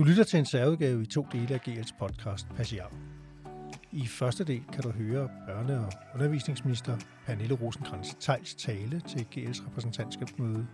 Du 0.00 0.04
lytter 0.04 0.24
til 0.24 0.38
en 0.38 0.46
særudgave 0.46 1.02
i 1.02 1.06
to 1.06 1.26
dele 1.32 1.54
af 1.54 1.68
GL's 1.68 1.98
podcast 1.98 2.48
Passiar. 2.56 2.92
I 3.92 4.06
første 4.06 4.44
del 4.44 4.62
kan 4.72 4.82
du 4.82 4.90
høre 4.90 5.24
børne- 5.24 5.72
og 5.72 5.92
undervisningsminister 6.14 6.98
Pernille 7.26 7.54
rosenkrantz 7.54 8.14
Tejls 8.20 8.54
tale 8.54 9.00
til 9.00 9.26
GL's 9.36 9.66
repræsentantskabsmøde. 9.66 10.66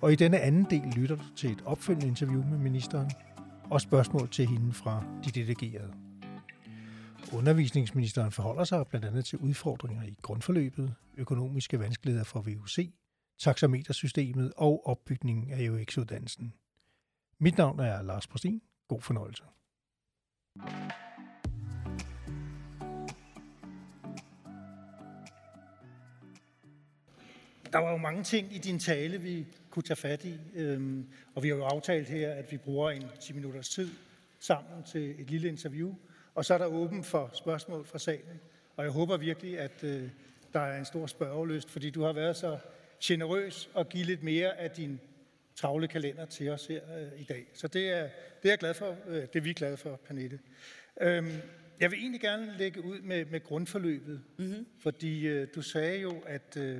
Og 0.00 0.12
i 0.12 0.16
denne 0.16 0.40
anden 0.40 0.66
del 0.70 0.82
lytter 0.96 1.16
du 1.16 1.22
til 1.36 1.50
et 1.50 1.62
opfølgende 1.64 2.06
interview 2.06 2.44
med 2.44 2.58
ministeren 2.58 3.10
og 3.70 3.80
spørgsmål 3.80 4.28
til 4.28 4.46
hende 4.46 4.72
fra 4.72 5.04
de 5.24 5.30
delegerede. 5.30 5.92
Undervisningsministeren 7.32 8.32
forholder 8.32 8.64
sig 8.64 8.86
blandt 8.86 9.06
andet 9.06 9.24
til 9.24 9.38
udfordringer 9.38 10.02
i 10.02 10.16
grundforløbet, 10.22 10.94
økonomiske 11.16 11.80
vanskeligheder 11.80 12.24
for 12.24 12.40
VUC, 12.40 12.90
taxametersystemet 13.38 14.52
og 14.56 14.86
opbygningen 14.86 15.50
af 15.50 15.68
UX-uddannelsen. 15.68 16.52
Mit 17.38 17.58
navn 17.58 17.80
er 17.80 18.02
Lars 18.02 18.26
Prostin. 18.26 18.62
God 18.88 19.00
fornøjelse. 19.00 19.42
Der 27.72 27.78
var 27.78 27.90
jo 27.90 27.96
mange 27.96 28.22
ting 28.22 28.54
i 28.54 28.58
din 28.58 28.78
tale, 28.78 29.20
vi 29.20 29.46
kunne 29.70 29.82
tage 29.82 29.96
fat 29.96 30.24
i, 30.24 30.38
øhm, 30.54 31.08
og 31.34 31.42
vi 31.42 31.48
har 31.48 31.56
jo 31.56 31.64
aftalt 31.64 32.08
her, 32.08 32.32
at 32.32 32.52
vi 32.52 32.56
bruger 32.56 32.90
en 32.90 33.04
10 33.20 33.32
minutters 33.32 33.68
tid 33.68 33.90
sammen 34.38 34.82
til 34.82 35.20
et 35.20 35.30
lille 35.30 35.48
interview, 35.48 35.94
og 36.34 36.44
så 36.44 36.54
er 36.54 36.58
der 36.58 36.66
åben 36.66 37.04
for 37.04 37.30
spørgsmål 37.32 37.84
fra 37.84 37.98
salen. 37.98 38.40
Og 38.76 38.84
jeg 38.84 38.92
håber 38.92 39.16
virkelig, 39.16 39.58
at 39.58 39.84
øh, 39.84 40.10
der 40.52 40.60
er 40.60 40.78
en 40.78 40.84
stor 40.84 41.06
spørgeløst, 41.06 41.70
fordi 41.70 41.90
du 41.90 42.02
har 42.02 42.12
været 42.12 42.36
så 42.36 42.58
generøs 43.02 43.70
og 43.74 43.88
give 43.88 44.04
lidt 44.04 44.22
mere 44.22 44.56
af 44.56 44.70
din 44.70 45.00
travle 45.56 45.88
kalender 45.88 46.26
til 46.26 46.48
os 46.50 46.66
her 46.66 46.80
øh, 46.98 47.20
i 47.20 47.24
dag. 47.24 47.46
Så 47.54 47.68
det 47.68 47.90
er, 47.90 48.02
det 48.42 48.48
er 48.48 48.48
jeg 48.48 48.58
glad 48.58 48.74
for. 48.74 48.96
Øh, 49.06 49.22
det 49.22 49.36
er 49.36 49.40
vi 49.40 49.52
glade 49.52 49.76
for, 49.76 49.96
Pernille. 49.96 50.38
Øhm, 51.00 51.32
jeg 51.80 51.90
vil 51.90 51.98
egentlig 51.98 52.20
gerne 52.20 52.54
lægge 52.58 52.84
ud 52.84 53.00
med, 53.00 53.24
med 53.24 53.42
grundforløbet, 53.42 54.22
mm-hmm. 54.38 54.66
fordi 54.78 55.26
øh, 55.26 55.48
du 55.54 55.62
sagde 55.62 56.00
jo, 56.00 56.22
at, 56.26 56.56
øh, 56.56 56.78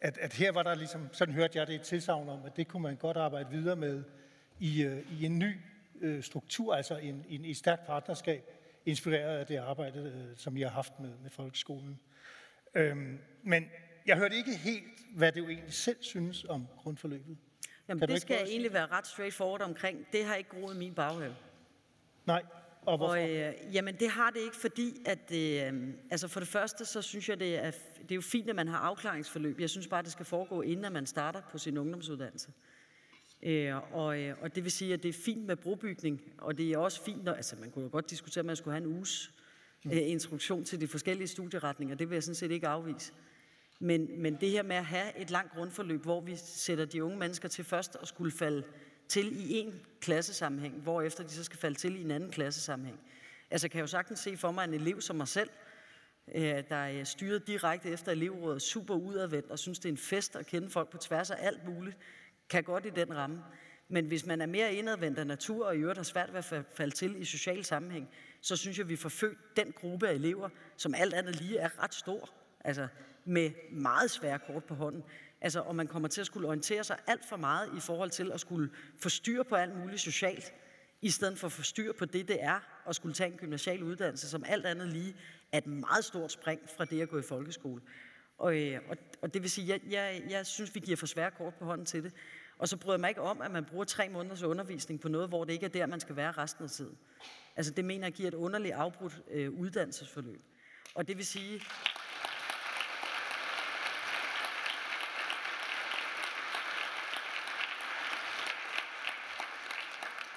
at, 0.00 0.18
at 0.18 0.32
her 0.32 0.52
var 0.52 0.62
der 0.62 0.74
ligesom, 0.74 1.08
sådan 1.12 1.34
hørte 1.34 1.58
jeg 1.58 1.66
det 1.66 1.74
et 1.74 1.82
tilsavn 1.82 2.28
om, 2.28 2.44
at 2.46 2.56
det 2.56 2.68
kunne 2.68 2.82
man 2.82 2.96
godt 2.96 3.16
arbejde 3.16 3.50
videre 3.50 3.76
med 3.76 4.02
i, 4.60 4.82
øh, 4.82 5.12
i 5.20 5.24
en 5.24 5.38
ny 5.38 5.56
øh, 6.00 6.22
struktur, 6.22 6.74
altså 6.74 6.96
en, 6.96 7.24
en, 7.28 7.44
et 7.44 7.56
stærkt 7.56 7.86
partnerskab, 7.86 8.44
inspireret 8.86 9.38
af 9.38 9.46
det 9.46 9.56
arbejde, 9.56 10.00
øh, 10.00 10.36
som 10.36 10.56
I 10.56 10.60
har 10.60 10.68
haft 10.68 11.00
med, 11.00 11.10
med 11.22 11.30
folkeskolen. 11.30 12.00
Øhm, 12.74 13.18
men 13.42 13.64
jeg 14.06 14.16
hørte 14.16 14.36
ikke 14.36 14.56
helt, 14.56 14.84
hvad 15.14 15.32
det 15.32 15.40
jo 15.40 15.48
egentlig 15.48 15.74
selv 15.74 15.96
synes 16.00 16.44
om 16.44 16.66
grundforløbet. 16.76 17.36
Jamen, 17.88 18.08
det 18.08 18.20
skal 18.20 18.34
jeg 18.34 18.46
egentlig 18.48 18.72
være 18.72 18.86
ret 18.86 19.06
straightforward 19.06 19.62
omkring. 19.62 20.06
Det 20.12 20.24
har 20.24 20.34
ikke 20.34 20.50
groet 20.50 20.74
i 20.74 20.78
min 20.78 20.94
baghave. 20.94 21.34
Nej, 22.26 22.42
og 22.86 22.96
hvorfor? 22.96 23.14
Og, 23.14 23.30
øh, 23.30 23.54
jamen, 23.72 23.94
det 24.00 24.08
har 24.08 24.30
det 24.30 24.40
ikke, 24.40 24.56
fordi 24.56 25.02
at, 25.04 25.32
øh, 25.32 25.94
altså 26.10 26.28
for 26.28 26.40
det 26.40 26.48
første, 26.48 26.84
så 26.84 27.02
synes 27.02 27.28
jeg, 27.28 27.40
det 27.40 27.64
er, 27.64 27.70
det 28.02 28.10
er 28.10 28.14
jo 28.14 28.20
fint, 28.20 28.50
at 28.50 28.56
man 28.56 28.68
har 28.68 28.78
afklaringsforløb. 28.78 29.60
Jeg 29.60 29.70
synes 29.70 29.88
bare, 29.88 30.02
det 30.02 30.12
skal 30.12 30.26
foregå, 30.26 30.62
inden 30.62 30.84
at 30.84 30.92
man 30.92 31.06
starter 31.06 31.40
på 31.50 31.58
sin 31.58 31.78
ungdomsuddannelse. 31.78 32.52
Øh, 33.42 33.94
og, 33.94 34.20
øh, 34.20 34.36
og 34.40 34.54
det 34.54 34.64
vil 34.64 34.72
sige, 34.72 34.94
at 34.94 35.02
det 35.02 35.08
er 35.08 35.12
fint 35.24 35.46
med 35.46 35.56
brobygning, 35.56 36.20
og 36.38 36.58
det 36.58 36.72
er 36.72 36.78
også 36.78 37.02
fint, 37.02 37.24
når, 37.24 37.32
altså 37.32 37.56
man 37.60 37.70
kunne 37.70 37.84
jo 37.84 37.90
godt 37.92 38.10
diskutere, 38.10 38.40
at 38.40 38.46
man 38.46 38.56
skulle 38.56 38.74
have 38.74 38.86
en 38.86 38.96
uges 38.96 39.32
øh, 39.86 40.10
introduktion 40.10 40.64
til 40.64 40.80
de 40.80 40.88
forskellige 40.88 41.28
studieretninger. 41.28 41.94
Det 41.94 42.10
vil 42.10 42.16
jeg 42.16 42.22
sådan 42.22 42.34
set 42.34 42.50
ikke 42.50 42.68
afvise. 42.68 43.12
Men, 43.80 44.22
men 44.22 44.34
det 44.40 44.50
her 44.50 44.62
med 44.62 44.76
at 44.76 44.84
have 44.84 45.18
et 45.18 45.30
langt 45.30 45.52
grundforløb, 45.52 46.02
hvor 46.02 46.20
vi 46.20 46.36
sætter 46.36 46.84
de 46.84 47.04
unge 47.04 47.18
mennesker 47.18 47.48
til 47.48 47.64
først 47.64 47.96
at 48.02 48.08
skulle 48.08 48.32
falde 48.32 48.62
til 49.08 49.50
i 49.50 49.58
en 49.58 49.80
klassesammenhæng, 50.00 50.74
hvor 50.80 51.02
efter 51.02 51.24
de 51.24 51.30
så 51.30 51.44
skal 51.44 51.58
falde 51.58 51.78
til 51.78 51.96
i 51.96 52.02
en 52.02 52.10
anden 52.10 52.30
klassesammenhæng. 52.30 53.00
Altså 53.50 53.68
kan 53.68 53.78
jeg 53.78 53.82
jo 53.82 53.86
sagtens 53.86 54.20
se 54.20 54.36
for 54.36 54.50
mig 54.50 54.64
en 54.64 54.74
elev 54.74 55.00
som 55.00 55.16
mig 55.16 55.28
selv, 55.28 55.50
øh, 56.34 56.62
der 56.68 56.76
er 56.76 57.04
styret 57.04 57.46
direkte 57.46 57.90
efter 57.90 58.12
elevrådet, 58.12 58.62
super 58.62 58.94
udadvendt 58.94 59.50
og 59.50 59.58
synes, 59.58 59.78
det 59.78 59.88
er 59.88 59.92
en 59.92 59.98
fest 59.98 60.36
at 60.36 60.46
kende 60.46 60.70
folk 60.70 60.90
på 60.90 60.98
tværs 60.98 61.30
af 61.30 61.36
alt 61.40 61.64
muligt, 61.68 61.96
kan 62.50 62.64
godt 62.64 62.86
i 62.86 62.90
den 62.90 63.16
ramme. 63.16 63.42
Men 63.88 64.06
hvis 64.06 64.26
man 64.26 64.40
er 64.40 64.46
mere 64.46 64.74
indadvendt 64.74 65.18
af 65.18 65.26
natur 65.26 65.66
og 65.66 65.76
i 65.76 65.78
øvrigt 65.78 65.98
har 65.98 66.04
svært 66.04 66.32
ved 66.32 66.38
at 66.38 66.64
falde 66.74 66.94
til 66.94 67.20
i 67.20 67.24
social 67.24 67.64
sammenhæng, 67.64 68.08
så 68.40 68.56
synes 68.56 68.78
jeg, 68.78 68.88
vi 68.88 68.96
får 68.96 69.08
født 69.08 69.56
den 69.56 69.72
gruppe 69.72 70.08
af 70.08 70.14
elever, 70.14 70.48
som 70.76 70.94
alt 70.94 71.14
andet 71.14 71.40
lige 71.40 71.58
er 71.58 71.82
ret 71.82 71.94
stor. 71.94 72.30
Altså, 72.60 72.88
med 73.24 73.50
meget 73.72 74.10
svære 74.10 74.38
kort 74.38 74.64
på 74.64 74.74
hånden. 74.74 75.04
Altså, 75.40 75.60
og 75.60 75.76
man 75.76 75.86
kommer 75.86 76.08
til 76.08 76.20
at 76.20 76.26
skulle 76.26 76.48
orientere 76.48 76.84
sig 76.84 76.98
alt 77.06 77.24
for 77.28 77.36
meget 77.36 77.70
i 77.76 77.80
forhold 77.80 78.10
til 78.10 78.32
at 78.32 78.40
skulle 78.40 78.70
få 78.98 79.08
styr 79.08 79.42
på 79.42 79.54
alt 79.54 79.76
muligt 79.76 80.00
socialt, 80.00 80.52
i 81.02 81.10
stedet 81.10 81.38
for 81.38 81.46
at 81.46 81.52
få 81.52 81.62
styr 81.62 81.92
på 81.92 82.04
det, 82.04 82.28
det 82.28 82.42
er 82.42 82.60
at 82.88 82.94
skulle 82.96 83.14
tage 83.14 83.32
en 83.32 83.38
gymnasial 83.38 83.82
uddannelse, 83.82 84.28
som 84.28 84.44
alt 84.46 84.66
andet 84.66 84.88
lige 84.88 85.16
er 85.52 85.58
et 85.58 85.66
meget 85.66 86.04
stort 86.04 86.32
spring 86.32 86.60
fra 86.76 86.84
det 86.84 87.02
at 87.02 87.08
gå 87.08 87.18
i 87.18 87.22
folkeskole. 87.22 87.82
Og, 88.38 88.62
øh, 88.62 88.80
og, 88.88 88.96
og 89.22 89.34
det 89.34 89.42
vil 89.42 89.50
sige, 89.50 89.68
jeg, 89.68 89.80
jeg, 89.90 90.22
jeg 90.30 90.46
synes, 90.46 90.74
vi 90.74 90.80
giver 90.80 90.96
for 90.96 91.06
svære 91.06 91.30
kort 91.30 91.54
på 91.54 91.64
hånden 91.64 91.86
til 91.86 92.04
det. 92.04 92.12
Og 92.58 92.68
så 92.68 92.76
bryder 92.76 92.94
jeg 92.94 93.00
mig 93.00 93.08
ikke 93.08 93.20
om, 93.20 93.40
at 93.40 93.50
man 93.50 93.64
bruger 93.64 93.84
tre 93.84 94.08
måneders 94.08 94.42
undervisning 94.42 95.00
på 95.00 95.08
noget, 95.08 95.28
hvor 95.28 95.44
det 95.44 95.52
ikke 95.52 95.66
er 95.66 95.70
der, 95.70 95.86
man 95.86 96.00
skal 96.00 96.16
være 96.16 96.32
resten 96.32 96.64
af 96.64 96.70
tiden. 96.70 96.98
Altså 97.56 97.72
det 97.72 97.84
mener 97.84 98.06
jeg 98.06 98.12
giver 98.12 98.28
et 98.28 98.34
underligt 98.34 98.74
afbrudt 98.74 99.22
øh, 99.30 99.50
uddannelsesforløb. 99.50 100.40
Og 100.94 101.08
det 101.08 101.16
vil 101.16 101.26
sige, 101.26 101.60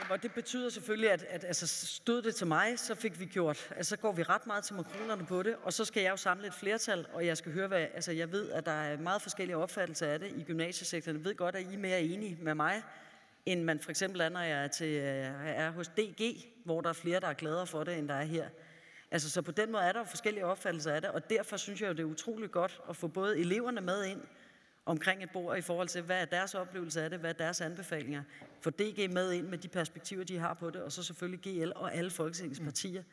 og 0.09 0.23
det 0.23 0.33
betyder 0.33 0.69
selvfølgelig, 0.69 1.11
at, 1.11 1.23
at 1.23 1.43
altså, 1.43 1.67
stod 1.67 2.21
det 2.21 2.35
til 2.35 2.47
mig, 2.47 2.79
så 2.79 2.95
fik 2.95 3.19
vi 3.19 3.25
gjort, 3.25 3.69
altså, 3.75 3.89
så 3.89 3.97
går 3.97 4.11
vi 4.11 4.23
ret 4.23 4.47
meget 4.47 4.63
til 4.63 4.75
makronerne 4.75 5.25
på 5.25 5.43
det, 5.43 5.55
og 5.63 5.73
så 5.73 5.85
skal 5.85 6.03
jeg 6.03 6.11
jo 6.11 6.17
samle 6.17 6.47
et 6.47 6.53
flertal, 6.53 7.05
og 7.13 7.25
jeg 7.25 7.37
skal 7.37 7.51
høre, 7.51 7.67
hvad, 7.67 7.87
altså 7.93 8.11
jeg 8.11 8.31
ved, 8.31 8.51
at 8.51 8.65
der 8.65 8.71
er 8.71 8.97
meget 8.97 9.21
forskellige 9.21 9.57
opfattelser 9.57 10.07
af 10.07 10.19
det 10.19 10.31
i 10.35 10.43
gymnasiesektoren. 10.43 11.17
Jeg 11.17 11.25
ved 11.25 11.35
godt, 11.35 11.55
at 11.55 11.61
I 11.71 11.73
er 11.73 11.77
mere 11.77 12.01
enige 12.01 12.37
med 12.41 12.55
mig, 12.55 12.83
end 13.45 13.63
man 13.63 13.79
for 13.79 13.89
eksempel 13.89 14.21
er, 14.21 14.29
når 14.29 14.39
jeg 14.39 14.63
er, 14.63 14.67
til, 14.67 14.87
øh, 14.87 15.47
er 15.47 15.71
hos 15.71 15.87
DG, 15.87 16.45
hvor 16.65 16.81
der 16.81 16.89
er 16.89 16.93
flere, 16.93 17.19
der 17.19 17.27
er 17.27 17.33
gladere 17.33 17.67
for 17.67 17.83
det, 17.83 17.97
end 17.97 18.07
der 18.07 18.15
er 18.15 18.25
her. 18.25 18.49
Altså, 19.11 19.29
så 19.29 19.41
på 19.41 19.51
den 19.51 19.71
måde 19.71 19.83
er 19.83 19.91
der 19.91 19.99
jo 19.99 20.05
forskellige 20.05 20.45
opfattelser 20.45 20.93
af 20.93 21.01
det, 21.01 21.09
og 21.09 21.29
derfor 21.29 21.57
synes 21.57 21.81
jeg 21.81 21.87
jo, 21.87 21.93
det 21.93 21.99
er 21.99 22.03
utroligt 22.05 22.51
godt 22.51 22.81
at 22.89 22.95
få 22.95 23.07
både 23.07 23.39
eleverne 23.39 23.81
med 23.81 24.05
ind, 24.05 24.21
omkring 24.87 25.23
et 25.23 25.29
bord 25.29 25.57
i 25.57 25.61
forhold 25.61 25.87
til, 25.87 26.01
hvad 26.01 26.21
er 26.21 26.25
deres 26.25 26.55
oplevelse 26.55 27.01
af 27.01 27.09
det, 27.09 27.19
hvad 27.19 27.29
er 27.29 27.33
deres 27.33 27.61
anbefalinger. 27.61 28.23
Få 28.61 28.69
DG 28.69 29.09
med 29.13 29.31
ind 29.31 29.47
med 29.47 29.57
de 29.57 29.67
perspektiver, 29.67 30.23
de 30.23 30.37
har 30.37 30.53
på 30.53 30.69
det, 30.69 30.81
og 30.81 30.91
så 30.91 31.03
selvfølgelig 31.03 31.39
GL 31.39 31.71
og 31.75 31.95
alle 31.95 32.09
Folketingets 32.09 32.59
partier. 32.59 33.03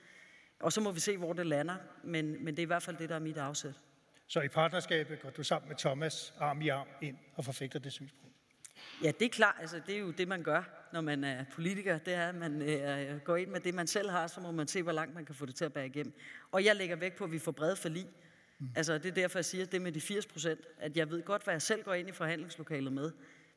Og 0.60 0.72
så 0.72 0.80
må 0.80 0.90
vi 0.92 1.00
se, 1.00 1.16
hvor 1.16 1.32
det 1.32 1.46
lander, 1.46 1.74
men, 2.04 2.44
men 2.44 2.46
det 2.46 2.58
er 2.58 2.62
i 2.62 2.66
hvert 2.66 2.82
fald 2.82 2.96
det, 2.96 3.08
der 3.08 3.14
er 3.14 3.18
mit 3.20 3.36
afsæt. 3.36 3.74
Så 4.26 4.40
i 4.40 4.48
partnerskabet 4.48 5.20
går 5.20 5.30
du 5.30 5.42
sammen 5.42 5.68
med 5.68 5.76
Thomas 5.76 6.34
arm 6.40 6.62
i 6.62 6.68
arm 6.68 6.86
ind 7.02 7.16
og 7.34 7.44
forfægter 7.44 7.78
det 7.78 7.92
synspunkt? 7.92 8.34
Ja, 9.02 9.12
det 9.18 9.24
er 9.24 9.28
klart. 9.28 9.54
Altså, 9.60 9.80
det 9.86 9.94
er 9.94 9.98
jo 9.98 10.10
det, 10.10 10.28
man 10.28 10.42
gør, 10.42 10.62
når 10.92 11.00
man 11.00 11.24
er 11.24 11.44
politiker. 11.52 11.98
Det 11.98 12.14
er, 12.14 12.28
at 12.28 12.34
man 12.34 12.62
øh, 12.62 13.20
går 13.20 13.36
ind 13.36 13.50
med 13.50 13.60
det, 13.60 13.74
man 13.74 13.86
selv 13.86 14.10
har, 14.10 14.26
så 14.26 14.40
må 14.40 14.50
man 14.50 14.68
se, 14.68 14.82
hvor 14.82 14.92
langt 14.92 15.14
man 15.14 15.24
kan 15.24 15.34
få 15.34 15.46
det 15.46 15.54
til 15.54 15.64
at 15.64 15.72
bære 15.72 15.86
igennem. 15.86 16.12
Og 16.52 16.64
jeg 16.64 16.76
lægger 16.76 16.96
vægt 16.96 17.16
på, 17.16 17.24
at 17.24 17.32
vi 17.32 17.38
får 17.38 17.52
brede 17.52 17.76
forlig. 17.76 18.06
Mm. 18.58 18.68
Altså, 18.76 18.98
det 18.98 19.06
er 19.06 19.14
derfor, 19.14 19.38
jeg 19.38 19.44
siger, 19.44 19.66
det 19.66 19.82
med 19.82 19.92
de 19.92 20.00
80 20.00 20.26
procent, 20.26 20.60
at 20.78 20.96
jeg 20.96 21.10
ved 21.10 21.22
godt, 21.22 21.44
hvad 21.44 21.54
jeg 21.54 21.62
selv 21.62 21.82
går 21.82 21.94
ind 21.94 22.08
i 22.08 22.12
forhandlingslokalet 22.12 22.92
med, 22.92 23.12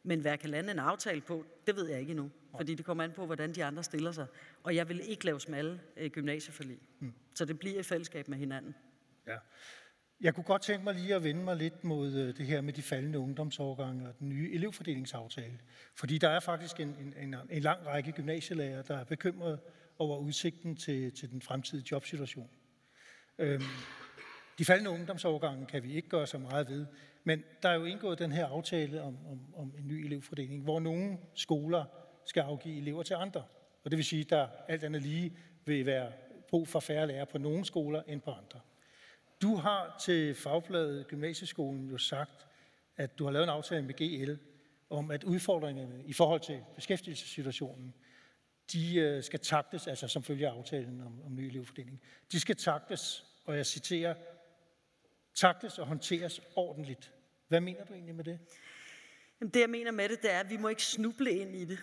men 0.08 0.20
hvad 0.20 0.32
jeg 0.32 0.40
kan 0.40 0.50
lande 0.50 0.72
en 0.72 0.80
aftale 0.80 1.22
på, 1.22 1.46
det 1.68 1.76
ved 1.76 1.90
jeg 1.90 2.00
ikke 2.00 2.12
endnu. 2.12 2.32
Fordi 2.58 2.76
det 2.76 2.86
kommer 2.86 3.04
an 3.04 3.12
på, 3.12 3.26
hvordan 3.26 3.52
de 3.56 3.66
andre 3.66 3.84
stiller 3.84 4.12
sig. 4.12 4.28
Og 4.64 4.76
jeg 4.76 4.90
vil 4.90 5.02
ikke 5.10 5.26
lave 5.26 5.40
smalle 5.40 5.80
øh, 5.98 6.12
gymnasieforlig. 6.12 6.80
Mm. 7.00 7.14
Så 7.36 7.46
det 7.46 7.60
bliver 7.60 7.80
i 7.80 7.84
fællesskab 7.84 8.28
med 8.28 8.38
hinanden. 8.38 8.76
Ja. 9.28 9.38
Jeg 10.22 10.36
kunne 10.36 10.44
godt 10.44 10.62
tænke 10.62 10.84
mig 10.84 10.96
lige 10.96 11.16
at 11.16 11.24
vende 11.24 11.44
mig 11.44 11.56
lidt 11.56 11.84
mod 11.84 12.14
øh, 12.14 12.38
det 12.38 12.46
her 12.46 12.62
med 12.62 12.74
de 12.74 12.82
faldende 12.82 13.20
ungdomsårgange 13.20 14.08
og 14.08 14.20
den 14.20 14.30
nye 14.30 14.54
elevfordelingsaftale. 14.54 15.60
Fordi 15.96 16.18
der 16.18 16.30
er 16.30 16.40
faktisk 16.40 16.80
en, 16.80 17.16
en, 17.18 17.36
en 17.50 17.62
lang 17.62 17.86
række 17.86 18.12
gymnasielærer, 18.12 18.82
der 18.82 18.98
er 18.98 19.04
bekymret 19.04 19.60
over 19.98 20.18
udsigten 20.18 20.76
til, 20.76 21.16
til 21.16 21.32
den 21.32 21.42
fremtidige 21.42 21.88
jobsituation. 21.92 22.50
Øhm, 23.38 23.64
de 24.58 24.66
faldende 24.66 24.92
ungdomsovergange 24.92 25.66
kan 25.66 25.84
vi 25.84 25.94
ikke 25.94 26.10
gøre 26.10 26.28
så 26.28 26.38
meget 26.38 26.70
ved, 26.70 26.86
men 27.28 27.44
der 27.64 27.70
er 27.70 27.74
jo 27.74 27.86
indgået 27.86 28.20
den 28.20 28.32
her 28.32 28.46
aftale 28.46 29.02
om, 29.02 29.18
om, 29.28 29.40
om 29.56 29.74
en 29.78 29.88
ny 29.88 30.06
elevfordeling, 30.06 30.64
hvor 30.64 30.80
nogle 30.80 31.18
skoler 31.34 31.86
skal 32.26 32.42
afgive 32.42 32.78
elever 32.78 33.04
til 33.04 33.14
andre. 33.14 33.44
Og 33.84 33.92
det 33.92 33.98
vil 33.98 34.06
sige, 34.06 34.22
at 34.22 34.30
der 34.30 34.48
alt 34.68 34.84
andet 34.84 35.02
lige 35.02 35.38
vil 35.66 35.86
være 35.86 36.12
brug 36.50 36.68
for 36.68 36.80
færre 36.80 37.08
lærere 37.08 37.26
på 37.26 37.38
nogle 37.38 37.66
skoler 37.66 38.04
end 38.08 38.22
på 38.22 38.32
andre. 38.32 38.60
Du 39.42 39.56
har 39.56 40.02
til 40.06 40.36
Fagbladet 40.36 41.08
Gymnasieskolen 41.08 41.90
jo 41.90 41.98
sagt, 41.98 42.48
at 42.98 43.20
du 43.20 43.24
har 43.26 43.32
lavet 43.32 43.44
en 43.44 43.50
aftale 43.50 43.86
med 43.86 43.94
GL 43.94 44.32
om, 44.90 45.12
at 45.12 45.24
udfordringerne 45.24 46.04
i 46.06 46.14
forhold 46.14 46.42
til 46.42 46.64
beskæftigelsessituationen, 46.76 47.94
de 48.74 48.96
øh, 48.96 49.24
skal 49.24 49.40
taktes, 49.40 49.88
altså 49.88 50.08
som 50.08 50.24
følger 50.24 50.52
aftalen 50.52 51.02
om, 51.02 51.22
om 51.26 51.36
ny 51.36 51.42
elevfordeling, 51.42 52.02
de 52.32 52.40
skal 52.40 52.56
taktes, 52.56 53.26
og 53.46 53.58
jeg 53.58 53.66
citerer, 53.66 54.16
taktes 55.36 55.80
og 55.80 55.88
håndteres 55.88 56.42
ordentligt. 56.56 57.14
Hvad 57.48 57.62
mener 57.62 57.86
du 57.86 57.94
egentlig 57.94 58.16
med 58.16 58.24
det? 58.24 58.40
Jamen, 59.42 59.52
det, 59.52 59.60
jeg 59.60 59.70
mener 59.70 59.92
med 59.92 60.10
det, 60.10 60.22
det 60.22 60.32
er, 60.32 60.40
at 60.40 60.50
vi 60.50 60.58
må 60.58 60.68
ikke 60.68 60.84
snuble 60.84 61.32
ind 61.32 61.56
i 61.56 61.66
det. 61.66 61.80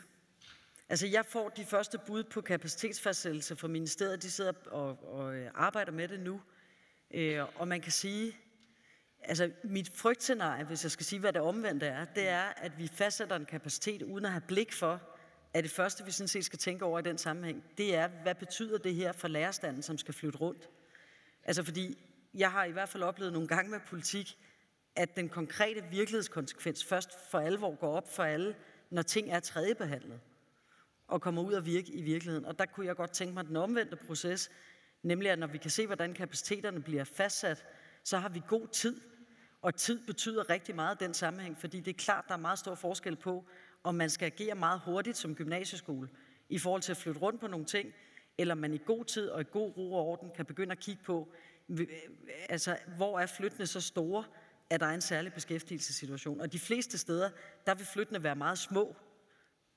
Altså, 0.88 1.06
jeg 1.06 1.26
får 1.26 1.48
de 1.48 1.64
første 1.64 1.98
bud 2.06 2.24
på 2.24 2.40
kapacitetsfastsættelse 2.40 3.56
fra 3.56 3.68
ministeriet. 3.68 4.22
De 4.22 4.30
sidder 4.30 4.52
og, 4.66 5.12
og 5.12 5.34
øh, 5.34 5.50
arbejder 5.54 5.92
med 5.92 6.08
det 6.08 6.20
nu. 6.20 6.40
Øh, 7.10 7.60
og 7.60 7.68
man 7.68 7.80
kan 7.80 7.92
sige, 7.92 8.36
altså 9.22 9.50
mit 9.64 9.90
frygtscenarie, 9.96 10.64
hvis 10.64 10.82
jeg 10.82 10.90
skal 10.90 11.06
sige, 11.06 11.20
hvad 11.20 11.32
det 11.32 11.40
omvendte 11.42 11.86
er, 11.86 12.04
det 12.04 12.28
er, 12.28 12.42
at 12.42 12.78
vi 12.78 12.88
fastsætter 12.88 13.36
en 13.36 13.46
kapacitet 13.46 14.02
uden 14.02 14.24
at 14.24 14.30
have 14.30 14.42
blik 14.48 14.72
for, 14.72 15.00
at 15.54 15.64
det 15.64 15.72
første, 15.72 16.04
vi 16.04 16.10
sådan 16.10 16.28
set 16.28 16.44
skal 16.44 16.58
tænke 16.58 16.84
over 16.84 16.98
i 16.98 17.02
den 17.02 17.18
sammenhæng, 17.18 17.64
det 17.78 17.94
er, 17.94 18.08
hvad 18.08 18.34
betyder 18.34 18.78
det 18.78 18.94
her 18.94 19.12
for 19.12 19.28
lærerstanden, 19.28 19.82
som 19.82 19.98
skal 19.98 20.14
flytte 20.14 20.38
rundt? 20.38 20.68
Altså 21.44 21.62
fordi, 21.62 21.98
jeg 22.34 22.50
har 22.50 22.64
i 22.64 22.70
hvert 22.70 22.88
fald 22.88 23.02
oplevet 23.02 23.32
nogle 23.32 23.48
gange 23.48 23.70
med 23.70 23.80
politik, 23.86 24.38
at 24.96 25.16
den 25.16 25.28
konkrete 25.28 25.84
virkelighedskonsekvens 25.90 26.84
først 26.84 27.30
for 27.30 27.38
alvor 27.38 27.74
går 27.74 27.96
op 27.96 28.14
for 28.14 28.22
alle, 28.22 28.56
når 28.90 29.02
ting 29.02 29.30
er 29.30 29.40
tredjebehandlet 29.40 30.20
og 31.08 31.20
kommer 31.20 31.42
ud 31.42 31.52
og 31.52 31.66
virke 31.66 31.92
i 31.92 32.02
virkeligheden. 32.02 32.44
Og 32.44 32.58
der 32.58 32.66
kunne 32.66 32.86
jeg 32.86 32.96
godt 32.96 33.10
tænke 33.10 33.34
mig 33.34 33.46
den 33.46 33.56
omvendte 33.56 33.96
proces, 33.96 34.50
nemlig 35.02 35.30
at 35.30 35.38
når 35.38 35.46
vi 35.46 35.58
kan 35.58 35.70
se, 35.70 35.86
hvordan 35.86 36.14
kapaciteterne 36.14 36.82
bliver 36.82 37.04
fastsat, 37.04 37.64
så 38.04 38.18
har 38.18 38.28
vi 38.28 38.42
god 38.48 38.68
tid. 38.68 39.00
Og 39.62 39.74
tid 39.74 40.06
betyder 40.06 40.50
rigtig 40.50 40.74
meget 40.74 41.00
i 41.00 41.04
den 41.04 41.14
sammenhæng, 41.14 41.58
fordi 41.58 41.80
det 41.80 41.90
er 41.90 41.98
klart, 41.98 42.24
der 42.28 42.34
er 42.34 42.38
meget 42.38 42.58
stor 42.58 42.74
forskel 42.74 43.16
på, 43.16 43.44
om 43.84 43.94
man 43.94 44.10
skal 44.10 44.26
agere 44.26 44.54
meget 44.54 44.80
hurtigt 44.80 45.16
som 45.16 45.34
gymnasieskole 45.34 46.08
i 46.48 46.58
forhold 46.58 46.82
til 46.82 46.92
at 46.92 46.96
flytte 46.96 47.20
rundt 47.20 47.40
på 47.40 47.46
nogle 47.46 47.66
ting, 47.66 47.92
eller 48.38 48.54
man 48.54 48.74
i 48.74 48.78
god 48.86 49.04
tid 49.04 49.28
og 49.28 49.40
i 49.40 49.44
god 49.52 49.76
ro 49.76 49.94
og 49.94 50.06
orden 50.06 50.30
kan 50.36 50.46
begynde 50.46 50.72
at 50.72 50.78
kigge 50.78 51.02
på, 51.04 51.34
øh, 51.68 51.86
altså, 52.48 52.76
hvor 52.96 53.18
er 53.18 53.26
flyttene 53.26 53.66
så 53.66 53.80
store, 53.80 54.24
at 54.74 54.80
der 54.80 54.86
er 54.86 54.94
en 54.94 55.00
særlig 55.00 55.32
beskæftigelsessituation. 55.32 56.40
Og 56.40 56.52
de 56.52 56.58
fleste 56.58 56.98
steder, 56.98 57.30
der 57.66 57.74
vil 57.74 57.86
flyttene 57.86 58.22
være 58.22 58.36
meget 58.36 58.58
små, 58.58 58.96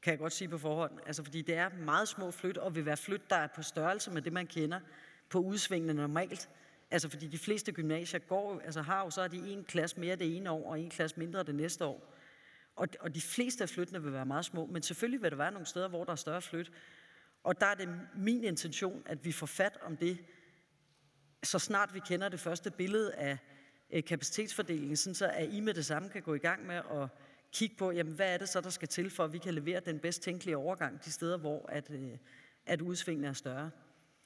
kan 0.01 0.11
jeg 0.11 0.19
godt 0.19 0.33
sige 0.33 0.47
på 0.47 0.57
forhånd. 0.57 0.99
Altså, 1.05 1.23
fordi 1.23 1.41
det 1.41 1.55
er 1.55 1.69
meget 1.69 2.07
små 2.07 2.31
flyt, 2.31 2.57
og 2.57 2.75
vil 2.75 2.85
være 2.85 2.97
flyt, 2.97 3.29
der 3.29 3.35
er 3.35 3.47
på 3.55 3.61
størrelse 3.61 4.11
med 4.11 4.21
det, 4.21 4.33
man 4.33 4.47
kender 4.47 4.79
på 5.29 5.39
udsvingene 5.39 5.93
normalt. 5.93 6.49
Altså, 6.91 7.09
fordi 7.09 7.27
de 7.27 7.37
fleste 7.37 7.71
gymnasier 7.71 8.19
går, 8.19 8.61
altså 8.65 8.81
har 8.81 9.03
jo 9.03 9.09
så 9.09 9.21
er 9.21 9.27
de 9.27 9.37
en 9.37 9.63
klasse 9.63 9.99
mere 9.99 10.15
det 10.15 10.35
ene 10.37 10.51
år, 10.51 10.69
og 10.69 10.79
en 10.79 10.89
klasse 10.89 11.19
mindre 11.19 11.43
det 11.43 11.55
næste 11.55 11.85
år. 11.85 12.13
Og, 12.75 12.87
og 12.99 13.15
de 13.15 13.21
fleste 13.21 13.63
af 13.63 13.69
flyttene 13.69 14.03
vil 14.03 14.13
være 14.13 14.25
meget 14.25 14.45
små, 14.45 14.65
men 14.65 14.83
selvfølgelig 14.83 15.21
vil 15.21 15.31
der 15.31 15.37
være 15.37 15.51
nogle 15.51 15.65
steder, 15.67 15.87
hvor 15.87 16.03
der 16.03 16.11
er 16.11 16.15
større 16.15 16.41
flyt. 16.41 16.71
Og 17.43 17.61
der 17.61 17.65
er 17.65 17.75
det 17.75 17.89
min 18.15 18.43
intention, 18.43 19.03
at 19.05 19.25
vi 19.25 19.31
får 19.31 19.45
fat 19.45 19.77
om 19.81 19.97
det, 19.97 20.17
så 21.43 21.59
snart 21.59 21.93
vi 21.93 21.99
kender 21.99 22.29
det 22.29 22.39
første 22.39 22.71
billede 22.71 23.13
af 23.13 23.37
kapacitetsfordelingen, 24.07 24.95
sådan 24.95 25.15
så 25.15 25.27
at 25.27 25.53
I 25.53 25.59
med 25.59 25.73
det 25.73 25.85
samme 25.85 26.09
kan 26.09 26.21
gå 26.21 26.33
i 26.33 26.39
gang 26.39 26.67
med 26.67 26.75
at 26.75 27.09
kigge 27.53 27.75
på, 27.75 27.91
jamen, 27.91 28.13
hvad 28.13 28.33
er 28.33 28.37
det 28.37 28.49
så, 28.49 28.61
der 28.61 28.69
skal 28.69 28.87
til, 28.87 29.09
for 29.09 29.23
at 29.23 29.33
vi 29.33 29.37
kan 29.37 29.53
levere 29.53 29.79
den 29.79 29.99
bedst 29.99 30.21
tænkelige 30.21 30.57
overgang 30.57 31.05
de 31.05 31.11
steder, 31.11 31.37
hvor 31.37 31.65
at, 31.69 31.91
øh, 31.91 32.17
at 32.65 32.81
udsvingene 32.81 33.27
er 33.27 33.33
større. 33.33 33.71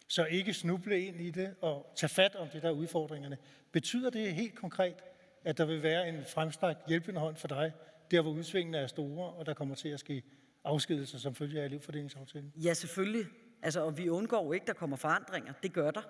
Så 0.08 0.26
ikke 0.26 0.54
snuble 0.54 1.02
ind 1.02 1.22
i 1.22 1.32
det 1.32 1.56
og 1.62 1.94
tage 1.96 2.10
fat 2.10 2.36
om 2.36 2.48
det 2.48 2.62
der 2.62 2.72
udfordringerne. 2.72 3.38
Betyder 3.72 4.10
det 4.10 4.34
helt 4.34 4.56
konkret, 4.56 4.96
at 5.44 5.58
der 5.58 5.66
vil 5.66 5.84
være 5.84 6.10
en 6.10 6.26
fremstrakt 6.26 6.88
hjælpende 6.88 7.20
hånd 7.20 7.36
for 7.36 7.48
dig, 7.48 7.72
der 8.12 8.22
hvor 8.22 8.32
udsvingene 8.32 8.78
er 8.78 8.88
store, 8.88 9.30
og 9.30 9.46
der 9.46 9.54
kommer 9.54 9.76
til 9.76 9.90
at 9.90 10.00
ske 10.00 10.24
afskedelser 10.64 11.18
som 11.18 11.36
følge 11.36 11.62
af 11.62 11.66
elevfordelingsaftalen? 11.66 12.54
Ja, 12.56 12.74
selvfølgelig. 12.74 13.26
Altså, 13.62 13.86
og 13.86 13.98
vi 13.98 14.10
undgår 14.10 14.54
ikke, 14.54 14.66
der 14.66 14.74
kommer 14.74 14.98
forandringer. 14.98 15.54
Det 15.64 15.74
gør 15.74 15.92
der. 15.92 16.02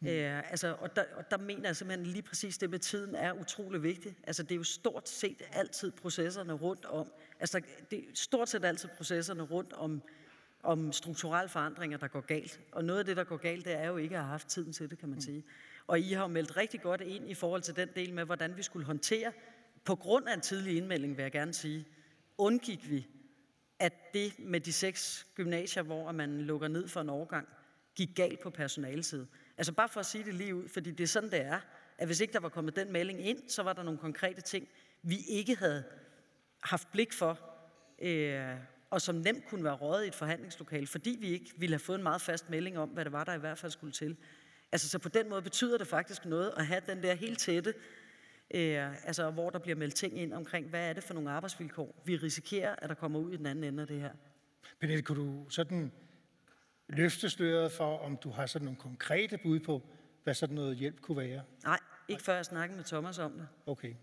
Mm. 0.00 0.08
Øh, 0.08 0.50
altså, 0.50 0.76
og, 0.80 0.96
der, 0.96 1.04
og 1.16 1.30
der 1.30 1.38
mener 1.38 1.68
jeg 1.68 1.76
simpelthen 1.76 2.06
lige 2.06 2.22
præcis 2.22 2.58
det 2.58 2.70
med 2.70 2.78
tiden 2.78 3.14
er 3.14 3.32
utrolig 3.32 3.82
vigtigt. 3.82 4.18
Altså, 4.26 4.42
det 4.42 4.52
er 4.52 4.56
jo 4.56 4.64
stort 4.64 5.08
set 5.08 5.42
altid 5.52 5.90
processerne 5.90 6.52
rundt 6.52 6.84
om, 6.84 7.12
altså 7.40 7.60
det 7.90 7.98
er 7.98 8.02
stort 8.14 8.48
set 8.48 8.64
altid 8.64 8.88
processerne 8.96 9.42
rundt 9.42 9.72
om, 9.72 10.02
om 10.62 10.92
strukturelle 10.92 11.48
forandringer, 11.48 11.98
der 11.98 12.08
går 12.08 12.20
galt. 12.20 12.60
Og 12.72 12.84
noget 12.84 12.98
af 12.98 13.04
det, 13.04 13.16
der 13.16 13.24
går 13.24 13.36
galt, 13.36 13.64
det 13.64 13.72
er 13.72 13.86
jo 13.86 13.96
ikke 13.96 14.16
at 14.16 14.22
have 14.22 14.30
haft 14.30 14.48
tiden 14.48 14.72
til 14.72 14.90
det, 14.90 14.98
kan 14.98 15.08
man 15.08 15.16
mm. 15.16 15.20
sige. 15.20 15.44
Og 15.86 16.00
I 16.00 16.12
har 16.12 16.22
jo 16.22 16.28
meldt 16.28 16.56
rigtig 16.56 16.80
godt 16.80 17.00
ind 17.00 17.30
i 17.30 17.34
forhold 17.34 17.62
til 17.62 17.76
den 17.76 17.88
del 17.96 18.14
med, 18.14 18.24
hvordan 18.24 18.56
vi 18.56 18.62
skulle 18.62 18.86
håndtere, 18.86 19.32
på 19.84 19.94
grund 19.94 20.28
af 20.28 20.34
en 20.34 20.40
tidlig 20.40 20.76
indmelding, 20.76 21.16
vil 21.16 21.22
jeg 21.22 21.32
gerne 21.32 21.54
sige, 21.54 21.84
undgik 22.38 22.90
vi, 22.90 23.06
at 23.78 23.92
det 24.14 24.38
med 24.38 24.60
de 24.60 24.72
seks 24.72 25.26
gymnasier, 25.34 25.82
hvor 25.82 26.12
man 26.12 26.40
lukker 26.40 26.68
ned 26.68 26.88
for 26.88 27.00
en 27.00 27.10
overgang, 27.10 27.48
gik 27.94 28.08
galt 28.14 28.40
på 28.40 28.50
personalsiden. 28.50 29.28
Altså 29.60 29.72
bare 29.72 29.88
for 29.88 30.00
at 30.00 30.06
sige 30.06 30.24
det 30.24 30.34
lige 30.34 30.54
ud, 30.54 30.68
fordi 30.68 30.90
det 30.90 31.04
er 31.04 31.08
sådan, 31.08 31.30
det 31.30 31.40
er, 31.40 31.60
at 31.98 32.06
hvis 32.06 32.20
ikke 32.20 32.32
der 32.32 32.40
var 32.40 32.48
kommet 32.48 32.76
den 32.76 32.92
melding 32.92 33.26
ind, 33.26 33.48
så 33.48 33.62
var 33.62 33.72
der 33.72 33.82
nogle 33.82 33.98
konkrete 33.98 34.40
ting, 34.40 34.68
vi 35.02 35.16
ikke 35.28 35.56
havde 35.56 35.84
haft 36.62 36.92
blik 36.92 37.12
for, 37.12 37.40
øh, 37.98 38.56
og 38.90 39.00
som 39.00 39.14
nemt 39.14 39.44
kunne 39.48 39.64
være 39.64 39.74
rådet 39.74 40.04
i 40.04 40.08
et 40.08 40.14
forhandlingslokale, 40.14 40.86
fordi 40.86 41.16
vi 41.20 41.28
ikke 41.28 41.50
ville 41.56 41.74
have 41.74 41.80
fået 41.80 41.96
en 41.96 42.02
meget 42.02 42.20
fast 42.20 42.50
melding 42.50 42.78
om, 42.78 42.88
hvad 42.88 43.04
det 43.04 43.12
var, 43.12 43.24
der 43.24 43.34
i 43.34 43.38
hvert 43.38 43.58
fald 43.58 43.72
skulle 43.72 43.92
til. 43.92 44.16
Altså 44.72 44.88
så 44.88 44.98
på 44.98 45.08
den 45.08 45.28
måde 45.28 45.42
betyder 45.42 45.78
det 45.78 45.86
faktisk 45.86 46.24
noget 46.24 46.52
at 46.56 46.66
have 46.66 46.80
den 46.86 47.02
der 47.02 47.14
helt 47.14 47.38
tætte, 47.38 47.74
øh, 48.54 49.06
altså 49.06 49.30
hvor 49.30 49.50
der 49.50 49.58
bliver 49.58 49.76
meldt 49.76 49.94
ting 49.94 50.18
ind 50.18 50.32
omkring, 50.32 50.68
hvad 50.68 50.88
er 50.88 50.92
det 50.92 51.02
for 51.02 51.14
nogle 51.14 51.30
arbejdsvilkår, 51.30 52.02
vi 52.04 52.16
risikerer, 52.16 52.74
at 52.78 52.88
der 52.88 52.94
kommer 52.94 53.18
ud 53.18 53.32
i 53.32 53.36
den 53.36 53.46
anden 53.46 53.64
ende 53.64 53.82
af 53.82 53.86
det 53.86 54.00
her. 54.00 54.12
Pernille, 54.80 55.02
kunne 55.02 55.20
du 55.20 55.50
sådan 55.50 55.92
løftesløret 56.90 57.72
for, 57.72 57.98
om 57.98 58.16
du 58.16 58.30
har 58.30 58.46
sådan 58.46 58.64
nogle 58.64 58.78
konkrete 58.78 59.38
bud 59.38 59.60
på, 59.60 59.82
hvad 60.24 60.34
sådan 60.34 60.54
noget 60.54 60.76
hjælp 60.76 61.00
kunne 61.00 61.16
være? 61.16 61.42
Nej, 61.64 61.78
ikke 62.08 62.22
før 62.22 62.34
jeg 62.34 62.44
snakker 62.44 62.76
med 62.76 62.84
Thomas 62.84 63.18
om 63.18 63.32
det. 63.32 63.48
Okay. 63.66 63.94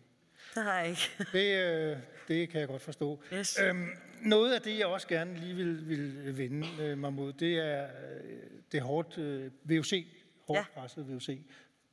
Det 0.56 0.64
har 0.64 0.80
jeg 0.80 0.90
ikke. 0.90 1.02
det, 1.34 1.92
øh, 1.92 1.98
det 2.28 2.50
kan 2.50 2.60
jeg 2.60 2.68
godt 2.68 2.82
forstå. 2.82 3.24
Yes. 3.34 3.60
Øhm, 3.64 3.88
noget 4.22 4.54
af 4.54 4.62
det, 4.62 4.80
jeg 4.80 4.88
også 4.88 5.08
gerne 5.08 5.40
lige 5.40 5.56
vil, 5.56 5.88
vil 5.88 6.38
vende 6.38 6.68
øh, 6.82 6.98
mig 6.98 7.14
mod, 7.14 7.34
det 7.34 7.58
er 7.58 7.84
øh, 7.84 8.40
det 8.72 8.82
hårdt 8.82 9.18
øh, 9.18 9.52
VUC, 9.64 10.08
hårdt 10.48 10.60
ja. 10.60 10.82
presset 10.82 11.10
VUC. 11.10 11.40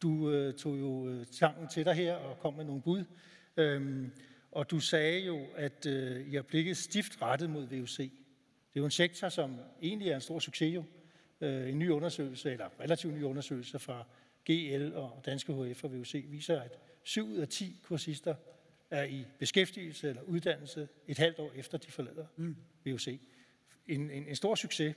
Du 0.02 0.31
øh, 0.31 0.55
tog 0.55 0.79
jo 0.79 1.08
øh, 1.08 1.26
sangen 1.31 1.69
til 1.69 1.85
dig 1.85 1.94
her 1.94 2.14
og 2.14 2.38
kom 2.38 2.55
med 2.55 2.64
nogle 2.64 2.82
bud. 2.82 3.05
Øhm, 3.56 4.12
og 4.52 4.70
du 4.70 4.81
sagde 4.81 5.20
jo, 5.20 5.47
at 5.56 5.87
øh, 5.87 6.32
har 6.32 6.43
blikket 6.43 6.76
stift 6.76 7.23
rettet 7.23 7.50
mod 7.50 7.67
VUC. 7.67 8.11
Det 8.75 8.81
er 8.81 8.82
jo 8.82 8.85
en 8.85 8.91
sektor, 8.91 9.29
som 9.29 9.59
egentlig 9.82 10.09
er 10.09 10.15
en 10.15 10.21
stor 10.21 10.38
succes 10.38 10.75
jo. 10.75 10.85
Øh, 11.41 11.69
en 11.69 11.79
ny 11.79 11.91
undersøgelse, 11.91 12.53
eller 12.53 12.69
relativt 12.81 13.15
ny 13.15 13.23
undersøgelse 13.23 13.79
fra 13.79 14.05
GL 14.44 14.93
og 14.94 15.23
Danske 15.26 15.53
HF 15.53 15.85
og 15.85 15.93
VUC 15.93 16.25
viser, 16.29 16.61
at 16.61 16.79
7 17.03 17.26
ud 17.26 17.37
af 17.37 17.49
10 17.49 17.81
kursister 17.82 18.35
er 18.91 19.05
i 19.05 19.26
beskæftigelse 19.38 20.09
eller 20.09 20.23
uddannelse 20.23 20.88
et 21.09 21.19
halvt 21.19 21.38
år 21.38 21.52
efter, 21.54 21.78
de 21.78 21.90
forlader 21.90 22.26
mm. 22.37 22.57
VUC. 22.85 23.09
En, 23.87 24.11
en, 24.11 24.28
en 24.28 24.37
stor 24.37 24.54
succes. 24.54 24.95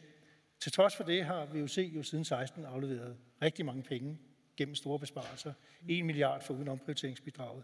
Til 0.59 0.71
trods 0.71 0.95
for 0.95 1.03
det 1.03 1.25
har 1.25 1.45
VUC 1.45 1.77
jo 1.77 2.03
siden 2.03 2.25
16 2.25 2.65
afleveret 2.65 3.17
rigtig 3.41 3.65
mange 3.65 3.83
penge 3.83 4.17
gennem 4.57 4.75
store 4.75 4.99
besparelser. 4.99 5.53
1 5.89 6.05
milliard 6.05 6.43
for 6.43 6.53
uden 6.53 6.67
omprioriteringsbidraget. 6.67 7.63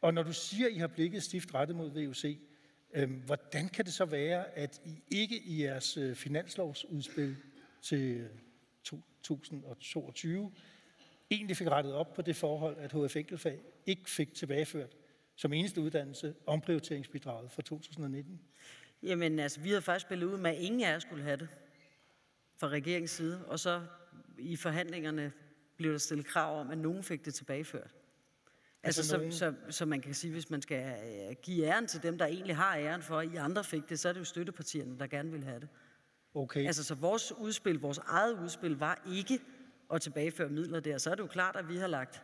Og 0.00 0.14
når 0.14 0.22
du 0.22 0.32
siger, 0.32 0.66
at 0.66 0.72
I 0.72 0.78
har 0.78 0.86
blikket 0.86 1.22
stift 1.22 1.54
rettet 1.54 1.76
mod 1.76 1.90
VUC, 1.90 2.38
Øhm, 2.94 3.22
hvordan 3.26 3.68
kan 3.68 3.84
det 3.84 3.92
så 3.92 4.04
være, 4.04 4.58
at 4.58 4.80
I 4.84 5.02
ikke 5.10 5.38
i 5.38 5.62
jeres 5.62 5.96
øh, 5.96 6.14
finanslovsudspil 6.14 7.36
til 7.82 8.16
øh, 8.16 8.30
2022 9.22 10.52
egentlig 11.30 11.56
fik 11.56 11.68
rettet 11.68 11.92
op 11.94 12.14
på 12.14 12.22
det 12.22 12.36
forhold, 12.36 12.76
at 12.78 12.92
HF 12.92 13.16
Enkelfag 13.16 13.60
ikke 13.86 14.10
fik 14.10 14.34
tilbageført 14.34 14.96
som 15.36 15.52
eneste 15.52 15.80
uddannelse 15.80 16.34
omprioriteringsbidraget 16.46 17.50
for 17.50 17.62
2019? 17.62 18.40
Jamen 19.02 19.38
altså, 19.38 19.60
vi 19.60 19.68
havde 19.68 19.82
faktisk 19.82 20.06
spillet 20.06 20.26
ud 20.26 20.38
med, 20.38 20.50
at 20.50 20.56
ingen 20.58 20.80
af 20.80 20.92
jer 20.92 20.98
skulle 20.98 21.22
have 21.22 21.36
det 21.36 21.48
fra 22.56 22.68
regeringens 22.68 23.10
side, 23.10 23.46
og 23.46 23.58
så 23.58 23.82
i 24.38 24.56
forhandlingerne 24.56 25.32
blev 25.76 25.92
der 25.92 25.98
stillet 25.98 26.26
krav 26.26 26.60
om, 26.60 26.70
at 26.70 26.78
nogen 26.78 27.02
fik 27.02 27.24
det 27.24 27.34
tilbageført. 27.34 27.94
Altså, 28.82 29.16
altså 29.16 29.30
så, 29.30 29.38
så, 29.38 29.72
så 29.72 29.86
man 29.86 30.00
kan 30.00 30.14
sige, 30.14 30.32
hvis 30.32 30.50
man 30.50 30.62
skal 30.62 30.84
øh, 30.86 31.36
give 31.42 31.66
æren 31.66 31.86
til 31.86 32.02
dem, 32.02 32.18
der 32.18 32.26
egentlig 32.26 32.56
har 32.56 32.76
æren 32.76 33.02
for, 33.02 33.18
at 33.18 33.32
I 33.32 33.36
andre 33.36 33.64
fik 33.64 33.88
det, 33.88 34.00
så 34.00 34.08
er 34.08 34.12
det 34.12 34.20
jo 34.20 34.24
støttepartierne, 34.24 34.98
der 34.98 35.06
gerne 35.06 35.30
vil 35.30 35.44
have 35.44 35.60
det. 35.60 35.68
Okay. 36.34 36.66
Altså, 36.66 36.84
så 36.84 36.94
vores 36.94 37.32
udspil, 37.32 37.80
vores 37.80 37.98
eget 37.98 38.38
udspil, 38.42 38.78
var 38.78 39.02
ikke 39.12 39.40
at 39.92 40.02
tilbageføre 40.02 40.48
midler 40.48 40.80
der. 40.80 40.98
Så 40.98 41.10
er 41.10 41.14
det 41.14 41.22
jo 41.22 41.26
klart, 41.26 41.56
at 41.56 41.68
vi 41.68 41.76
har 41.76 41.86
lagt 41.86 42.22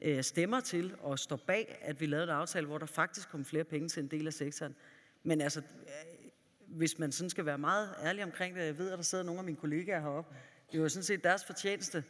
øh, 0.00 0.22
stemmer 0.22 0.60
til 0.60 0.94
og 1.00 1.18
står 1.18 1.36
bag, 1.46 1.78
at 1.82 2.00
vi 2.00 2.06
lavede 2.06 2.24
en 2.24 2.30
aftale, 2.30 2.66
hvor 2.66 2.78
der 2.78 2.86
faktisk 2.86 3.28
kom 3.28 3.44
flere 3.44 3.64
penge 3.64 3.88
til 3.88 4.02
en 4.02 4.08
del 4.08 4.26
af 4.26 4.32
sektoren. 4.32 4.74
Men 5.22 5.40
altså, 5.40 5.60
øh, 5.60 6.30
hvis 6.66 6.98
man 6.98 7.12
sådan 7.12 7.30
skal 7.30 7.46
være 7.46 7.58
meget 7.58 7.94
ærlig 8.02 8.24
omkring 8.24 8.56
det, 8.56 8.64
jeg 8.64 8.78
ved, 8.78 8.90
at 8.90 8.96
der 8.98 9.04
sidder 9.04 9.24
nogle 9.24 9.38
af 9.38 9.44
mine 9.44 9.56
kollegaer 9.56 10.00
heroppe, 10.00 10.34
det 10.72 10.82
var 10.82 10.88
sådan 10.88 11.04
set 11.04 11.24
deres 11.24 11.44
fortjeneste, 11.44 12.04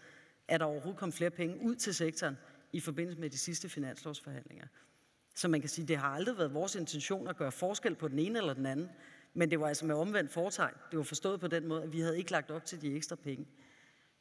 at 0.48 0.60
der 0.60 0.66
overhovedet 0.66 0.98
kom 1.00 1.12
flere 1.12 1.30
penge 1.30 1.60
ud 1.60 1.74
til 1.74 1.94
sektoren 1.94 2.36
i 2.76 2.80
forbindelse 2.80 3.20
med 3.20 3.30
de 3.30 3.38
sidste 3.38 3.68
finanslovsforhandlinger. 3.68 4.66
Så 5.34 5.48
man 5.48 5.60
kan 5.60 5.68
sige, 5.68 5.86
det 5.88 5.96
har 5.96 6.08
aldrig 6.08 6.38
været 6.38 6.54
vores 6.54 6.74
intention 6.74 7.28
at 7.28 7.36
gøre 7.36 7.52
forskel 7.52 7.94
på 7.94 8.08
den 8.08 8.18
ene 8.18 8.38
eller 8.38 8.54
den 8.54 8.66
anden, 8.66 8.88
men 9.34 9.50
det 9.50 9.60
var 9.60 9.68
altså 9.68 9.86
med 9.86 9.94
omvendt 9.94 10.32
foretegn. 10.32 10.74
Det 10.90 10.96
var 10.96 11.02
forstået 11.04 11.40
på 11.40 11.46
den 11.46 11.66
måde, 11.66 11.82
at 11.82 11.92
vi 11.92 12.00
havde 12.00 12.18
ikke 12.18 12.30
lagt 12.30 12.50
op 12.50 12.64
til 12.64 12.82
de 12.82 12.96
ekstra 12.96 13.16
penge. 13.16 13.46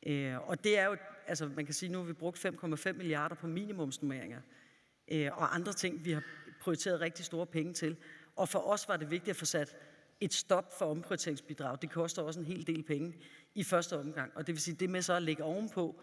Øh, 0.06 0.50
og 0.50 0.64
det 0.64 0.80
er 0.80 0.86
jo, 0.86 0.98
altså 1.28 1.48
man 1.48 1.66
kan 1.66 1.74
sige, 1.74 1.92
nu 1.92 1.98
har 1.98 2.06
vi 2.06 2.14
brugt 2.14 2.46
5,5 2.46 2.92
milliarder 2.92 3.36
på 3.36 3.48
minimumsnummeringer, 3.48 4.42
øh, 5.08 5.30
og 5.34 5.56
andre 5.56 5.74
ting, 5.74 6.06
vi 6.06 6.12
har 6.12 6.24
prioriteret 6.62 7.02
rigtig 7.02 7.26
store 7.26 7.46
penge 7.46 7.74
til. 7.74 7.98
Og 8.36 8.50
for 8.50 8.60
os 8.60 8.88
var 8.88 8.98
det 8.98 9.12
vigtigt 9.12 9.30
at 9.30 9.36
få 9.36 9.46
sat 9.46 9.76
et 10.20 10.34
stop 10.34 10.78
for 10.78 10.86
omprioriteringsbidrag, 10.86 11.78
det 11.82 11.92
koster 11.92 12.22
også 12.22 12.40
en 12.40 12.46
hel 12.46 12.68
del 12.68 12.84
penge 12.84 13.16
i 13.56 13.64
første 13.64 13.98
omgang. 13.98 14.32
Og 14.36 14.48
det 14.48 14.54
vil 14.54 14.62
sige, 14.62 14.76
det 14.76 14.90
med 14.90 15.02
så 15.02 15.14
at 15.14 15.24
lægge 15.24 15.44
ovenpå, 15.44 16.02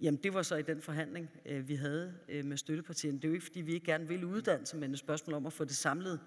jamen 0.00 0.20
det 0.22 0.34
var 0.34 0.42
så 0.42 0.56
i 0.56 0.62
den 0.62 0.82
forhandling, 0.82 1.30
øh, 1.46 1.68
vi 1.68 1.74
havde 1.74 2.14
øh, 2.28 2.44
med 2.44 2.56
støttepartierne. 2.56 3.16
Det 3.18 3.24
er 3.24 3.28
jo 3.28 3.34
ikke, 3.34 3.46
fordi 3.46 3.60
vi 3.60 3.72
ikke 3.72 3.86
gerne 3.86 4.08
vil 4.08 4.24
uddannelse, 4.24 4.76
men 4.76 4.92
et 4.92 4.98
spørgsmål 4.98 5.34
om 5.34 5.46
at 5.46 5.52
få 5.52 5.64
det 5.64 5.76
samlet 5.76 6.20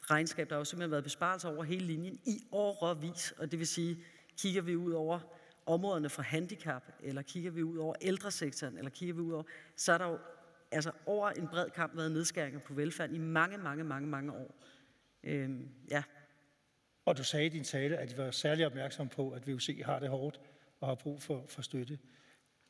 regnskab. 0.00 0.48
Der 0.48 0.54
har 0.54 0.60
jo 0.60 0.64
simpelthen 0.64 0.90
været 0.90 1.04
besparelser 1.04 1.48
over 1.48 1.64
hele 1.64 1.86
linjen 1.86 2.20
i 2.26 2.42
årevis, 2.52 3.32
og 3.38 3.50
det 3.50 3.58
vil 3.58 3.66
sige, 3.66 3.98
kigger 4.38 4.62
vi 4.62 4.76
ud 4.76 4.92
over 4.92 5.20
områderne 5.66 6.08
for 6.08 6.22
handicap, 6.22 6.82
eller 7.02 7.22
kigger 7.22 7.50
vi 7.50 7.62
ud 7.62 7.78
over 7.78 7.94
ældresektoren, 8.00 8.78
eller 8.78 8.90
kigger 8.90 9.14
vi 9.14 9.20
ud 9.20 9.32
over, 9.32 9.44
så 9.76 9.92
er 9.92 9.98
der 9.98 10.06
jo 10.08 10.18
altså 10.70 10.92
over 11.06 11.30
en 11.30 11.48
bred 11.48 11.70
kamp 11.70 11.96
været 11.96 12.12
nedskæringer 12.12 12.60
på 12.60 12.74
velfærd 12.74 13.10
i 13.10 13.18
mange, 13.18 13.58
mange, 13.58 13.84
mange, 13.84 14.08
mange 14.08 14.32
år. 14.32 14.54
Øhm, 15.24 15.68
ja. 15.90 16.02
Og 17.04 17.16
du 17.16 17.24
sagde 17.24 17.46
i 17.46 17.48
din 17.48 17.64
tale, 17.64 17.96
at 17.96 18.12
I 18.12 18.16
var 18.16 18.30
særlig 18.30 18.66
opmærksom 18.66 19.08
på, 19.08 19.30
at 19.30 19.46
VUC 19.46 19.80
har 19.84 19.98
det 19.98 20.08
hårdt 20.08 20.40
og 20.80 20.88
har 20.88 20.94
brug 20.94 21.22
for, 21.22 21.44
for 21.48 21.62
støtte. 21.62 21.98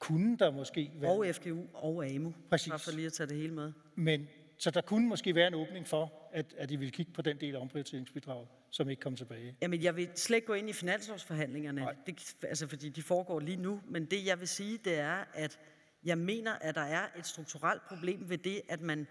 Kunne 0.02 0.36
der 0.36 0.50
måske 0.50 0.90
være... 0.94 1.10
Og 1.10 1.26
FGU 1.34 1.62
og 1.74 2.06
AMU, 2.06 2.32
Præcis. 2.50 2.68
bare 2.68 2.78
for 2.78 2.90
lige 2.92 3.06
at 3.06 3.12
tage 3.12 3.26
det 3.26 3.36
hele 3.36 3.54
med. 3.54 3.72
Men 3.94 4.28
så 4.58 4.70
der 4.70 4.80
kunne 4.80 5.08
måske 5.08 5.34
være 5.34 5.46
en 5.46 5.54
åbning 5.54 5.86
for, 5.86 6.12
at, 6.32 6.54
at 6.58 6.70
I 6.70 6.76
vil 6.76 6.92
kigge 6.92 7.12
på 7.12 7.22
den 7.22 7.40
del 7.40 7.54
af 7.54 7.60
omprioriteringsbidraget, 7.60 8.48
som 8.70 8.88
ikke 8.88 9.00
kom 9.00 9.16
tilbage. 9.16 9.56
Jamen, 9.62 9.82
jeg 9.82 9.96
vil 9.96 10.08
slet 10.14 10.36
ikke 10.36 10.46
gå 10.46 10.52
ind 10.52 10.68
i 10.68 10.72
finanslovsforhandlingerne, 10.72 11.88
det, 12.06 12.36
altså, 12.42 12.68
fordi 12.68 12.88
de 12.88 13.02
foregår 13.02 13.40
lige 13.40 13.56
nu. 13.56 13.80
Men 13.88 14.04
det, 14.04 14.26
jeg 14.26 14.40
vil 14.40 14.48
sige, 14.48 14.78
det 14.84 14.98
er, 14.98 15.24
at 15.34 15.58
jeg 16.04 16.18
mener, 16.18 16.52
at 16.60 16.74
der 16.74 16.80
er 16.80 17.06
et 17.18 17.26
strukturelt 17.26 17.82
problem 17.88 18.30
ved 18.30 18.38
det, 18.38 18.60
at 18.68 18.80
man 18.80 19.06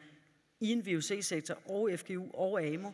i 0.60 0.72
en 0.72 0.86
VUC-sektor 0.86 1.58
og 1.72 1.90
FGU 1.96 2.32
og 2.34 2.64
AMO 2.64 2.92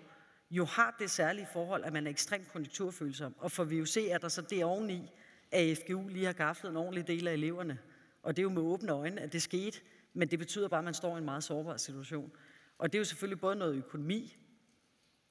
jo 0.51 0.65
har 0.65 0.95
det 0.99 1.09
særlige 1.09 1.47
forhold, 1.53 1.83
at 1.83 1.93
man 1.93 2.07
er 2.07 2.11
ekstremt 2.11 2.47
konjunkturfølsom. 2.47 3.35
Og 3.37 3.51
for 3.51 3.63
VUC 3.63 3.97
er 4.09 4.17
der 4.17 4.27
så 4.27 4.41
det 4.41 4.63
oveni, 4.63 5.11
at 5.51 5.77
FGU 5.77 6.07
lige 6.07 6.25
har 6.25 6.33
gaflet 6.33 6.69
en 6.69 6.77
ordentlig 6.77 7.07
del 7.07 7.27
af 7.27 7.33
eleverne. 7.33 7.79
Og 8.23 8.35
det 8.35 8.41
er 8.41 8.43
jo 8.43 8.49
med 8.49 8.61
åbne 8.61 8.91
øjne, 8.91 9.21
at 9.21 9.33
det 9.33 9.41
skete. 9.41 9.79
Men 10.13 10.27
det 10.31 10.39
betyder 10.39 10.67
bare, 10.67 10.77
at 10.77 10.83
man 10.83 10.93
står 10.93 11.15
i 11.15 11.17
en 11.17 11.25
meget 11.25 11.43
sårbar 11.43 11.77
situation. 11.77 12.31
Og 12.77 12.93
det 12.93 12.97
er 12.97 12.99
jo 12.99 13.05
selvfølgelig 13.05 13.39
både 13.39 13.55
noget 13.55 13.75
økonomi, 13.75 14.37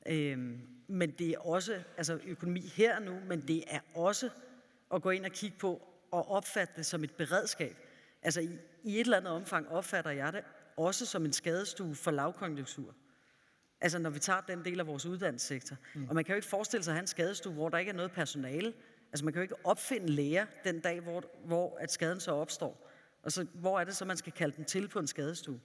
øh, 0.06 0.38
men 0.86 1.10
det 1.10 1.30
er 1.30 1.38
også, 1.38 1.82
altså 1.96 2.18
økonomi 2.26 2.60
her 2.60 3.00
nu, 3.00 3.20
men 3.26 3.40
det 3.40 3.64
er 3.66 3.80
også 3.94 4.30
at 4.94 5.02
gå 5.02 5.10
ind 5.10 5.24
og 5.24 5.30
kigge 5.30 5.56
på 5.58 5.82
og 6.10 6.30
opfatte 6.30 6.74
det 6.76 6.86
som 6.86 7.04
et 7.04 7.14
beredskab. 7.14 7.76
Altså 8.22 8.40
i, 8.40 8.58
i 8.84 8.94
et 8.94 9.00
eller 9.00 9.16
andet 9.16 9.32
omfang 9.32 9.68
opfatter 9.68 10.10
jeg 10.10 10.32
det 10.32 10.44
også 10.76 11.06
som 11.06 11.24
en 11.24 11.32
skadestue 11.32 11.94
for 11.94 12.10
lavkonjunktur. 12.10 12.94
Altså 13.80 13.98
når 13.98 14.10
vi 14.10 14.18
tager 14.18 14.40
den 14.40 14.64
del 14.64 14.80
af 14.80 14.86
vores 14.86 15.06
uddannelsessektor. 15.06 15.76
Mm. 15.94 16.08
Og 16.08 16.14
man 16.14 16.24
kan 16.24 16.32
jo 16.32 16.36
ikke 16.36 16.48
forestille 16.48 16.84
sig 16.84 16.92
at 16.92 16.94
have 16.94 17.02
en 17.02 17.06
skadestue, 17.06 17.52
hvor 17.52 17.68
der 17.68 17.78
ikke 17.78 17.90
er 17.90 17.96
noget 17.96 18.12
personale. 18.12 18.72
Altså 19.12 19.24
man 19.24 19.32
kan 19.32 19.40
jo 19.40 19.42
ikke 19.42 19.66
opfinde 19.66 20.08
læger 20.08 20.46
den 20.64 20.80
dag, 20.80 21.00
hvor, 21.00 21.22
hvor 21.44 21.76
at 21.80 21.92
skaden 21.92 22.20
så 22.20 22.32
opstår. 22.32 22.90
Og 23.22 23.32
så 23.32 23.46
hvor 23.54 23.80
er 23.80 23.84
det 23.84 23.96
så, 23.96 24.04
man 24.04 24.16
skal 24.16 24.32
kalde 24.32 24.56
den 24.56 24.64
til 24.64 24.88
på 24.88 24.98
en 24.98 25.06
skadestue? 25.06 25.60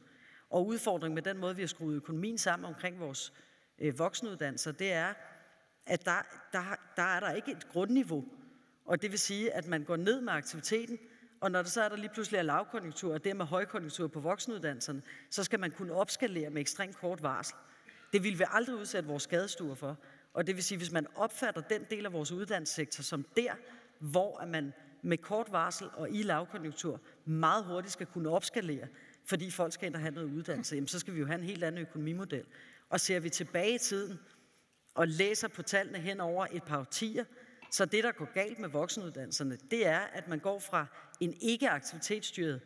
Og 0.50 0.68
udfordringen 0.68 1.16
med 1.16 1.24
den 1.24 1.38
måde, 1.38 1.56
vi 1.56 1.62
har 1.62 1.68
skruet 1.68 1.96
økonomien 1.96 2.38
sammen 2.38 2.66
omkring 2.66 3.00
vores 3.00 3.34
øh, 3.80 4.00
voksenuddannelser, 4.00 4.72
det 4.72 4.92
er, 4.92 5.14
at 5.86 6.06
der, 6.06 6.26
der, 6.52 6.76
der 6.96 7.04
er 7.04 7.20
der 7.20 7.32
ikke 7.32 7.52
et 7.52 7.68
grundniveau. 7.70 8.26
Og 8.86 9.02
det 9.02 9.12
vil 9.12 9.20
sige, 9.20 9.54
at 9.54 9.68
man 9.68 9.84
går 9.84 9.96
ned 9.96 10.22
med 10.22 10.34
aktiviteten, 10.34 11.00
og 11.42 11.52
når 11.52 11.62
der 11.62 11.70
så 11.70 11.82
er 11.82 11.90
der 11.90 11.96
lige 11.96 12.10
pludselig 12.14 12.38
er 12.38 12.42
lavkonjunktur, 12.42 13.14
og 13.14 13.24
dermed 13.24 13.46
højkonjunktur 13.46 14.08
på 14.08 14.20
voksenuddannelserne, 14.20 15.02
så 15.30 15.44
skal 15.44 15.60
man 15.60 15.72
kunne 15.72 15.94
opskalere 15.94 16.50
med 16.50 16.62
ekstremt 16.62 16.96
kort 16.96 17.24
varsel. 17.24 17.56
Det 18.14 18.24
vil 18.24 18.40
vi 18.40 18.44
aldrig 18.48 18.76
udsætte 18.76 19.10
vores 19.10 19.24
skadestuer 19.24 19.76
for. 19.76 19.98
Og 20.34 20.48
det 20.48 20.56
vil 20.56 20.64
sige, 20.64 20.78
hvis 20.78 20.92
man 20.92 21.08
opfatter 21.16 21.62
den 21.62 21.86
del 21.90 22.06
af 22.06 22.14
vores 22.14 22.32
uddannelsessektor 22.32 23.04
som 23.04 23.26
der, 23.38 23.52
hvor 24.00 24.46
man 24.46 24.74
med 25.02 25.18
kort 25.18 25.52
varsel 25.52 25.88
og 25.94 26.12
i 26.12 26.24
lavkonjunktur 26.24 27.00
meget 27.26 27.66
hurtigt 27.66 27.94
skal 27.94 28.06
kunne 28.06 28.30
opskalere, 28.30 28.88
fordi 29.26 29.52
folk 29.52 29.74
skal 29.74 29.88
ind 29.88 29.96
og 29.96 30.02
have 30.02 30.14
noget 30.14 30.28
uddannelse, 30.28 30.76
jamen, 30.76 30.88
så 30.88 31.00
skal 31.00 31.14
vi 31.14 31.20
jo 31.20 31.26
have 31.26 31.40
en 31.40 31.46
helt 31.46 31.64
anden 31.64 31.82
økonomimodel. 31.82 32.46
Og 32.90 33.00
ser 33.00 33.20
vi 33.20 33.30
tilbage 33.30 33.76
i 33.76 33.78
tiden 33.78 34.20
og 34.96 35.08
læser 35.08 35.48
på 35.48 35.62
tallene 35.62 36.00
hen 36.00 36.20
over 36.20 36.48
et 36.52 36.64
par 36.64 36.80
årtier, 36.80 37.26
så 37.72 37.86
det, 37.86 38.04
der 38.04 38.12
går 38.12 38.34
galt 38.34 38.60
med 38.60 38.70
voksenuddannelserne, 38.70 39.58
det 39.72 39.88
er, 39.88 40.00
at 40.00 40.28
man 40.28 40.40
går 40.40 40.60
fra 40.60 40.86
en 41.20 41.34
ikke-aktivitetsstyret 41.42 42.62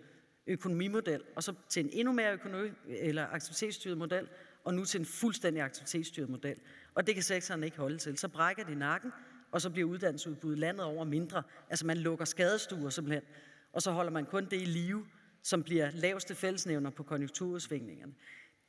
økonomimodel, 0.48 1.24
og 1.36 1.44
så 1.44 1.54
til 1.70 1.84
en 1.86 1.90
endnu 1.94 2.14
mere 2.14 2.34
økonomi- 2.34 2.72
eller 2.88 3.28
aktivitetsstyret 3.28 3.98
model, 3.98 4.28
og 4.66 4.74
nu 4.74 4.86
til 4.86 5.00
en 5.00 5.06
fuldstændig 5.06 5.64
aktivitetsstyret 5.64 6.30
model. 6.30 6.56
Og 6.96 7.08
det 7.08 7.14
kan 7.14 7.24
sektoren 7.24 7.64
ikke 7.64 7.78
holde 7.78 7.98
til. 7.98 8.18
Så 8.18 8.28
brækker 8.28 8.64
de 8.64 8.76
nakken, 8.76 9.12
og 9.52 9.62
så 9.62 9.70
bliver 9.70 9.88
uddannelsesudbuddet 9.88 10.60
landet 10.60 10.86
over 10.86 11.04
mindre. 11.04 11.44
Altså 11.70 11.86
man 11.86 11.98
lukker 11.98 12.26
skadestuer 12.26 12.90
simpelthen, 12.90 13.24
og 13.74 13.82
så 13.82 13.92
holder 13.92 14.12
man 14.12 14.26
kun 14.26 14.46
det 14.46 14.62
i 14.62 14.66
live, 14.66 15.06
som 15.44 15.64
bliver 15.64 15.92
laveste 15.92 16.36
fællesnævner 16.36 16.90
på 16.90 17.04
konjunkturudsvingningerne. 17.04 18.14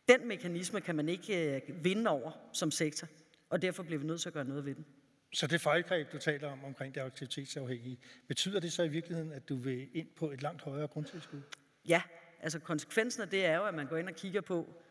Den 0.09 0.29
mekanisme 0.29 0.81
kan 0.81 0.97
man 0.97 1.09
ikke 1.09 1.57
øh, 1.57 1.85
vinde 1.85 2.11
over 2.11 2.33
som 2.53 2.71
sektor, 2.71 3.09
og 3.50 3.62
derfor 3.62 3.83
bliver 3.83 3.99
vi 3.99 4.07
nødt 4.07 4.21
til 4.21 4.29
at 4.29 4.33
gøre 4.33 4.45
noget 4.45 4.65
ved 4.65 4.75
den. 4.75 4.87
Så 5.33 5.47
det 5.47 5.61
fejlgreb, 5.61 6.12
du 6.12 6.19
taler 6.19 6.49
om 6.49 6.65
omkring 6.65 6.95
det 6.95 7.00
aktivitetsafhængige, 7.00 7.99
betyder 8.29 8.61
det 8.61 8.73
så 8.73 8.83
i 8.83 8.88
virkeligheden, 8.88 9.33
at 9.33 9.49
du 9.49 9.57
vil 9.57 9.88
ind 9.93 10.09
på 10.17 10.31
et 10.31 10.43
langt 10.43 10.62
højere 10.62 10.88
grundtilskud? 10.88 11.41
Ja, 11.88 12.03
altså 12.41 12.59
konsekvensen 12.59 13.23
af 13.23 13.29
det 13.29 13.47
er 13.47 13.57
jo, 13.57 13.65
at 13.65 13.75
man 13.75 13.87
går 13.87 13.97
ind 13.97 14.09
og 14.09 14.15
kigger 14.15 14.41
på, 14.41 14.83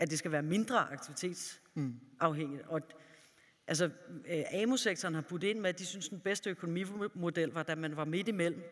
at 0.00 0.10
det 0.10 0.18
skal 0.18 0.32
være 0.32 0.42
mindre 0.42 0.92
aktivitetsafhængigt. 0.92 2.62
Mm. 2.62 2.68
Og 2.68 2.80
altså, 3.66 3.90
øh, 4.28 4.42
AMO-sektoren 4.52 5.14
har 5.14 5.24
budt 5.28 5.42
ind 5.42 5.58
med, 5.60 5.70
at 5.70 5.78
de 5.78 5.86
synes, 5.86 6.08
den 6.08 6.20
bedste 6.20 6.50
økonomimodel 6.50 7.50
var, 7.50 7.62
da 7.62 7.74
man 7.74 7.96
var 7.96 8.04
midt 8.04 8.28
imellem. 8.28 8.62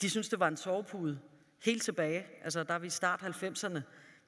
De 0.00 0.10
synes, 0.10 0.28
det 0.28 0.40
var 0.40 0.48
en 0.48 0.56
sovepude 0.56 1.18
helt 1.64 1.82
tilbage. 1.82 2.26
Altså, 2.42 2.62
der 2.62 2.74
er 2.74 2.78
vi 2.78 2.86
i 2.86 2.90
start 2.90 3.22
90'erne, 3.22 3.80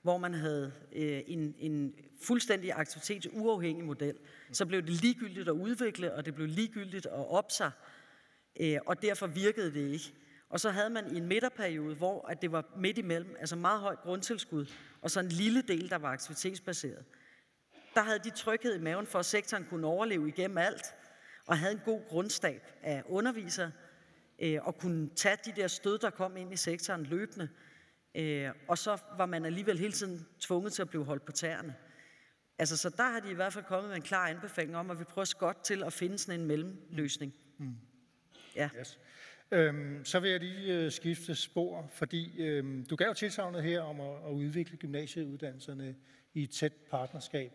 hvor 0.02 0.19
man 0.19 0.35
havde 0.35 0.73
øh, 0.93 1.23
en, 1.26 1.55
en 1.59 1.95
fuldstændig 2.23 2.73
aktivitetsuafhængig 2.73 3.85
model. 3.85 4.17
Så 4.52 4.67
blev 4.67 4.83
det 4.83 4.91
ligegyldigt 4.91 5.49
at 5.49 5.52
udvikle, 5.52 6.14
og 6.14 6.26
det 6.26 6.35
blev 6.35 6.47
ligegyldigt 6.47 7.07
at 7.07 7.31
opse, 7.31 7.64
øh, 8.61 8.79
og 8.87 9.02
derfor 9.02 9.26
virkede 9.26 9.75
det 9.75 9.93
ikke. 9.93 10.14
Og 10.52 10.61
så 10.61 10.71
havde 10.71 10.90
man 10.90 11.14
i 11.14 11.18
en 11.18 11.26
midterperiode, 11.26 11.94
hvor 11.94 12.28
at 12.28 12.42
det 12.42 12.52
var 12.52 12.64
midt 12.76 12.99
imellem, 12.99 13.37
altså 13.38 13.56
meget 13.56 13.80
højt 13.80 13.99
grundtilskud, 14.00 14.66
og 15.02 15.11
så 15.11 15.21
en 15.21 15.28
lille 15.28 15.62
del, 15.62 15.90
der 15.90 15.99
var 15.99 16.09
aktivitetsbaseret. 16.09 17.04
Der 17.94 18.02
havde 18.02 18.18
de 18.18 18.30
tryghed 18.30 18.75
i 18.75 18.78
maven 18.78 19.06
for, 19.06 19.18
at 19.18 19.26
sektoren 19.26 19.64
kunne 19.64 19.87
overleve 19.87 20.28
igennem 20.28 20.59
alt, 20.59 20.94
og 21.47 21.59
havde 21.59 21.73
en 21.73 21.80
god 21.85 22.00
grundstab 22.09 22.62
af 22.82 23.02
undervisere, 23.06 23.73
øh, 24.38 24.59
og 24.62 24.78
kunne 24.78 25.09
tage 25.16 25.37
de 25.44 25.52
der 25.56 25.68
stød, 25.68 25.99
der 25.99 26.11
kom 26.11 26.37
ind 26.37 26.52
i 26.52 26.56
sektoren 26.56 27.02
løbende. 27.02 27.49
Øh, 28.14 28.50
og 28.68 28.78
så 28.78 28.99
var 29.16 29.26
man 29.26 29.44
alligevel 29.44 29.78
hele 29.78 29.92
tiden 29.92 30.26
tvunget 30.40 30.73
til 30.73 30.82
at 30.82 30.88
blive 30.88 31.04
holdt 31.04 31.25
på 31.25 31.32
tæerne. 31.32 31.75
Altså, 32.59 32.76
så 32.76 32.90
der 32.90 33.11
har 33.11 33.21
de 33.21 33.30
i 33.30 33.35
hvert 33.35 33.52
fald 33.52 33.64
kommet 33.64 33.88
med 33.88 33.97
en 33.97 34.02
klar 34.02 34.28
anbefaling 34.28 34.76
om, 34.76 34.90
at 34.90 34.99
vi 34.99 35.04
prøver 35.04 35.38
godt 35.38 35.64
til 35.64 35.85
at 35.85 35.92
finde 35.92 36.18
sådan 36.18 36.40
en 36.40 36.47
mellemløsning. 36.47 37.35
Mm. 37.59 37.75
Ja. 38.56 38.71
Yes. 38.78 38.99
Øhm, 39.52 40.04
så 40.04 40.21
vil 40.21 40.30
jeg 40.30 40.40
lige 40.40 40.75
øh, 40.75 40.92
skifte 40.92 41.35
spor, 41.35 41.87
fordi 41.90 42.42
øhm, 42.42 42.87
du 42.90 42.97
gav 42.97 43.14
tilsavnet 43.14 43.62
her 43.62 43.80
om 43.80 44.00
at, 44.00 44.16
at 44.26 44.32
udvikle 44.32 44.76
gymnasieuddannelserne 44.76 45.97
i 46.35 46.42
et 46.42 46.50
tæt 46.50 46.73
partnerskab. 46.90 47.52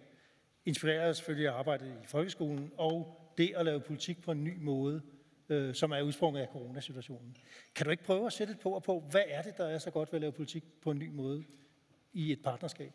Inspireret 0.65 1.17
selvfølgelig 1.17 1.47
af 1.47 1.53
arbejdet 1.53 1.87
i 1.87 2.07
folkeskolen 2.07 2.71
og 2.77 3.21
det 3.37 3.53
at 3.55 3.65
lave 3.65 3.79
politik 3.79 4.21
på 4.21 4.31
en 4.31 4.43
ny 4.43 4.57
måde, 4.57 5.01
øh, 5.49 5.75
som 5.75 5.91
er 5.91 6.01
udsprunget 6.01 6.41
af 6.41 6.47
coronasituationen. 6.51 7.37
Kan 7.75 7.85
du 7.85 7.91
ikke 7.91 8.03
prøve 8.03 8.25
at 8.25 8.33
sætte 8.33 8.53
et 8.53 8.59
på 8.59 8.81
på, 8.85 9.03
hvad 9.11 9.23
er 9.27 9.41
det, 9.41 9.57
der 9.57 9.65
er 9.65 9.77
så 9.77 9.91
godt 9.91 10.11
ved 10.11 10.17
at 10.17 10.21
lave 10.21 10.31
politik 10.31 10.63
på 10.81 10.91
en 10.91 10.99
ny 10.99 11.09
måde 11.09 11.43
i 12.13 12.31
et 12.31 12.39
partnerskab? 12.43 12.91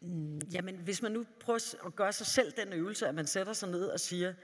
Mm, 0.00 0.40
jamen, 0.52 0.76
hvis 0.76 1.02
man 1.02 1.12
nu 1.12 1.24
prøver 1.40 1.86
at 1.86 1.96
gøre 1.96 2.12
sig 2.12 2.26
selv 2.26 2.52
den 2.52 2.72
øvelse, 2.72 3.08
at 3.08 3.14
man 3.14 3.26
sætter 3.26 3.52
sig 3.52 3.70
ned 3.70 3.86
og 3.86 4.00
siger, 4.00 4.34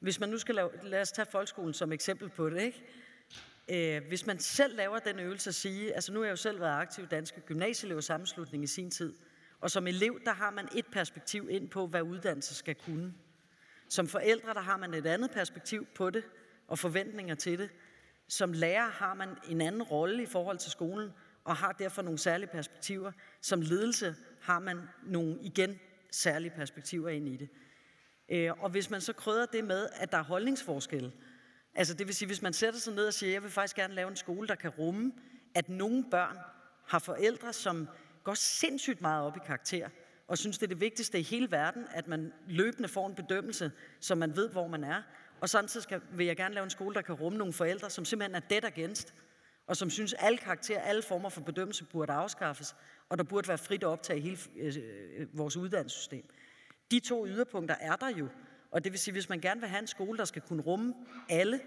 hvis 0.00 0.20
man 0.20 0.28
nu 0.28 0.38
skal 0.38 0.54
lave, 0.54 0.70
lad 0.82 1.00
os 1.00 1.12
tage 1.12 1.26
folkeskolen 1.26 1.74
som 1.74 1.92
eksempel 1.92 2.28
på 2.28 2.50
det, 2.50 2.62
ikke? 2.62 2.82
Øh, 3.68 4.08
hvis 4.08 4.26
man 4.26 4.38
selv 4.38 4.76
laver 4.76 4.98
den 4.98 5.18
øvelse 5.18 5.50
at 5.50 5.54
sige, 5.54 5.94
altså 5.94 6.12
nu 6.12 6.20
har 6.20 6.24
jeg 6.24 6.30
jo 6.30 6.36
selv 6.36 6.60
været 6.60 6.80
aktiv 6.80 7.04
i 7.04 7.06
Danske 7.06 7.40
Gymnasieelever 7.40 8.00
Sammenslutning 8.00 8.64
i 8.64 8.66
sin 8.66 8.90
tid, 8.90 9.14
og 9.60 9.70
som 9.70 9.86
elev, 9.86 10.20
der 10.24 10.32
har 10.32 10.50
man 10.50 10.68
et 10.74 10.86
perspektiv 10.86 11.48
ind 11.50 11.68
på, 11.68 11.86
hvad 11.86 12.02
uddannelse 12.02 12.54
skal 12.54 12.74
kunne. 12.74 13.14
Som 13.88 14.08
forældre, 14.08 14.54
der 14.54 14.60
har 14.60 14.76
man 14.76 14.94
et 14.94 15.06
andet 15.06 15.30
perspektiv 15.30 15.86
på 15.94 16.10
det, 16.10 16.24
og 16.68 16.78
forventninger 16.78 17.34
til 17.34 17.58
det. 17.58 17.70
Som 18.28 18.52
lærer 18.52 18.88
har 18.88 19.14
man 19.14 19.28
en 19.48 19.60
anden 19.60 19.82
rolle 19.82 20.22
i 20.22 20.26
forhold 20.26 20.58
til 20.58 20.70
skolen, 20.70 21.10
og 21.44 21.56
har 21.56 21.72
derfor 21.72 22.02
nogle 22.02 22.18
særlige 22.18 22.48
perspektiver. 22.48 23.12
Som 23.40 23.60
ledelse 23.60 24.14
har 24.40 24.58
man 24.58 24.80
nogle 25.02 25.38
igen 25.42 25.78
særlige 26.10 26.52
perspektiver 26.56 27.08
ind 27.08 27.28
i 27.28 27.36
det. 27.36 27.48
Øh, 28.28 28.50
og 28.62 28.70
hvis 28.70 28.90
man 28.90 29.00
så 29.00 29.12
krydder 29.12 29.46
det 29.46 29.64
med, 29.64 29.88
at 29.94 30.12
der 30.12 30.18
er 30.18 30.22
holdningsforskelle, 30.22 31.12
altså 31.74 31.94
det 31.94 32.06
vil 32.06 32.14
sige, 32.14 32.26
hvis 32.26 32.42
man 32.42 32.52
sætter 32.52 32.80
sig 32.80 32.94
ned 32.94 33.06
og 33.06 33.14
siger, 33.14 33.32
jeg 33.32 33.42
vil 33.42 33.50
faktisk 33.50 33.76
gerne 33.76 33.94
lave 33.94 34.10
en 34.10 34.16
skole, 34.16 34.48
der 34.48 34.54
kan 34.54 34.70
rumme, 34.70 35.12
at 35.54 35.68
nogle 35.68 36.04
børn 36.10 36.38
har 36.86 36.98
forældre, 36.98 37.52
som 37.52 37.88
går 38.24 38.34
sindssygt 38.34 39.00
meget 39.00 39.26
op 39.26 39.36
i 39.36 39.40
karakter, 39.46 39.88
og 40.28 40.38
synes, 40.38 40.58
det 40.58 40.66
er 40.66 40.68
det 40.68 40.80
vigtigste 40.80 41.18
i 41.18 41.22
hele 41.22 41.50
verden, 41.50 41.86
at 41.90 42.08
man 42.08 42.32
løbende 42.48 42.88
får 42.88 43.06
en 43.06 43.14
bedømmelse, 43.14 43.72
så 44.00 44.14
man 44.14 44.36
ved, 44.36 44.48
hvor 44.48 44.66
man 44.66 44.84
er. 44.84 45.02
Og 45.40 45.48
samtidig 45.48 45.82
skal, 45.82 46.00
vil 46.12 46.26
jeg 46.26 46.36
gerne 46.36 46.54
lave 46.54 46.64
en 46.64 46.70
skole, 46.70 46.94
der 46.94 47.02
kan 47.02 47.14
rumme 47.14 47.38
nogle 47.38 47.52
forældre, 47.52 47.90
som 47.90 48.04
simpelthen 48.04 48.34
er 48.34 48.40
dead 48.40 48.64
against, 48.64 49.14
og 49.66 49.76
som 49.76 49.90
synes, 49.90 50.12
alle 50.12 50.38
karakterer, 50.38 50.80
alle 50.80 51.02
former 51.02 51.28
for 51.28 51.40
bedømmelse 51.40 51.84
burde 51.84 52.12
afskaffes, 52.12 52.76
og 53.08 53.18
der 53.18 53.24
burde 53.24 53.48
være 53.48 53.58
frit 53.58 53.84
optag 53.84 54.16
i 54.16 54.20
hele 54.20 54.38
øh, 54.56 54.74
øh 55.16 55.38
vores 55.38 55.56
uddannelsessystem. 55.56 56.24
De 56.90 57.00
to 57.00 57.26
yderpunkter 57.26 57.74
er 57.80 57.96
der 57.96 58.08
jo, 58.08 58.28
og 58.70 58.84
det 58.84 58.92
vil 58.92 59.00
sige, 59.00 59.12
hvis 59.12 59.28
man 59.28 59.40
gerne 59.40 59.60
vil 59.60 59.68
have 59.68 59.80
en 59.80 59.86
skole, 59.86 60.18
der 60.18 60.24
skal 60.24 60.42
kunne 60.42 60.62
rumme 60.62 60.94
alle, 61.28 61.60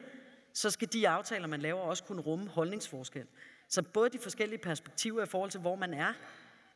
så 0.54 0.70
skal 0.70 0.94
de 0.94 1.10
aftaler, 1.10 1.48
man 1.48 1.62
laver, 1.62 1.82
også 1.82 2.04
kunne 2.04 2.22
rumme 2.22 2.48
holdningsforskel. 2.48 3.26
Så 3.70 3.82
både 3.82 4.10
de 4.10 4.20
forskellige 4.20 4.60
perspektiver 4.60 5.24
i 5.24 5.26
forhold 5.26 5.52
til, 5.52 5.60
hvor 5.60 5.76
man 5.76 5.94
er, 5.94 6.14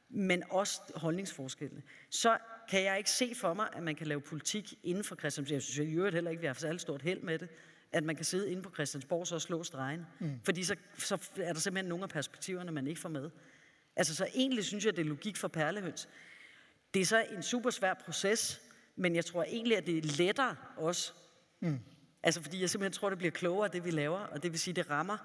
men 0.10 0.44
også 0.50 0.82
holdningsforskellene. 0.96 1.82
Så 2.10 2.38
kan 2.70 2.84
jeg 2.84 2.98
ikke 2.98 3.10
se 3.10 3.32
for 3.36 3.54
mig, 3.54 3.68
at 3.74 3.84
man 3.84 3.96
kan 3.96 4.08
lave 4.08 4.22
politik 4.22 4.74
inden 4.84 5.04
for 5.04 5.16
Christiansborg. 5.16 5.54
Jeg 5.54 5.62
synes 5.62 5.90
i 5.90 5.96
øvrigt 5.96 6.14
heller 6.14 6.32
ikke, 6.32 6.40
at 6.40 6.42
vi 6.42 6.48
har 6.48 6.54
særlig 6.54 6.82
stort 6.82 7.02
held 7.02 7.22
med 7.22 7.40
det, 7.40 7.50
at 7.92 8.04
man 8.04 8.16
kan 8.16 8.26
sidde 8.26 8.52
inde 8.52 8.62
på 8.62 8.72
Christiansborg 8.74 9.28
så 9.28 9.36
og 9.36 9.42
slå 9.42 9.64
stregen. 9.64 10.06
Mm. 10.20 10.40
Fordi 10.44 10.64
så, 10.64 10.76
så 10.98 11.30
er 11.38 11.54
der 11.54 11.60
simpelthen 11.60 11.90
nogle 11.90 12.04
af 12.04 12.10
perspektiverne, 12.10 12.72
man 12.72 12.88
ikke 12.88 13.02
får 13.02 13.10
med. 13.10 13.30
Altså, 13.96 14.16
så 14.16 14.28
egentlig 14.34 14.66
synes 14.66 14.86
jeg, 14.86 14.96
det 14.96 15.02
er 15.02 15.10
logik 15.10 15.38
for 15.38 15.48
perlehøns. 15.48 16.10
Det 16.94 17.02
er 17.02 17.06
så 17.06 17.26
en 17.32 17.44
super 17.44 17.70
svær 17.70 17.94
proces, 17.94 18.62
men 18.96 19.16
jeg 19.16 19.26
tror 19.26 19.44
egentlig, 19.44 19.78
at 19.78 19.86
det 19.86 19.98
er 19.98 20.18
lettere 20.18 20.56
også. 20.78 21.14
Mm. 21.60 21.80
Altså, 22.24 22.42
fordi 22.42 22.62
jeg 22.62 22.70
simpelthen 22.70 23.00
tror, 23.00 23.10
det 23.10 23.18
bliver 23.18 23.32
klogere, 23.32 23.68
det 23.68 23.86
vi 23.86 23.92
laver, 23.92 24.20
og 24.20 24.44
det 24.44 24.52
vil 24.52 24.60
sige, 24.60 24.74
det 24.74 24.90
rammer 24.90 25.18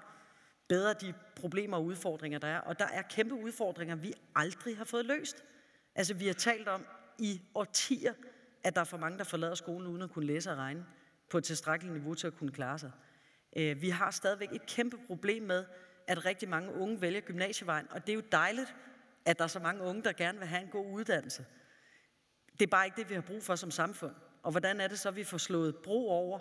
bedre 0.67 0.93
de 0.93 1.13
problemer 1.35 1.77
og 1.77 1.85
udfordringer, 1.85 2.39
der 2.39 2.47
er. 2.47 2.59
Og 2.59 2.79
der 2.79 2.85
er 2.85 3.01
kæmpe 3.01 3.35
udfordringer, 3.35 3.95
vi 3.95 4.13
aldrig 4.35 4.77
har 4.77 4.85
fået 4.85 5.05
løst. 5.05 5.43
Altså, 5.95 6.13
vi 6.13 6.27
har 6.27 6.33
talt 6.33 6.67
om 6.67 6.85
i 7.19 7.41
årtier, 7.55 8.13
at 8.63 8.75
der 8.75 8.81
er 8.81 8.85
for 8.85 8.97
mange, 8.97 9.17
der 9.17 9.23
forlader 9.23 9.55
skolen 9.55 9.87
uden 9.87 10.01
at 10.01 10.09
kunne 10.09 10.25
læse 10.25 10.51
og 10.51 10.57
regne 10.57 10.85
på 11.29 11.37
et 11.37 11.43
tilstrækkeligt 11.43 11.93
niveau 11.93 12.13
til 12.13 12.27
at 12.27 12.37
kunne 12.37 12.51
klare 12.51 12.79
sig. 12.79 12.91
Øh, 13.57 13.81
vi 13.81 13.89
har 13.89 14.11
stadigvæk 14.11 14.51
et 14.51 14.65
kæmpe 14.65 14.97
problem 15.07 15.43
med, 15.43 15.65
at 16.07 16.25
rigtig 16.25 16.49
mange 16.49 16.73
unge 16.73 17.01
vælger 17.01 17.21
gymnasievejen, 17.21 17.87
og 17.91 18.01
det 18.07 18.09
er 18.09 18.15
jo 18.15 18.23
dejligt, 18.31 18.75
at 19.25 19.37
der 19.37 19.43
er 19.43 19.47
så 19.47 19.59
mange 19.59 19.81
unge, 19.81 20.03
der 20.03 20.13
gerne 20.13 20.39
vil 20.39 20.47
have 20.47 20.61
en 20.61 20.69
god 20.69 20.91
uddannelse. 20.91 21.45
Det 22.59 22.65
er 22.65 22.69
bare 22.71 22.85
ikke 22.85 22.95
det, 22.95 23.09
vi 23.09 23.13
har 23.13 23.21
brug 23.21 23.43
for 23.43 23.55
som 23.55 23.71
samfund. 23.71 24.13
Og 24.43 24.51
hvordan 24.51 24.81
er 24.81 24.87
det 24.87 24.99
så, 24.99 25.09
at 25.09 25.15
vi 25.15 25.23
får 25.23 25.37
slået 25.37 25.75
bro 25.75 26.09
over 26.09 26.39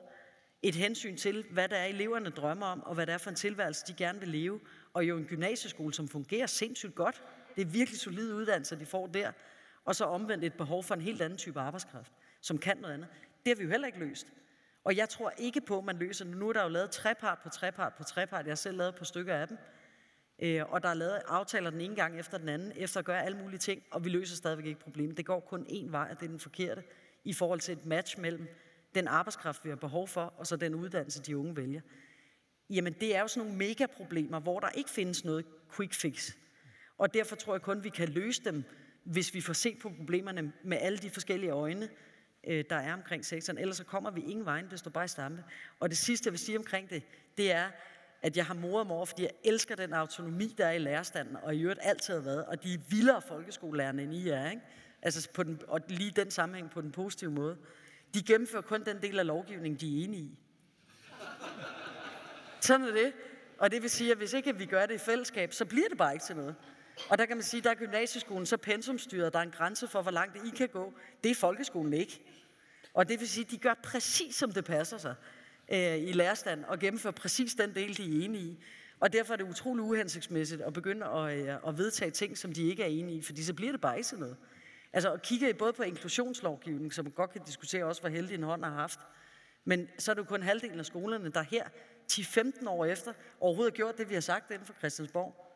et 0.62 0.74
hensyn 0.74 1.16
til, 1.16 1.44
hvad 1.50 1.68
der 1.68 1.76
er 1.76 1.86
eleverne 1.86 2.30
drømmer 2.30 2.66
om, 2.66 2.82
og 2.82 2.94
hvad 2.94 3.06
det 3.06 3.12
er 3.12 3.18
for 3.18 3.30
en 3.30 3.36
tilværelse, 3.36 3.84
de 3.86 3.94
gerne 3.94 4.20
vil 4.20 4.28
leve. 4.28 4.60
Og 4.92 5.04
jo 5.04 5.16
en 5.16 5.24
gymnasieskole, 5.24 5.94
som 5.94 6.08
fungerer 6.08 6.46
sindssygt 6.46 6.94
godt. 6.94 7.22
Det 7.56 7.62
er 7.62 7.66
virkelig 7.66 8.00
solide 8.00 8.34
uddannelser, 8.34 8.76
de 8.76 8.86
får 8.86 9.06
der. 9.06 9.32
Og 9.84 9.96
så 9.96 10.04
omvendt 10.04 10.44
et 10.44 10.54
behov 10.54 10.84
for 10.84 10.94
en 10.94 11.00
helt 11.00 11.22
anden 11.22 11.38
type 11.38 11.60
arbejdskraft, 11.60 12.12
som 12.40 12.58
kan 12.58 12.76
noget 12.76 12.94
andet. 12.94 13.08
Det 13.44 13.50
har 13.50 13.56
vi 13.56 13.64
jo 13.64 13.70
heller 13.70 13.86
ikke 13.86 13.98
løst. 13.98 14.26
Og 14.84 14.96
jeg 14.96 15.08
tror 15.08 15.32
ikke 15.38 15.60
på, 15.60 15.78
at 15.78 15.84
man 15.84 15.96
løser 15.96 16.24
det. 16.24 16.36
Nu 16.36 16.48
er 16.48 16.52
der 16.52 16.62
jo 16.62 16.68
lavet 16.68 16.90
trepart 16.90 17.38
på 17.38 17.48
trepart 17.48 17.94
på 17.94 18.04
trepart. 18.04 18.44
Jeg 18.44 18.50
har 18.50 18.56
selv 18.56 18.76
lavet 18.76 18.88
et 18.88 18.94
par 18.94 19.04
stykker 19.04 19.34
af 19.34 19.48
dem. 19.48 19.58
Øh, 20.38 20.62
og 20.68 20.82
der 20.82 20.88
er 20.88 20.94
lavet 20.94 21.22
aftaler 21.26 21.70
den 21.70 21.80
ene 21.80 21.94
gang 21.94 22.18
efter 22.18 22.38
den 22.38 22.48
anden, 22.48 22.72
efter 22.76 23.00
at 23.00 23.06
gøre 23.06 23.24
alle 23.24 23.38
mulige 23.38 23.58
ting, 23.58 23.82
og 23.90 24.04
vi 24.04 24.08
løser 24.08 24.36
stadigvæk 24.36 24.66
ikke 24.66 24.80
problemet. 24.80 25.16
Det 25.16 25.26
går 25.26 25.40
kun 25.40 25.66
én 25.68 25.90
vej, 25.90 26.08
og 26.10 26.20
det 26.20 26.26
er 26.26 26.30
den 26.30 26.40
forkerte, 26.40 26.82
i 27.24 27.32
forhold 27.32 27.60
til 27.60 27.72
et 27.72 27.86
match 27.86 28.20
mellem 28.20 28.48
den 28.94 29.08
arbejdskraft, 29.08 29.64
vi 29.64 29.68
har 29.68 29.76
behov 29.76 30.08
for, 30.08 30.34
og 30.36 30.46
så 30.46 30.56
den 30.56 30.74
uddannelse, 30.74 31.22
de 31.22 31.36
unge 31.36 31.56
vælger. 31.56 31.80
Jamen, 32.70 32.92
det 32.92 33.16
er 33.16 33.20
jo 33.20 33.28
sådan 33.28 33.46
nogle 33.46 33.58
megaproblemer, 33.58 34.40
hvor 34.40 34.60
der 34.60 34.68
ikke 34.68 34.90
findes 34.90 35.24
noget 35.24 35.44
quick 35.76 35.94
fix. 35.94 36.30
Og 36.98 37.14
derfor 37.14 37.36
tror 37.36 37.54
jeg 37.54 37.62
kun, 37.62 37.84
vi 37.84 37.88
kan 37.88 38.08
løse 38.08 38.44
dem, 38.44 38.64
hvis 39.04 39.34
vi 39.34 39.40
får 39.40 39.52
set 39.52 39.78
på 39.78 39.92
problemerne 39.96 40.52
med 40.64 40.78
alle 40.80 40.98
de 40.98 41.10
forskellige 41.10 41.50
øjne, 41.50 41.88
øh, 42.46 42.64
der 42.70 42.76
er 42.76 42.94
omkring 42.94 43.24
sektoren. 43.24 43.58
Ellers 43.58 43.76
så 43.76 43.84
kommer 43.84 44.10
vi 44.10 44.20
ingen 44.20 44.44
vejen, 44.44 44.70
det 44.70 44.78
står 44.78 44.90
bare 44.90 45.04
i 45.04 45.08
stampe. 45.08 45.44
Og 45.80 45.88
det 45.88 45.98
sidste, 45.98 46.26
jeg 46.26 46.32
vil 46.32 46.38
sige 46.38 46.58
omkring 46.58 46.90
det, 46.90 47.02
det 47.36 47.52
er, 47.52 47.70
at 48.22 48.36
jeg 48.36 48.46
har 48.46 48.54
mor 48.54 48.78
og 48.78 48.86
mor, 48.86 49.04
fordi 49.04 49.22
jeg 49.22 49.30
elsker 49.44 49.76
den 49.76 49.92
autonomi, 49.92 50.54
der 50.58 50.66
er 50.66 50.72
i 50.72 50.78
lærerstanden, 50.78 51.36
og 51.42 51.54
i 51.54 51.62
øvrigt 51.62 51.80
altid 51.82 52.14
har 52.14 52.20
været, 52.20 52.44
og 52.44 52.62
de 52.62 52.74
er 52.74 52.78
vildere 52.88 53.22
folkeskolelærerne, 53.22 54.02
end 54.02 54.14
I 54.14 54.28
er, 54.28 54.50
ikke? 54.50 54.62
Altså 55.02 55.28
på 55.30 55.42
den, 55.42 55.60
og 55.68 55.80
lige 55.88 56.10
den 56.10 56.30
sammenhæng 56.30 56.70
på 56.70 56.80
den 56.80 56.92
positive 56.92 57.30
måde. 57.30 57.56
De 58.14 58.22
gennemfører 58.22 58.62
kun 58.62 58.84
den 58.84 59.02
del 59.02 59.18
af 59.18 59.26
lovgivningen, 59.26 59.80
de 59.80 60.00
er 60.00 60.04
enige 60.04 60.22
i. 60.22 60.38
Sådan 62.60 62.86
er 62.86 62.92
det. 62.92 63.12
Og 63.58 63.70
det 63.70 63.82
vil 63.82 63.90
sige, 63.90 64.10
at 64.10 64.16
hvis 64.16 64.32
ikke 64.32 64.56
vi 64.56 64.66
gør 64.66 64.86
det 64.86 64.94
i 64.94 64.98
fællesskab, 64.98 65.52
så 65.52 65.64
bliver 65.64 65.88
det 65.88 65.98
bare 65.98 66.12
ikke 66.12 66.24
til 66.24 66.36
noget. 66.36 66.54
Og 67.10 67.18
der 67.18 67.26
kan 67.26 67.36
man 67.36 67.44
sige, 67.44 67.58
at 67.58 67.64
der 67.64 67.70
er 67.70 67.74
gymnasieskolen 67.74 68.46
så 68.46 68.56
pensumstyret, 68.56 69.32
der 69.32 69.38
er 69.38 69.42
en 69.42 69.50
grænse 69.50 69.88
for, 69.88 70.02
hvor 70.02 70.10
langt 70.10 70.36
I 70.46 70.50
kan 70.56 70.68
gå. 70.68 70.94
Det 71.24 71.30
er 71.30 71.34
folkeskolen 71.34 71.92
ikke. 71.92 72.20
Og 72.94 73.08
det 73.08 73.20
vil 73.20 73.28
sige, 73.28 73.44
at 73.44 73.50
de 73.50 73.58
gør 73.58 73.74
præcis, 73.82 74.36
som 74.36 74.52
det 74.52 74.64
passer 74.64 74.98
sig 74.98 75.14
øh, 75.68 75.96
i 75.96 76.12
lærerstand, 76.12 76.64
og 76.64 76.78
gennemføre 76.78 77.12
præcis 77.12 77.54
den 77.54 77.74
del, 77.74 77.96
de 77.96 78.02
er 78.02 78.24
enige 78.24 78.44
i. 78.44 78.58
Og 79.00 79.12
derfor 79.12 79.32
er 79.32 79.36
det 79.36 79.44
utrolig 79.44 79.82
uhensigtsmæssigt 79.82 80.62
at 80.62 80.72
begynde 80.72 81.06
at, 81.06 81.38
øh, 81.38 81.68
at 81.68 81.78
vedtage 81.78 82.10
ting, 82.10 82.38
som 82.38 82.52
de 82.52 82.68
ikke 82.68 82.82
er 82.82 82.86
enige 82.86 83.18
i, 83.18 83.22
fordi 83.22 83.42
så 83.44 83.54
bliver 83.54 83.72
det 83.72 83.80
bare 83.80 83.96
ikke 83.96 84.08
sådan 84.08 84.20
noget. 84.20 84.36
Altså, 84.92 85.12
og 85.12 85.22
kigger 85.22 85.48
I 85.48 85.52
både 85.52 85.72
på 85.72 85.82
inklusionslovgivning, 85.82 86.92
som 86.92 87.04
man 87.04 87.12
godt 87.12 87.32
kan 87.32 87.42
diskutere 87.46 87.84
også, 87.84 88.00
hvor 88.00 88.10
heldig 88.10 88.34
en 88.34 88.42
hånd 88.42 88.64
har 88.64 88.70
haft, 88.70 89.00
men 89.64 89.88
så 89.98 90.10
er 90.10 90.14
det 90.14 90.22
jo 90.22 90.26
kun 90.26 90.42
halvdelen 90.42 90.78
af 90.78 90.86
skolerne, 90.86 91.32
der 91.32 91.42
her 91.42 91.64
10-15 92.12 92.68
år 92.68 92.84
efter 92.84 93.12
overhovedet 93.40 93.72
har 93.72 93.76
gjort 93.76 93.98
det, 93.98 94.08
vi 94.08 94.14
har 94.14 94.20
sagt 94.20 94.50
inden 94.50 94.66
for 94.66 94.74
Christiansborg. 94.78 95.46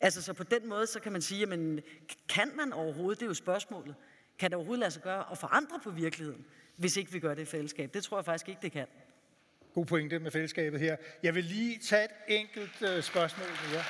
Altså, 0.00 0.22
så 0.22 0.32
på 0.32 0.44
den 0.44 0.68
måde, 0.68 0.86
så 0.86 1.00
kan 1.00 1.12
man 1.12 1.22
sige, 1.22 1.40
jamen, 1.40 1.80
kan 2.28 2.50
man 2.56 2.72
overhovedet, 2.72 3.20
det 3.20 3.26
er 3.26 3.30
jo 3.30 3.34
spørgsmålet, 3.34 3.94
kan 4.38 4.50
det 4.50 4.56
overhovedet 4.56 4.80
lade 4.80 4.90
sig 4.90 5.02
gøre 5.02 5.30
at 5.30 5.38
forandre 5.38 5.80
på 5.84 5.90
virkeligheden, 5.90 6.46
hvis 6.76 6.96
ikke 6.96 7.12
vi 7.12 7.18
gør 7.18 7.34
det 7.34 7.42
i 7.42 7.44
fællesskab? 7.44 7.94
Det 7.94 8.04
tror 8.04 8.18
jeg 8.18 8.24
faktisk 8.24 8.48
ikke, 8.48 8.62
det 8.62 8.72
kan. 8.72 8.86
God 9.74 9.86
pointe 9.86 10.18
med 10.18 10.30
fællesskabet 10.30 10.80
her. 10.80 10.96
Jeg 11.22 11.34
vil 11.34 11.44
lige 11.44 11.78
tage 11.78 12.04
et 12.04 12.10
enkelt 12.28 12.82
øh, 12.82 13.02
spørgsmål 13.02 13.48
mere. 13.48 13.84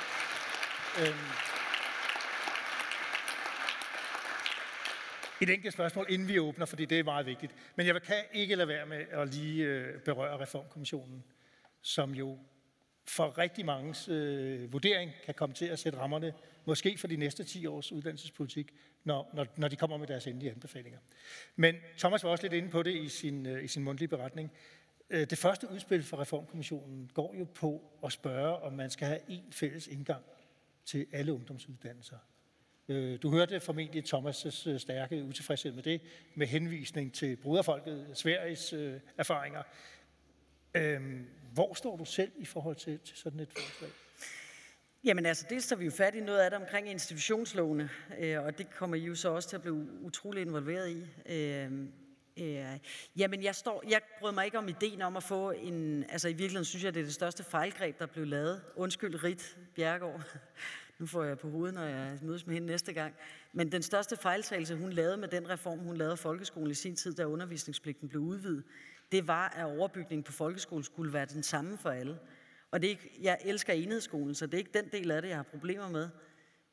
Øhm. 1.01 1.53
Et 5.41 5.49
enkelt 5.49 5.73
spørgsmål, 5.73 6.05
inden 6.09 6.27
vi 6.27 6.39
åbner, 6.39 6.65
fordi 6.65 6.85
det 6.85 6.99
er 6.99 7.03
meget 7.03 7.25
vigtigt. 7.25 7.55
Men 7.75 7.87
jeg 7.87 8.01
kan 8.01 8.23
ikke 8.33 8.55
lade 8.55 8.67
være 8.67 8.85
med 8.85 9.05
at 9.11 9.33
lige 9.33 9.63
øh, 9.65 9.99
berøre 9.99 10.39
Reformkommissionen, 10.39 11.23
som 11.81 12.11
jo 12.11 12.39
for 13.07 13.37
rigtig 13.37 13.65
mange 13.65 14.13
øh, 14.13 14.73
vurdering 14.73 15.11
kan 15.25 15.33
komme 15.33 15.55
til 15.55 15.65
at 15.65 15.79
sætte 15.79 15.99
rammerne, 15.99 16.33
måske 16.65 16.97
for 16.97 17.07
de 17.07 17.15
næste 17.15 17.43
10 17.43 17.65
års 17.65 17.91
uddannelsespolitik, 17.91 18.73
når, 19.03 19.31
når, 19.33 19.47
når 19.57 19.67
de 19.67 19.75
kommer 19.75 19.97
med 19.97 20.07
deres 20.07 20.27
endelige 20.27 20.51
anbefalinger. 20.51 20.99
Men 21.55 21.75
Thomas 21.97 22.23
var 22.23 22.29
også 22.29 22.43
lidt 22.43 22.53
inde 22.53 22.69
på 22.69 22.83
det 22.83 22.95
i 22.95 23.09
sin, 23.09 23.45
øh, 23.45 23.63
i 23.63 23.67
sin 23.67 23.83
mundtlige 23.83 24.09
beretning. 24.09 24.51
Øh, 25.13 25.29
det 25.29 25.37
første 25.37 25.69
udspil 25.71 26.03
for 26.03 26.21
Reformkommissionen 26.21 27.11
går 27.13 27.35
jo 27.39 27.47
på 27.55 27.81
at 28.05 28.11
spørge, 28.11 28.57
om 28.57 28.73
man 28.73 28.89
skal 28.89 29.07
have 29.07 29.19
en 29.27 29.43
fælles 29.51 29.87
indgang 29.87 30.23
til 30.85 31.05
alle 31.11 31.33
ungdomsuddannelser. 31.33 32.17
Øh, 32.87 33.19
du 33.21 33.29
hørte 33.29 33.59
formentlig 33.59 34.03
Thomas' 34.13 34.69
øh, 34.69 34.79
stærke 34.79 35.23
utilfredshed 35.23 35.71
med 35.71 35.83
det, 35.83 36.01
med 36.35 36.47
henvisning 36.47 37.13
til 37.13 37.35
bruderfolket, 37.35 38.07
Sveriges 38.13 38.73
erfaringer. 39.17 39.63
Øhm, 40.73 41.27
hvor 41.53 41.73
står 41.73 41.97
du 41.97 42.05
selv 42.05 42.31
i 42.37 42.45
forhold 42.45 42.75
til, 42.75 42.99
til 42.99 43.17
sådan 43.17 43.39
et 43.39 43.49
forslag? 43.51 43.89
Jamen 45.03 45.25
altså, 45.25 45.45
det 45.49 45.63
tager 45.63 45.79
vi 45.79 45.85
jo 45.85 45.91
fat 45.91 46.15
i 46.15 46.19
noget 46.19 46.39
af 46.39 46.51
det 46.51 46.59
omkring 46.59 46.89
institutionslovene, 46.89 47.89
og 48.19 48.57
det 48.57 48.69
kommer 48.69 48.95
I 48.95 48.99
jo 48.99 49.15
så 49.15 49.29
også 49.29 49.49
til 49.49 49.55
at 49.55 49.61
blive 49.61 50.01
utrolig 50.01 50.41
involveret 50.41 50.89
i. 50.89 51.05
Øhm, 51.33 51.93
Øh, 52.37 52.79
jamen, 53.17 53.43
jeg, 53.43 53.55
står, 53.55 53.83
jeg 53.89 54.01
brød 54.19 54.31
mig 54.31 54.45
ikke 54.45 54.57
om 54.57 54.69
ideen 54.69 55.01
om 55.01 55.17
at 55.17 55.23
få 55.23 55.51
en... 55.51 56.03
Altså, 56.09 56.27
i 56.27 56.33
virkeligheden 56.33 56.65
synes 56.65 56.83
jeg, 56.83 56.93
det 56.93 56.99
er 56.99 57.03
det 57.03 57.13
største 57.13 57.43
fejlgreb, 57.43 57.99
der 57.99 58.05
blev 58.05 58.25
lavet. 58.25 58.61
Undskyld, 58.75 59.23
Rit 59.23 59.57
Bjergård. 59.75 60.21
Nu 60.99 61.05
får 61.05 61.23
jeg 61.23 61.39
på 61.39 61.49
hovedet, 61.49 61.73
når 61.73 61.83
jeg 61.83 62.19
mødes 62.21 62.45
med 62.45 62.53
hende 62.53 62.67
næste 62.67 62.93
gang. 62.93 63.15
Men 63.53 63.71
den 63.71 63.81
største 63.81 64.17
fejltagelse, 64.17 64.75
hun 64.75 64.93
lavede 64.93 65.17
med 65.17 65.27
den 65.27 65.49
reform, 65.49 65.79
hun 65.79 65.97
lavede 65.97 66.11
af 66.11 66.19
folkeskolen 66.19 66.71
i 66.71 66.73
sin 66.73 66.95
tid, 66.95 67.13
da 67.13 67.25
undervisningspligten 67.25 68.09
blev 68.09 68.21
udvidet, 68.21 68.63
det 69.11 69.27
var, 69.27 69.49
at 69.49 69.65
overbygningen 69.65 70.23
på 70.23 70.31
folkeskolen 70.31 70.83
skulle 70.83 71.13
være 71.13 71.25
den 71.25 71.43
samme 71.43 71.77
for 71.77 71.89
alle. 71.89 72.19
Og 72.71 72.81
det 72.81 72.87
er 72.87 72.91
ikke, 72.91 73.19
jeg 73.21 73.37
elsker 73.45 73.73
enhedsskolen, 73.73 74.35
så 74.35 74.45
det 74.45 74.53
er 74.53 74.57
ikke 74.57 74.71
den 74.73 74.89
del 74.91 75.11
af 75.11 75.21
det, 75.21 75.29
jeg 75.29 75.37
har 75.37 75.43
problemer 75.43 75.89
med. 75.89 76.09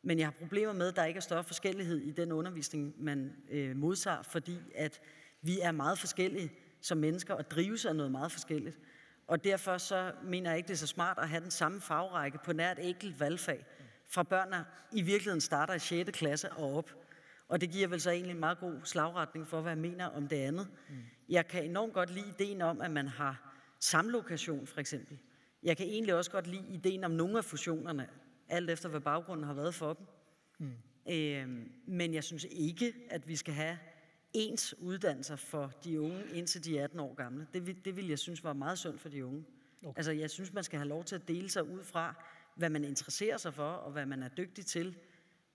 Men 0.03 0.19
jeg 0.19 0.27
har 0.27 0.35
problemer 0.39 0.73
med, 0.73 0.89
at 0.89 0.97
der 0.97 1.05
ikke 1.05 1.19
er 1.19 1.23
større 1.23 1.45
forskellighed 1.45 2.01
i 2.01 2.11
den 2.11 2.33
undervisning, 2.33 2.95
man 2.99 3.33
øh, 3.51 3.77
modtager, 3.77 4.23
fordi 4.23 4.57
at 4.75 5.01
vi 5.43 5.61
er 5.61 5.73
meget 5.73 5.99
forskellige 5.99 6.53
som 6.81 6.99
mennesker 6.99 7.35
og 7.35 7.51
drives 7.51 7.85
af 7.85 7.97
noget 7.97 8.13
meget 8.13 8.33
forskelligt. 8.33 8.79
Og 9.27 9.45
derfor 9.45 9.79
så 9.79 10.13
mener 10.25 10.51
jeg 10.51 10.57
ikke, 10.57 10.67
det 10.67 10.73
er 10.73 10.79
så 10.79 10.87
smart 10.87 11.19
at 11.19 11.29
have 11.29 11.43
den 11.43 11.51
samme 11.51 11.81
fagrække 11.81 12.39
på 12.45 12.53
nært 12.53 12.79
enkelt 12.81 13.21
valgfag, 13.21 13.65
fra 14.09 14.23
børn 14.23 14.65
i 14.93 15.03
virkeligheden 15.03 15.41
starter 15.41 15.75
i 15.75 15.79
6. 15.79 16.11
klasse 16.11 16.53
og 16.53 16.75
op. 16.75 16.91
Og 17.49 17.61
det 17.61 17.71
giver 17.71 17.89
vel 17.89 18.01
så 18.01 18.11
egentlig 18.11 18.35
en 18.35 18.41
meget 18.41 18.59
god 18.59 18.81
slagretning 18.85 19.49
for, 19.49 19.61
hvad 19.61 19.73
jeg 19.73 19.79
mener 19.79 20.07
om 20.07 20.29
det 20.29 20.37
andet. 20.37 20.69
Mm. 20.89 20.97
Jeg 21.29 21.49
kan 21.49 21.65
enormt 21.65 21.93
godt 21.93 22.11
lide 22.11 22.29
ideen 22.29 22.63
om, 22.63 22.81
at 22.81 22.91
man 22.91 23.09
har 23.09 23.55
samlokation 23.81 24.67
for 24.67 24.81
eksempel. 24.81 25.19
Jeg 25.63 25.77
kan 25.77 25.87
egentlig 25.87 26.15
også 26.15 26.31
godt 26.31 26.47
lide 26.47 26.67
ideen 26.69 27.05
om 27.05 27.11
nogle 27.11 27.39
af 27.39 27.45
fusionerne, 27.45 28.09
alt 28.49 28.71
efter 28.71 28.89
hvad 28.89 29.01
baggrunden 29.01 29.47
har 29.47 29.55
været 29.55 29.75
for 29.75 29.93
dem. 29.93 30.07
Mm. 30.59 31.13
Øh, 31.13 31.49
men 31.87 32.15
jeg 32.15 32.25
synes 32.25 32.47
ikke, 32.51 32.95
at 33.11 33.29
vi 33.29 33.37
skal 33.37 33.55
have 33.55 33.79
ens 34.33 34.75
uddannelser 34.79 35.37
for 35.37 35.73
de 35.85 36.01
unge, 36.01 36.25
indtil 36.35 36.65
de 36.65 36.79
er 36.79 36.85
18 36.85 37.01
år 37.01 37.15
gamle. 37.15 37.47
Det, 37.55 37.67
vil- 37.67 37.85
det 37.85 37.97
vil 37.97 38.09
jeg 38.09 38.19
synes 38.19 38.45
var 38.45 38.53
meget 38.53 38.79
sundt 38.79 39.01
for 39.01 39.09
de 39.09 39.27
unge. 39.27 39.45
Okay. 39.83 39.93
Altså, 39.99 40.13
jeg 40.13 40.31
synes, 40.31 40.53
man 40.53 40.65
skal 40.65 40.79
have 40.79 40.89
lov 40.89 41.05
til 41.05 41.15
at 41.15 41.29
dele 41.29 41.51
sig 41.51 41.65
ud 41.69 41.85
fra, 41.85 42.15
hvad 42.55 42.71
man 42.71 42.85
interesserer 42.85 43.37
sig 43.37 43.55
for, 43.55 43.71
og 43.71 43.93
hvad 43.93 44.07
man 44.07 44.23
er 44.23 44.29
dygtig 44.29 44.67
til. 44.67 44.97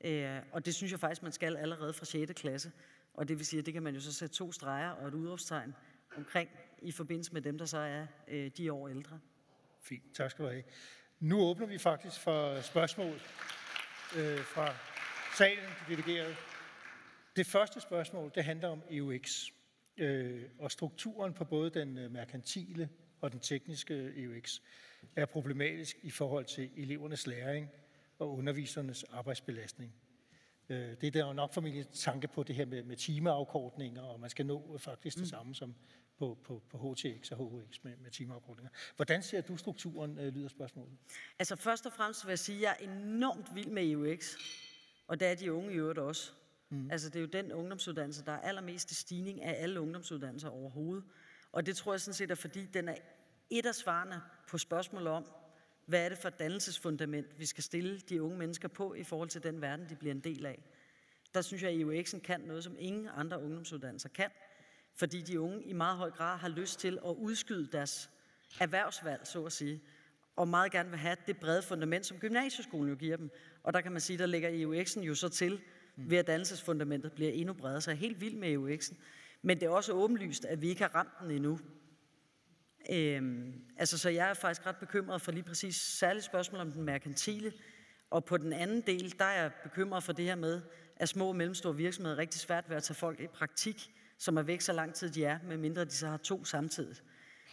Øh, 0.03 0.39
og 0.51 0.65
det 0.65 0.75
synes 0.75 0.91
jeg 0.91 0.99
faktisk, 0.99 1.23
man 1.23 1.31
skal 1.31 1.57
allerede 1.57 1.93
fra 1.93 2.05
6. 2.05 2.31
klasse. 2.35 2.71
Og 3.13 3.27
det 3.27 3.37
vil 3.37 3.45
sige, 3.45 3.59
at 3.59 3.65
det 3.65 3.73
kan 3.73 3.83
man 3.83 3.95
jo 3.95 4.01
så 4.01 4.13
sætte 4.13 4.35
to 4.35 4.51
streger 4.51 4.89
og 4.89 5.07
et 5.07 5.13
udråbstegn 5.13 5.75
omkring 6.17 6.49
i 6.81 6.91
forbindelse 6.91 7.33
med 7.33 7.41
dem, 7.41 7.57
der 7.57 7.65
så 7.65 7.77
er 7.77 8.05
øh, 8.27 8.51
de 8.57 8.73
år 8.73 8.87
ældre. 8.89 9.19
Fint, 9.81 10.03
tak 10.15 10.31
skal 10.31 10.45
du 10.45 10.49
have. 10.49 10.63
Nu 11.19 11.39
åbner 11.41 11.65
vi 11.67 11.77
faktisk 11.77 12.19
for 12.19 12.61
spørgsmål 12.61 13.13
øh, 14.17 14.39
fra 14.39 14.73
salen, 15.37 15.63
de 15.89 15.95
delegerede. 15.95 16.35
Det 17.35 17.45
første 17.45 17.81
spørgsmål, 17.81 18.31
det 18.35 18.43
handler 18.43 18.67
om 18.67 18.81
EUX 18.89 19.45
øh, 19.97 20.43
og 20.59 20.71
strukturen 20.71 21.33
på 21.33 21.45
både 21.45 21.69
den 21.69 21.97
øh, 21.97 22.11
merkantile 22.11 22.89
og 23.21 23.31
den 23.31 23.39
tekniske 23.39 24.11
EUX 24.15 24.59
er 25.15 25.25
problematisk 25.25 25.97
i 26.01 26.11
forhold 26.11 26.45
til 26.45 26.69
elevernes 26.77 27.27
læring 27.27 27.69
og 28.19 28.37
undervisernes 28.37 29.03
arbejdsbelastning. 29.03 29.93
Øh, 30.69 30.77
det 31.01 31.03
er 31.03 31.11
der 31.11 31.27
jo 31.27 31.33
nok 31.33 31.53
formentlig 31.53 31.87
tanke 31.87 32.27
på 32.27 32.43
det 32.43 32.55
her 32.55 32.65
med, 32.65 32.83
med 32.83 32.95
timeafkortninger, 32.95 34.01
og 34.01 34.19
man 34.19 34.29
skal 34.29 34.45
nå 34.45 34.77
faktisk 34.77 35.17
det 35.17 35.29
samme 35.29 35.55
som 35.55 35.75
på, 36.17 36.37
på, 36.43 36.63
på 36.69 36.77
HTX 36.77 37.31
og 37.31 37.37
HHX 37.37 37.83
med, 37.83 37.97
med 37.97 38.11
timeafkortninger. 38.11 38.71
Hvordan 38.95 39.23
ser 39.23 39.41
du 39.41 39.57
strukturen, 39.57 40.19
øh, 40.19 40.33
lyder 40.33 40.47
spørgsmålet? 40.47 40.97
Altså 41.39 41.55
først 41.55 41.85
og 41.85 41.93
fremmest 41.93 42.25
vil 42.25 42.31
jeg 42.31 42.39
sige, 42.39 42.57
at 42.57 42.61
jeg 42.61 42.77
er 42.79 42.91
enormt 42.91 43.55
vild 43.55 43.69
med 43.69 43.91
EUX, 43.91 44.35
og 45.07 45.19
det 45.19 45.27
er 45.27 45.35
de 45.35 45.53
unge 45.53 45.73
i 45.73 45.75
øvrigt 45.75 45.99
også. 45.99 46.31
Mm. 46.69 46.91
Altså 46.91 47.09
det 47.09 47.15
er 47.15 47.21
jo 47.21 47.27
den 47.27 47.51
ungdomsuddannelse, 47.51 48.25
der 48.25 48.31
er 48.31 48.39
allermest 48.39 48.91
i 48.91 48.95
stigning 48.95 49.43
af 49.43 49.63
alle 49.63 49.81
ungdomsuddannelser 49.81 50.49
overhovedet. 50.49 51.03
Og 51.51 51.65
det 51.65 51.77
tror 51.77 51.93
jeg 51.93 52.01
sådan 52.01 52.13
set 52.13 52.31
er, 52.31 52.35
fordi 52.35 52.65
den 52.65 52.89
er 52.89 52.95
et 53.49 53.65
af 53.65 53.75
svarene 53.75 54.21
på 54.49 54.57
spørgsmålet 54.57 55.07
om, 55.07 55.25
hvad 55.85 56.05
er 56.05 56.09
det 56.09 56.17
for 56.17 56.27
et 56.27 56.39
dannelsesfundament, 56.39 57.39
vi 57.39 57.45
skal 57.45 57.63
stille 57.63 57.99
de 57.99 58.21
unge 58.21 58.37
mennesker 58.37 58.67
på 58.67 58.93
i 58.93 59.03
forhold 59.03 59.29
til 59.29 59.43
den 59.43 59.61
verden, 59.61 59.89
de 59.89 59.95
bliver 59.95 60.13
en 60.13 60.19
del 60.19 60.45
af. 60.45 60.63
Der 61.33 61.41
synes 61.41 61.63
jeg, 61.63 61.71
at 61.71 61.77
EUX'en 61.77 62.19
kan 62.19 62.41
noget, 62.41 62.63
som 62.63 62.75
ingen 62.79 63.09
andre 63.15 63.41
ungdomsuddannelser 63.41 64.09
kan, 64.09 64.29
fordi 64.95 65.21
de 65.21 65.39
unge 65.39 65.63
i 65.63 65.73
meget 65.73 65.97
høj 65.97 66.11
grad 66.11 66.37
har 66.37 66.49
lyst 66.49 66.79
til 66.79 66.99
at 67.05 67.11
udskyde 67.11 67.67
deres 67.71 68.09
erhvervsvalg, 68.59 69.27
så 69.27 69.45
at 69.45 69.51
sige, 69.51 69.81
og 70.35 70.47
meget 70.47 70.71
gerne 70.71 70.89
vil 70.89 70.99
have 70.99 71.17
det 71.27 71.37
brede 71.37 71.61
fundament, 71.61 72.05
som 72.05 72.19
gymnasieskolen 72.19 72.89
jo 72.89 72.95
giver 72.95 73.17
dem. 73.17 73.31
Og 73.63 73.73
der 73.73 73.81
kan 73.81 73.91
man 73.91 74.01
sige, 74.01 74.17
der 74.17 74.25
ligger 74.25 74.49
EUX'en 74.49 74.99
jo 74.99 75.15
så 75.15 75.29
til, 75.29 75.61
Mm. 75.95 76.09
ved 76.09 76.17
at 76.17 76.27
dannelsesfundamentet 76.27 77.11
bliver 77.11 77.31
endnu 77.31 77.53
bredere. 77.53 77.81
Så 77.81 77.91
jeg 77.91 77.95
er 77.95 77.99
helt 77.99 78.21
vild 78.21 78.35
med 78.35 78.57
UX'en. 78.57 78.95
Men 79.41 79.59
det 79.59 79.65
er 79.65 79.69
også 79.69 79.93
åbenlyst, 79.93 80.45
at 80.45 80.61
vi 80.61 80.67
ikke 80.67 80.81
har 80.81 80.95
ramt 80.95 81.13
den 81.21 81.31
endnu. 81.31 81.59
Øhm, 82.91 83.53
altså, 83.77 83.97
så 83.97 84.09
jeg 84.09 84.29
er 84.29 84.33
faktisk 84.33 84.65
ret 84.67 84.75
bekymret 84.75 85.21
for 85.21 85.31
lige 85.31 85.43
præcis 85.43 85.75
særligt 85.75 86.25
spørgsmål 86.25 86.61
om 86.61 86.71
den 86.71 86.83
merkantile. 86.83 87.53
Og 88.09 88.25
på 88.25 88.37
den 88.37 88.53
anden 88.53 88.81
del, 88.81 89.19
der 89.19 89.25
er 89.25 89.41
jeg 89.41 89.51
bekymret 89.63 90.03
for 90.03 90.13
det 90.13 90.25
her 90.25 90.35
med, 90.35 90.61
at 90.95 91.09
små 91.09 91.27
og 91.27 91.35
mellemstore 91.35 91.75
virksomheder 91.75 92.15
er 92.15 92.19
rigtig 92.19 92.41
svært 92.41 92.69
ved 92.69 92.77
at 92.77 92.83
tage 92.83 92.95
folk 92.95 93.19
i 93.19 93.27
praktik, 93.27 93.91
som 94.17 94.37
er 94.37 94.41
væk 94.41 94.61
så 94.61 94.73
lang 94.73 94.93
tid 94.93 95.09
de 95.09 95.25
er, 95.25 95.39
medmindre 95.47 95.85
de 95.85 95.91
så 95.91 96.07
har 96.07 96.17
to 96.17 96.45
samtidig. 96.45 96.97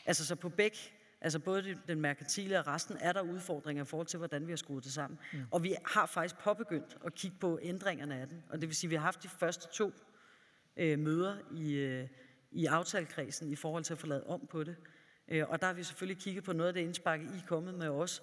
Altså 0.07 0.27
så 0.27 0.35
på 0.35 0.49
begge, 0.49 0.79
altså 1.23 1.39
både 1.39 1.79
den 1.89 2.01
merkantile 2.01 2.59
og 2.59 2.67
resten, 2.67 2.97
er 3.01 3.13
der 3.13 3.23
udfordringer 3.23 3.83
i 3.83 3.87
forhold 3.87 4.07
til, 4.07 4.19
hvordan 4.19 4.47
vi 4.47 4.53
har 4.53 4.57
skruet 4.57 4.85
det 4.85 4.93
sammen. 4.93 5.19
Mm. 5.33 5.39
Og 5.51 5.63
vi 5.63 5.75
har 5.87 6.07
faktisk 6.07 6.39
påbegyndt 6.39 6.97
at 7.07 7.15
kigge 7.15 7.37
på 7.41 7.59
ændringerne 7.63 8.15
af 8.21 8.29
den. 8.29 8.43
Og 8.51 8.61
det 8.61 8.69
vil 8.69 8.77
sige, 8.77 8.89
at 8.89 8.91
vi 8.91 8.97
har 8.97 9.03
haft 9.03 9.23
de 9.23 9.29
første 9.29 9.69
to 9.73 9.93
øh, 10.77 10.99
møder 10.99 11.37
i, 11.55 11.73
øh, 11.73 12.09
i 12.51 12.67
aftalekredsen 12.67 13.49
i 13.53 13.57
forhold 13.57 13.85
til 13.85 13.93
at 13.93 13.99
få 13.99 14.07
lavet 14.07 14.25
om 14.25 14.47
på 14.51 14.65
det. 14.65 14.77
Øh, 15.29 15.45
og 15.49 15.61
der 15.61 15.67
har 15.67 15.75
vi 15.75 15.83
selvfølgelig 15.83 16.23
kigget 16.23 16.45
på 16.45 16.53
noget 16.53 16.69
af 16.69 16.75
det 16.75 16.81
indspark, 16.81 17.21
I 17.21 17.25
er 17.25 17.47
kommet 17.47 17.75
med 17.75 17.89
også. 17.89 18.23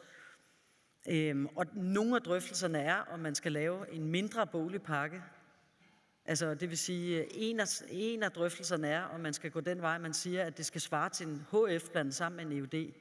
Øhm, 1.10 1.46
og 1.46 1.66
nogle 1.74 2.16
af 2.16 2.22
drøftelserne 2.22 2.80
er, 2.80 2.96
om 2.96 3.20
man 3.20 3.36
skal 3.36 3.52
lave 3.52 3.94
en 3.94 4.06
mindre 4.06 4.48
boligpakke. 4.48 5.24
Altså 6.30 6.54
det 6.54 6.70
vil 6.70 6.78
sige, 6.78 7.20
øh, 7.20 7.28
en 7.32 7.60
af, 7.60 7.68
en 7.90 8.24
af 8.24 8.32
drøftelserne 8.32 8.88
er, 8.88 9.02
om 9.02 9.20
man 9.20 9.34
skal 9.34 9.52
gå 9.52 9.60
den 9.60 9.82
vej, 9.82 9.98
man 9.98 10.14
siger, 10.14 10.44
at 10.44 10.58
det 10.58 10.66
skal 10.66 10.82
svare 10.82 11.10
til 11.10 11.28
en 11.28 11.46
HF 11.52 11.90
blandt 11.90 12.16
sammen 12.16 12.48
med 12.48 12.58
en 12.58 12.62
EUD. 12.62 12.92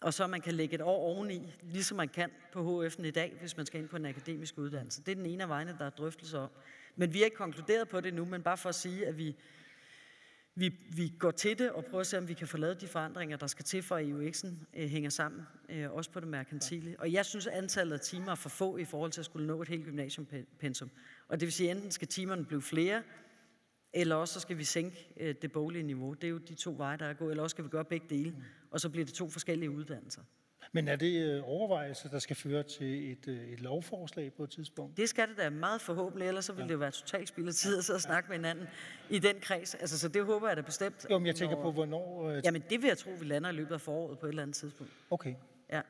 Og 0.00 0.14
så 0.14 0.26
man 0.26 0.40
kan 0.40 0.54
lægge 0.54 0.74
et 0.74 0.80
år 0.80 0.96
oveni, 0.96 1.54
ligesom 1.62 1.96
man 1.96 2.08
kan 2.08 2.30
på 2.52 2.86
HF'en 2.86 3.02
i 3.02 3.10
dag, 3.10 3.36
hvis 3.40 3.56
man 3.56 3.66
skal 3.66 3.80
ind 3.80 3.88
på 3.88 3.96
en 3.96 4.06
akademisk 4.06 4.58
uddannelse. 4.58 5.02
Det 5.02 5.12
er 5.12 5.16
den 5.16 5.26
ene 5.26 5.42
af 5.42 5.48
vejene, 5.48 5.76
der 5.78 5.84
er 5.84 5.90
drøftelser 5.90 6.38
om. 6.38 6.50
Men 6.96 7.12
vi 7.12 7.18
har 7.18 7.24
ikke 7.24 7.36
konkluderet 7.36 7.88
på 7.88 8.00
det 8.00 8.14
nu, 8.14 8.24
men 8.24 8.42
bare 8.42 8.56
for 8.56 8.68
at 8.68 8.74
sige, 8.74 9.06
at 9.06 9.18
vi, 9.18 9.36
vi, 10.58 10.74
vi 10.96 11.12
går 11.18 11.30
til 11.30 11.58
det 11.58 11.70
og 11.70 11.84
prøver 11.84 12.00
at 12.00 12.06
se, 12.06 12.18
om 12.18 12.28
vi 12.28 12.34
kan 12.34 12.48
få 12.48 12.56
lavet 12.56 12.80
de 12.80 12.86
forandringer, 12.86 13.36
der 13.36 13.46
skal 13.46 13.64
til 13.64 13.82
for, 13.82 13.96
at 13.96 14.06
UX'en 14.06 14.48
øh, 14.74 14.88
hænger 14.88 15.10
sammen, 15.10 15.42
øh, 15.68 15.92
også 15.92 16.10
på 16.10 16.20
det 16.20 16.28
merkantile. 16.28 16.96
Og 16.98 17.12
jeg 17.12 17.26
synes, 17.26 17.46
at 17.46 17.52
antallet 17.52 17.92
af 17.92 18.00
timer 18.00 18.30
er 18.30 18.34
for 18.34 18.48
få 18.48 18.76
i 18.76 18.84
forhold 18.84 19.12
til 19.12 19.20
at 19.20 19.24
skulle 19.24 19.46
nå 19.46 19.62
et 19.62 19.68
helt 19.68 19.84
gymnasiumpensum. 19.84 20.90
Og 21.28 21.40
det 21.40 21.46
vil 21.46 21.52
sige, 21.52 21.70
at 21.70 21.76
enten 21.76 21.90
skal 21.90 22.08
timerne 22.08 22.44
blive 22.44 22.62
flere, 22.62 23.02
eller 23.92 24.16
også 24.16 24.34
så 24.34 24.40
skal 24.40 24.58
vi 24.58 24.64
sænke 24.64 25.08
øh, 25.20 25.34
det 25.42 25.52
boglige 25.52 25.82
niveau. 25.82 26.12
Det 26.12 26.24
er 26.24 26.28
jo 26.28 26.38
de 26.38 26.54
to 26.54 26.74
veje, 26.78 26.98
der 26.98 27.06
er 27.06 27.14
gået. 27.14 27.30
Eller 27.30 27.42
også 27.42 27.54
skal 27.54 27.64
vi 27.64 27.68
gøre 27.68 27.84
begge 27.84 28.06
dele, 28.10 28.34
og 28.70 28.80
så 28.80 28.88
bliver 28.88 29.04
det 29.04 29.14
to 29.14 29.30
forskellige 29.30 29.70
uddannelser. 29.70 30.22
Men 30.72 30.88
er 30.88 30.96
det 30.96 31.22
øh, 31.22 31.40
overvejelser, 31.44 32.08
der 32.08 32.18
skal 32.18 32.36
føre 32.36 32.62
til 32.62 33.12
et, 33.12 33.28
øh, 33.28 33.48
et 33.48 33.60
lovforslag 33.60 34.32
på 34.32 34.44
et 34.44 34.50
tidspunkt? 34.50 34.96
Det 34.96 35.08
skal 35.08 35.28
det 35.28 35.36
da 35.36 35.50
meget 35.50 35.80
forhåbentlig, 35.80 36.28
ellers 36.28 36.44
så 36.44 36.52
vil 36.52 36.64
det 36.64 36.72
jo 36.72 36.78
være 36.78 36.90
totalt 36.90 37.28
spild 37.28 37.48
af 37.48 37.54
tid 37.54 37.78
at 37.78 37.84
sidde 37.84 37.96
og 37.96 38.00
snakke 38.00 38.28
med 38.28 38.36
hinanden 38.36 38.66
i 39.10 39.18
den 39.18 39.36
kreds. 39.40 39.74
Altså, 39.74 39.98
så 39.98 40.08
det 40.08 40.24
håber 40.24 40.48
jeg 40.48 40.56
da 40.56 40.62
bestemt. 40.62 41.06
Jo, 41.10 41.18
men 41.18 41.26
jeg 41.26 41.34
tænker 41.36 41.56
når- 41.56 41.62
på, 41.62 41.72
hvornår... 41.72 42.28
Øh, 42.30 42.42
Jamen, 42.44 42.62
det 42.70 42.82
vil 42.82 42.88
jeg 42.88 42.98
tro, 42.98 43.10
vi 43.10 43.24
lander 43.24 43.50
i 43.50 43.52
løbet 43.52 43.74
af 43.74 43.80
foråret 43.80 44.18
på 44.18 44.26
et 44.26 44.30
eller 44.30 44.42
andet 44.42 44.56
tidspunkt. 44.56 44.92
Okay. 45.10 45.34
Ja. 45.72 45.80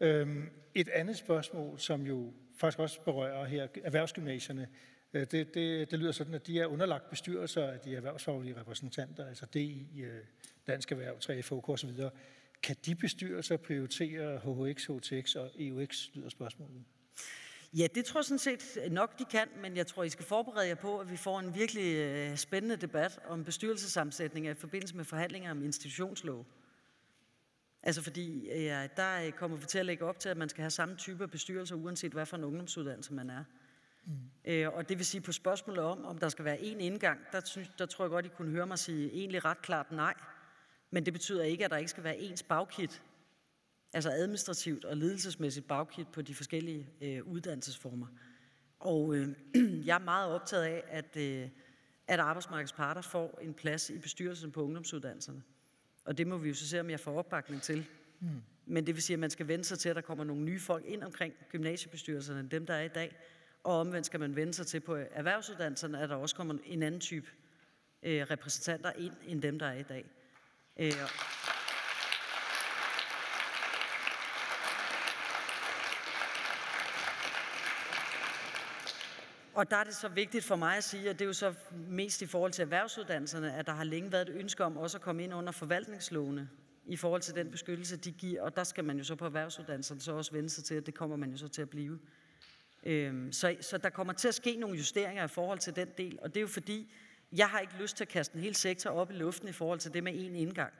Øhm, 0.00 0.50
et 0.74 0.88
andet 0.88 1.16
spørgsmål, 1.16 1.78
som 1.78 2.02
jo 2.02 2.32
faktisk 2.56 2.78
også 2.78 3.00
berører 3.00 3.44
her 3.44 3.66
erhvervsgymnasierne, 3.84 4.68
øh, 5.14 5.20
det, 5.30 5.54
det, 5.54 5.90
det 5.90 5.98
lyder 5.98 6.12
sådan, 6.12 6.34
at 6.34 6.46
de 6.46 6.60
er 6.60 6.66
underlagt 6.66 7.10
bestyrelser 7.10 7.66
af 7.66 7.78
de 7.80 7.96
erhvervsfaglige 7.96 8.56
repræsentanter, 8.60 9.26
altså 9.26 9.46
DI, 9.54 9.86
Dansk 10.66 10.92
Erhverv, 10.92 11.14
3FK 11.18 11.68
osv. 11.70 11.90
Kan 12.62 12.76
de 12.86 12.94
bestyrelser 12.94 13.56
prioritere 13.56 14.38
HHX, 14.38 14.86
HTX 14.86 15.34
og 15.34 15.50
EUX, 15.58 16.08
lyder 16.14 16.28
spørgsmålet? 16.28 16.84
Ja, 17.72 17.86
det 17.94 18.04
tror 18.04 18.20
jeg 18.20 18.24
sådan 18.24 18.38
set 18.38 18.78
nok, 18.90 19.18
de 19.18 19.24
kan, 19.24 19.48
men 19.62 19.76
jeg 19.76 19.86
tror, 19.86 20.02
I 20.02 20.08
skal 20.08 20.24
forberede 20.24 20.68
jer 20.68 20.74
på, 20.74 20.98
at 20.98 21.10
vi 21.10 21.16
får 21.16 21.40
en 21.40 21.54
virkelig 21.54 21.96
øh, 21.96 22.36
spændende 22.36 22.76
debat 22.76 23.18
om 23.28 23.44
bestyrelsesammensætninger 23.44 24.50
i 24.50 24.54
forbindelse 24.54 24.96
med 24.96 25.04
forhandlinger 25.04 25.50
om 25.50 25.62
institutionslov. 25.64 26.46
Altså 27.82 28.02
fordi, 28.02 28.46
ja, 28.48 28.88
der 28.96 29.26
øh, 29.26 29.32
kommer 29.32 29.56
vi 29.56 29.66
til 29.66 29.78
at 29.78 29.86
lægge 29.86 30.04
op 30.04 30.18
til, 30.18 30.28
at 30.28 30.36
man 30.36 30.48
skal 30.48 30.62
have 30.62 30.70
samme 30.70 30.96
type 30.96 31.22
af 31.22 31.30
bestyrelser, 31.30 31.76
uanset 31.76 32.12
hvad 32.12 32.26
for 32.26 32.36
en 32.36 32.44
ungdomsuddannelse 32.44 33.12
man 33.14 33.30
er. 33.30 33.44
Mm. 34.04 34.12
Øh, 34.44 34.68
og 34.72 34.88
det 34.88 34.98
vil 34.98 35.06
sige 35.06 35.20
på 35.20 35.32
spørgsmålet 35.32 35.84
om, 35.84 36.04
om 36.04 36.18
der 36.18 36.28
skal 36.28 36.44
være 36.44 36.60
en 36.60 36.80
indgang, 36.80 37.20
der, 37.32 37.40
synes, 37.44 37.68
der 37.78 37.86
tror 37.86 38.04
jeg 38.04 38.10
godt, 38.10 38.26
I 38.26 38.28
kunne 38.28 38.50
høre 38.50 38.66
mig 38.66 38.78
sige 38.78 39.12
egentlig 39.12 39.44
ret 39.44 39.62
klart 39.62 39.92
nej. 39.92 40.14
Men 40.90 41.04
det 41.04 41.12
betyder 41.12 41.42
ikke, 41.42 41.64
at 41.64 41.70
der 41.70 41.76
ikke 41.76 41.90
skal 41.90 42.04
være 42.04 42.18
ens 42.18 42.42
bagkit, 42.42 43.02
altså 43.92 44.10
administrativt 44.10 44.84
og 44.84 44.96
ledelsesmæssigt 44.96 45.68
bagkit 45.68 46.08
på 46.08 46.22
de 46.22 46.34
forskellige 46.34 46.88
øh, 47.00 47.26
uddannelsesformer. 47.26 48.06
Og 48.80 49.14
øh, 49.14 49.28
jeg 49.86 49.94
er 49.94 50.04
meget 50.04 50.30
optaget 50.30 50.64
af, 50.64 50.82
at, 50.88 51.16
øh, 51.16 51.48
at 52.08 52.20
arbejdsmarkedets 52.20 52.72
parter 52.72 53.00
får 53.00 53.38
en 53.42 53.54
plads 53.54 53.90
i 53.90 53.98
bestyrelsen 53.98 54.52
på 54.52 54.62
ungdomsuddannelserne. 54.62 55.42
Og 56.04 56.18
det 56.18 56.26
må 56.26 56.38
vi 56.38 56.48
jo 56.48 56.54
så 56.54 56.68
se, 56.68 56.80
om 56.80 56.90
jeg 56.90 57.00
får 57.00 57.18
opbakning 57.18 57.62
til. 57.62 57.86
Mm. 58.20 58.28
Men 58.66 58.86
det 58.86 58.94
vil 58.94 59.02
sige, 59.02 59.14
at 59.14 59.20
man 59.20 59.30
skal 59.30 59.48
vende 59.48 59.64
sig 59.64 59.78
til, 59.78 59.88
at 59.88 59.96
der 59.96 60.02
kommer 60.02 60.24
nogle 60.24 60.42
nye 60.42 60.60
folk 60.60 60.84
ind 60.86 61.02
omkring 61.02 61.34
gymnasiebestyrelserne, 61.50 62.40
end 62.40 62.50
dem, 62.50 62.66
der 62.66 62.74
er 62.74 62.82
i 62.82 62.88
dag. 62.88 63.16
Og 63.64 63.78
omvendt 63.78 64.06
skal 64.06 64.20
man 64.20 64.36
vende 64.36 64.54
sig 64.54 64.66
til 64.66 64.80
på 64.80 64.94
erhvervsuddannelserne, 64.94 66.00
at 66.00 66.08
der 66.08 66.16
også 66.16 66.36
kommer 66.36 66.54
en 66.64 66.82
anden 66.82 67.00
type 67.00 67.30
øh, 68.02 68.22
repræsentanter 68.30 68.92
ind, 68.92 69.14
end 69.26 69.42
dem, 69.42 69.58
der 69.58 69.66
er 69.66 69.78
i 69.78 69.82
dag. 69.82 70.04
Øh, 70.80 70.92
Og 79.54 79.70
der 79.70 79.76
er 79.76 79.84
det 79.84 79.94
så 79.94 80.08
vigtigt 80.08 80.44
for 80.44 80.56
mig 80.56 80.76
at 80.76 80.84
sige, 80.84 81.10
og 81.10 81.18
det 81.18 81.24
er 81.24 81.26
jo 81.26 81.32
så 81.32 81.54
mest 81.72 82.22
i 82.22 82.26
forhold 82.26 82.52
til 82.52 82.62
erhvervsuddannelserne, 82.62 83.54
at 83.54 83.66
der 83.66 83.72
har 83.72 83.84
længe 83.84 84.12
været 84.12 84.28
et 84.28 84.34
ønske 84.34 84.64
om 84.64 84.76
også 84.76 84.98
at 84.98 85.02
komme 85.02 85.24
ind 85.24 85.34
under 85.34 85.52
forvaltningslovene 85.52 86.48
i 86.86 86.96
forhold 86.96 87.22
til 87.22 87.34
den 87.34 87.50
beskyttelse, 87.50 87.96
de 87.96 88.12
giver. 88.12 88.42
Og 88.42 88.56
der 88.56 88.64
skal 88.64 88.84
man 88.84 88.98
jo 88.98 89.04
så 89.04 89.14
på 89.14 89.24
erhvervsuddannelserne 89.24 90.00
så 90.00 90.12
også 90.12 90.32
vende 90.32 90.50
sig 90.50 90.64
til, 90.64 90.74
at 90.74 90.86
det 90.86 90.94
kommer 90.94 91.16
man 91.16 91.30
jo 91.30 91.36
så 91.36 91.48
til 91.48 91.62
at 91.62 91.70
blive. 91.70 91.98
Øhm, 92.82 93.32
så, 93.32 93.56
så 93.60 93.78
der 93.78 93.90
kommer 93.90 94.12
til 94.12 94.28
at 94.28 94.34
ske 94.34 94.56
nogle 94.56 94.76
justeringer 94.76 95.24
i 95.24 95.28
forhold 95.28 95.58
til 95.58 95.76
den 95.76 95.88
del, 95.98 96.18
og 96.22 96.28
det 96.28 96.36
er 96.36 96.42
jo 96.42 96.48
fordi, 96.48 96.92
jeg 97.32 97.48
har 97.48 97.58
ikke 97.58 97.74
lyst 97.80 97.96
til 97.96 98.04
at 98.04 98.08
kaste 98.08 98.34
en 98.34 98.40
hel 98.40 98.54
sektor 98.54 98.90
op 98.90 99.10
i 99.10 99.14
luften 99.14 99.48
i 99.48 99.52
forhold 99.52 99.78
til 99.78 99.94
det 99.94 100.04
med 100.04 100.12
én 100.12 100.36
indgang. 100.36 100.72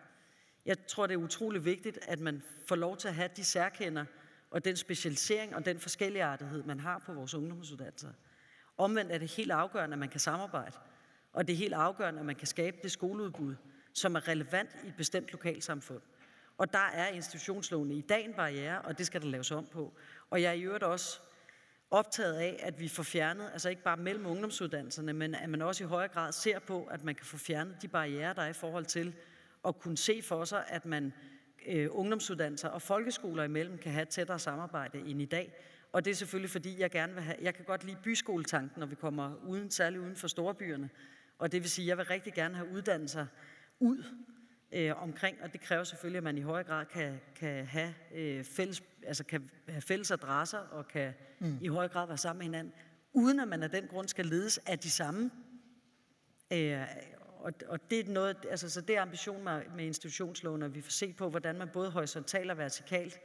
Jeg 0.67 0.87
tror, 0.87 1.07
det 1.07 1.15
er 1.15 1.19
utrolig 1.19 1.65
vigtigt, 1.65 1.99
at 2.03 2.21
man 2.21 2.43
får 2.67 2.77
lov 2.77 2.97
til 2.97 3.09
at 3.09 3.15
have 3.15 3.31
de 3.37 3.45
særkender 3.45 4.05
og 4.51 4.65
den 4.65 4.77
specialisering 4.77 5.55
og 5.55 5.65
den 5.65 5.81
forskelligartighed, 5.81 6.63
man 6.63 6.81
har 6.81 6.99
på 7.07 7.13
vores 7.13 7.35
ungdomsuddannelser. 7.35 8.13
Omvendt 8.79 9.13
er 9.13 9.19
det 9.19 9.31
helt 9.31 9.51
afgørende, 9.51 9.95
at 9.95 9.99
man 9.99 10.09
kan 10.09 10.21
samarbejde, 10.21 10.77
og 11.33 11.47
det 11.47 11.53
er 11.53 11.57
helt 11.57 11.75
afgørende, 11.75 12.21
at 12.21 12.27
man 12.27 12.37
kan 12.37 12.47
skabe 12.47 12.77
det 12.83 12.91
skoleudbud, 12.91 13.55
som 13.95 14.15
er 14.15 14.29
relevant 14.29 14.71
i 14.85 14.89
et 14.89 14.95
bestemt 14.97 15.33
lokalsamfund. 15.33 16.03
Og 16.59 16.73
der 16.73 16.89
er 16.93 17.07
institutionslovene 17.07 17.95
i 17.95 18.01
dag 18.01 18.25
en 18.25 18.35
barriere, 18.35 18.81
og 18.81 18.99
det 18.99 19.07
skal 19.07 19.23
der 19.23 19.27
laves 19.27 19.51
om 19.51 19.67
på. 19.67 19.93
Og 20.31 20.43
jeg 20.43 20.49
er 20.49 20.53
i 20.53 20.63
øvrigt 20.63 20.85
også 20.85 21.21
optaget 21.91 22.35
af, 22.35 22.61
at 22.63 22.81
vi 22.81 22.89
får 22.89 23.03
fjernet, 23.03 23.51
altså 23.53 23.69
ikke 23.69 23.83
bare 23.83 23.97
mellem 23.97 24.27
ungdomsuddannelserne, 24.27 25.13
men 25.13 25.35
at 25.35 25.49
man 25.49 25.63
også 25.63 25.85
i 25.85 25.87
højere 25.87 26.09
grad 26.09 26.33
ser 26.33 26.59
på, 26.59 26.85
at 26.85 27.05
man 27.05 27.15
kan 27.15 27.27
få 27.27 27.37
fjernet 27.37 27.83
de 27.83 27.89
barriere, 27.89 28.35
der 28.35 28.43
er 28.43 28.49
i 28.49 28.53
forhold 28.53 28.85
til 28.85 29.15
at 29.65 29.79
kunne 29.79 29.99
se 29.99 30.23
for 30.23 30.45
sig, 30.45 30.65
at 30.69 30.87
man 30.87 31.13
øh, 31.67 31.89
ungdomsuddannelser 31.91 32.69
og 32.69 32.83
folkeskoler 32.83 33.45
imellem 33.45 33.79
kan 33.79 33.93
have 33.93 34.07
tættere 34.07 34.39
samarbejde 34.39 34.99
end 34.99 35.23
i 35.23 35.25
dag. 35.25 35.53
Og 35.93 36.05
det 36.05 36.11
er 36.11 36.15
selvfølgelig, 36.15 36.51
fordi 36.51 36.81
jeg 36.81 36.91
gerne 36.91 37.15
vil 37.15 37.23
have, 37.23 37.37
jeg 37.41 37.55
kan 37.55 37.65
godt 37.65 37.85
lide 37.85 37.97
byskoletanken, 38.03 38.81
når 38.81 38.87
vi 38.87 38.95
kommer 38.95 39.35
uden, 39.47 39.71
særligt 39.71 40.03
uden 40.03 40.17
for 40.17 40.29
storbyerne. 40.29 40.91
Og 41.39 41.53
det 41.53 41.63
vil 41.63 41.71
sige, 41.71 41.85
at 41.85 41.89
jeg 41.89 41.99
vil 41.99 42.07
rigtig 42.07 42.35
gerne 42.35 42.55
have 42.55 42.69
uddannelser 42.69 43.27
ud 43.81 44.05
øh, 44.73 45.03
omkring, 45.03 45.37
og 45.43 45.53
det 45.53 45.61
kræver 45.61 45.85
selvfølgelig, 45.85 46.19
at 46.19 46.25
man 46.25 46.39
i 46.39 46.41
højere 46.41 46.65
grad 46.65 46.87
kan, 46.87 47.21
kan, 47.37 47.67
have, 47.67 47.95
øh, 48.15 48.45
fælles, 48.45 48.83
altså 49.07 49.25
kan 49.25 49.51
have 49.69 49.83
fælles 49.83 50.11
adresser 50.11 50.59
og 50.59 50.89
kan 50.89 51.13
mm. 51.39 51.59
i 51.61 51.69
højere 51.69 51.93
grad 51.93 52.07
være 52.07 52.19
sammen 52.19 52.39
med 52.39 52.47
hinanden, 52.47 52.73
uden 53.13 53.41
at 53.41 53.49
man 53.49 53.63
af 53.63 53.71
den 53.71 53.87
grund 53.87 54.09
skal 54.09 54.27
ledes 54.27 54.59
af 54.59 54.79
de 54.79 54.91
samme. 54.91 55.31
Øh, 56.53 56.81
og, 57.39 57.53
og 57.69 57.91
det 57.91 58.01
er 58.09 58.13
noget, 58.13 58.37
altså, 58.51 58.71
så 58.71 58.81
det 58.81 58.97
er 58.97 59.03
ambitionen 59.03 59.45
med, 59.45 59.63
med 59.77 59.85
institutionsloven, 59.85 60.63
at 60.63 60.75
vi 60.75 60.81
får 60.81 60.91
set 60.91 61.17
på, 61.17 61.31
hvordan 61.31 61.59
man 61.59 61.69
både 61.69 61.91
horisontalt 61.91 62.51
og 62.51 62.59
vertikalt 62.59 63.21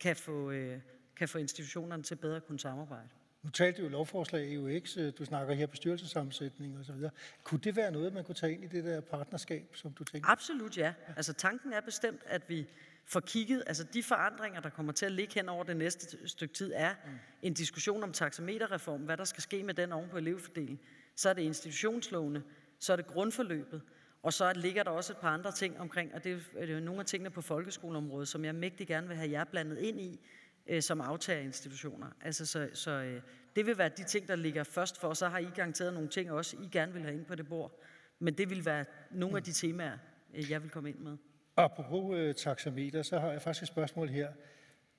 kan 0.00 0.16
få, 0.16 0.50
øh, 0.50 0.80
kan 1.16 1.28
få 1.28 1.38
institutionerne 1.38 2.02
til 2.02 2.16
bedre 2.16 2.36
at 2.36 2.46
kunne 2.46 2.60
samarbejde. 2.60 3.08
Nu 3.42 3.50
talte 3.50 3.82
jo 3.82 3.88
lovforslag 3.88 4.54
EUX, 4.54 4.96
øh, 4.96 5.12
du 5.18 5.24
snakker 5.24 5.54
her 5.54 5.66
bestyrelsesammensætning 5.66 6.78
og 6.78 6.84
så 6.84 6.92
videre. 6.92 7.10
Kunne 7.44 7.60
det 7.60 7.76
være 7.76 7.90
noget, 7.90 8.12
man 8.12 8.24
kunne 8.24 8.34
tage 8.34 8.52
ind 8.52 8.64
i 8.64 8.66
det 8.66 8.84
der 8.84 9.00
partnerskab, 9.00 9.70
som 9.74 9.92
du 9.92 10.04
tænker? 10.04 10.30
Absolut 10.30 10.78
ja. 10.78 10.94
Altså 11.16 11.32
tanken 11.32 11.72
er 11.72 11.80
bestemt, 11.80 12.20
at 12.26 12.48
vi 12.48 12.66
får 13.04 13.20
kigget, 13.20 13.62
altså 13.66 13.84
de 13.84 14.02
forandringer, 14.02 14.60
der 14.60 14.70
kommer 14.70 14.92
til 14.92 15.06
at 15.06 15.12
ligge 15.12 15.34
hen 15.34 15.48
over 15.48 15.64
det 15.64 15.76
næste 15.76 16.28
stykke 16.28 16.54
tid, 16.54 16.72
er 16.74 16.94
mm. 17.04 17.10
en 17.42 17.54
diskussion 17.54 18.02
om 18.02 18.12
taxameterreform, 18.12 19.00
hvad 19.00 19.16
der 19.16 19.24
skal 19.24 19.42
ske 19.42 19.62
med 19.62 19.74
den 19.74 19.92
oven 19.92 20.08
på 20.08 20.18
elevfordeling. 20.18 20.80
Så 21.14 21.28
er 21.28 21.32
det 21.32 21.42
institutionslovene, 21.42 22.42
så 22.78 22.92
er 22.92 22.96
det 22.96 23.06
grundforløbet, 23.06 23.82
og 24.22 24.32
så 24.32 24.52
ligger 24.52 24.82
der 24.82 24.90
også 24.90 25.12
et 25.12 25.16
par 25.16 25.30
andre 25.30 25.52
ting 25.52 25.80
omkring, 25.80 26.14
og 26.14 26.24
det 26.24 26.42
er 26.56 26.66
jo 26.66 26.80
nogle 26.80 27.00
af 27.00 27.06
tingene 27.06 27.30
på 27.30 27.40
folkeskoleområdet, 27.40 28.28
som 28.28 28.44
jeg 28.44 28.54
mægtig 28.54 28.86
gerne 28.86 29.08
vil 29.08 29.16
have 29.16 29.30
jer 29.30 29.44
blandet 29.44 29.78
ind 29.78 30.00
i, 30.00 30.20
øh, 30.68 30.82
som 30.82 31.00
aftagerinstitutioner. 31.00 32.06
Altså, 32.20 32.46
så, 32.46 32.68
så 32.74 32.90
øh, 32.90 33.22
det 33.56 33.66
vil 33.66 33.78
være 33.78 33.88
de 33.88 34.04
ting, 34.04 34.28
der 34.28 34.36
ligger 34.36 34.64
først 34.64 35.00
for, 35.00 35.14
så 35.14 35.28
har 35.28 35.38
I 35.38 35.44
garanteret 35.54 35.94
nogle 35.94 36.08
ting 36.08 36.32
også, 36.32 36.56
I 36.56 36.68
gerne 36.72 36.92
vil 36.92 37.02
have 37.02 37.14
ind 37.14 37.24
på 37.24 37.34
det 37.34 37.48
bord. 37.48 37.80
Men 38.18 38.34
det 38.34 38.50
vil 38.50 38.64
være 38.64 38.84
nogle 39.10 39.36
af 39.36 39.42
de 39.42 39.52
temaer, 39.52 39.98
øh, 40.34 40.50
jeg 40.50 40.62
vil 40.62 40.70
komme 40.70 40.88
ind 40.88 40.98
med. 40.98 41.16
Apropos 41.56 42.16
øh, 42.16 42.34
taxameter, 42.34 43.02
så 43.02 43.18
har 43.18 43.32
jeg 43.32 43.42
faktisk 43.42 43.62
et 43.62 43.68
spørgsmål 43.68 44.08
her, 44.08 44.28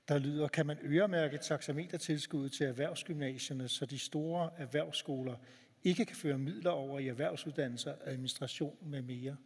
der 0.07 0.17
lyder, 0.17 0.47
kan 0.47 0.65
man 0.65 0.77
øremærke 0.83 1.37
taxametertilskuddet 1.37 2.51
til 2.51 2.65
erhvervsgymnasierne, 2.65 3.67
så 3.67 3.85
de 3.85 3.99
store 3.99 4.49
erhvervsskoler 4.57 5.35
ikke 5.83 6.05
kan 6.05 6.15
føre 6.15 6.37
midler 6.37 6.71
over 6.71 6.99
i 6.99 7.07
erhvervsuddannelser, 7.07 7.93
administration 8.05 8.77
med 8.81 9.01
mere? 9.01 9.37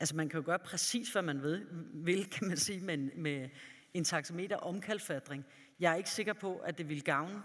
Altså 0.00 0.16
man 0.16 0.28
kan 0.28 0.40
jo 0.40 0.46
gøre 0.46 0.58
præcis, 0.58 1.12
hvad 1.12 1.22
man 1.22 1.42
ved, 1.42 1.60
vil, 1.94 2.30
kan 2.30 2.48
man 2.48 2.56
sige, 2.56 2.80
med, 2.80 2.96
med 3.16 3.48
en 3.94 4.04
taxameter 4.04 4.56
omkalfatring. 4.56 5.44
Jeg 5.80 5.92
er 5.92 5.96
ikke 5.96 6.10
sikker 6.10 6.32
på, 6.32 6.56
at 6.56 6.78
det 6.78 6.88
vil 6.88 7.04
gavne 7.04 7.42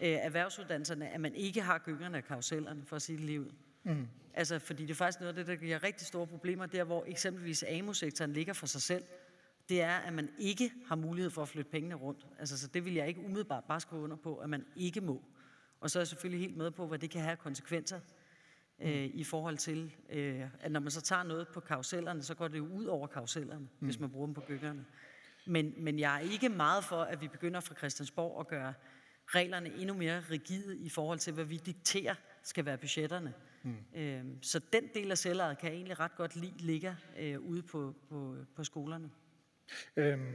øh, 0.00 0.08
erhvervsuddannelserne, 0.08 1.08
at 1.08 1.20
man 1.20 1.34
ikke 1.34 1.62
har 1.62 1.78
gyngerne 1.78 2.18
og 2.18 2.24
karusellerne, 2.24 2.82
for 2.86 2.96
at 2.96 3.02
sige 3.02 3.16
det 3.16 3.24
lige 3.24 3.40
ud. 3.40 3.50
Mm. 3.84 4.08
Altså, 4.34 4.58
fordi 4.58 4.82
det 4.82 4.90
er 4.90 4.94
faktisk 4.94 5.20
noget 5.20 5.28
af 5.28 5.34
det, 5.34 5.46
der 5.46 5.56
giver 5.56 5.82
rigtig 5.82 6.06
store 6.06 6.26
problemer, 6.26 6.66
der 6.66 6.84
hvor 6.84 7.04
eksempelvis 7.06 7.64
AMO-sektoren 7.68 8.32
ligger 8.32 8.52
for 8.52 8.66
sig 8.66 8.82
selv, 8.82 9.04
det 9.68 9.82
er, 9.82 9.96
at 9.96 10.12
man 10.12 10.28
ikke 10.38 10.72
har 10.86 10.96
mulighed 10.96 11.30
for 11.30 11.42
at 11.42 11.48
flytte 11.48 11.70
pengene 11.70 11.94
rundt. 11.94 12.26
Altså, 12.38 12.58
så 12.58 12.66
det 12.66 12.84
vil 12.84 12.94
jeg 12.94 13.08
ikke 13.08 13.20
umiddelbart 13.20 13.64
bare 13.64 13.80
skrive 13.80 14.02
under 14.02 14.16
på, 14.16 14.36
at 14.36 14.50
man 14.50 14.64
ikke 14.76 15.00
må. 15.00 15.22
Og 15.80 15.90
så 15.90 15.98
er 15.98 16.00
jeg 16.00 16.08
selvfølgelig 16.08 16.40
helt 16.40 16.56
med 16.56 16.70
på, 16.70 16.86
hvad 16.86 16.98
det 16.98 17.10
kan 17.10 17.20
have 17.20 17.36
konsekvenser 17.36 18.00
øh, 18.80 19.04
mm. 19.04 19.10
i 19.14 19.24
forhold 19.24 19.58
til, 19.58 19.92
øh, 20.10 20.42
at 20.60 20.72
når 20.72 20.80
man 20.80 20.90
så 20.90 21.00
tager 21.00 21.22
noget 21.22 21.48
på 21.48 21.60
karusellerne, 21.60 22.22
så 22.22 22.34
går 22.34 22.48
det 22.48 22.58
jo 22.58 22.66
ud 22.66 22.84
over 22.84 23.06
karusellerne, 23.06 23.60
mm. 23.60 23.86
hvis 23.86 24.00
man 24.00 24.10
bruger 24.10 24.26
dem 24.26 24.34
på 24.34 24.40
byggerne. 24.40 24.84
Men, 25.46 25.74
men 25.76 25.98
jeg 25.98 26.16
er 26.16 26.20
ikke 26.20 26.48
meget 26.48 26.84
for, 26.84 27.02
at 27.02 27.20
vi 27.20 27.28
begynder 27.28 27.60
fra 27.60 27.74
Christiansborg 27.74 28.40
at 28.40 28.48
gøre 28.48 28.74
reglerne 29.26 29.74
endnu 29.74 29.94
mere 29.94 30.20
rigide 30.30 30.78
i 30.78 30.88
forhold 30.88 31.18
til, 31.18 31.32
hvad 31.32 31.44
vi 31.44 31.56
dikterer 31.56 32.14
skal 32.42 32.64
være 32.64 32.78
budgetterne. 32.78 33.34
Mm. 33.62 33.76
Øh, 33.94 34.24
så 34.42 34.60
den 34.72 34.82
del 34.94 35.10
af 35.10 35.18
selvejet 35.18 35.58
kan 35.58 35.68
jeg 35.68 35.76
egentlig 35.76 36.00
ret 36.00 36.16
godt 36.16 36.36
lide 36.36 36.58
ligger 36.58 36.94
øh, 37.18 37.40
ude 37.40 37.62
på, 37.62 37.94
på, 38.08 38.36
på 38.56 38.64
skolerne. 38.64 39.10
Øhm, 39.96 40.34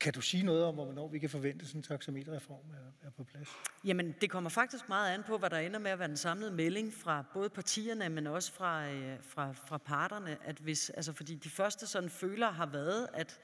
kan 0.00 0.12
du 0.12 0.20
sige 0.20 0.42
noget 0.42 0.64
om, 0.64 0.74
hvornår 0.74 1.08
vi 1.08 1.18
kan 1.18 1.30
forvente, 1.30 1.66
sådan 1.66 1.78
en 1.78 1.82
taxameterreform 1.82 2.70
er, 2.70 3.06
er 3.06 3.10
på 3.10 3.24
plads? 3.24 3.48
Jamen, 3.84 4.14
det 4.20 4.30
kommer 4.30 4.50
faktisk 4.50 4.88
meget 4.88 5.14
an 5.14 5.22
på, 5.22 5.38
hvad 5.38 5.50
der 5.50 5.58
ender 5.58 5.78
med 5.78 5.90
at 5.90 5.98
være 5.98 6.08
den 6.08 6.16
samlede 6.16 6.50
melding 6.50 6.92
fra 6.94 7.24
både 7.34 7.50
partierne, 7.50 8.08
men 8.08 8.26
også 8.26 8.52
fra, 8.52 8.90
øh, 8.90 9.18
fra, 9.22 9.52
fra 9.52 9.78
parterne. 9.78 10.38
At 10.44 10.58
hvis, 10.58 10.90
altså, 10.90 11.12
fordi 11.12 11.34
de 11.34 11.50
første 11.50 11.86
sådan 11.86 12.10
føler 12.10 12.50
har 12.50 12.66
været, 12.66 13.08
at 13.14 13.40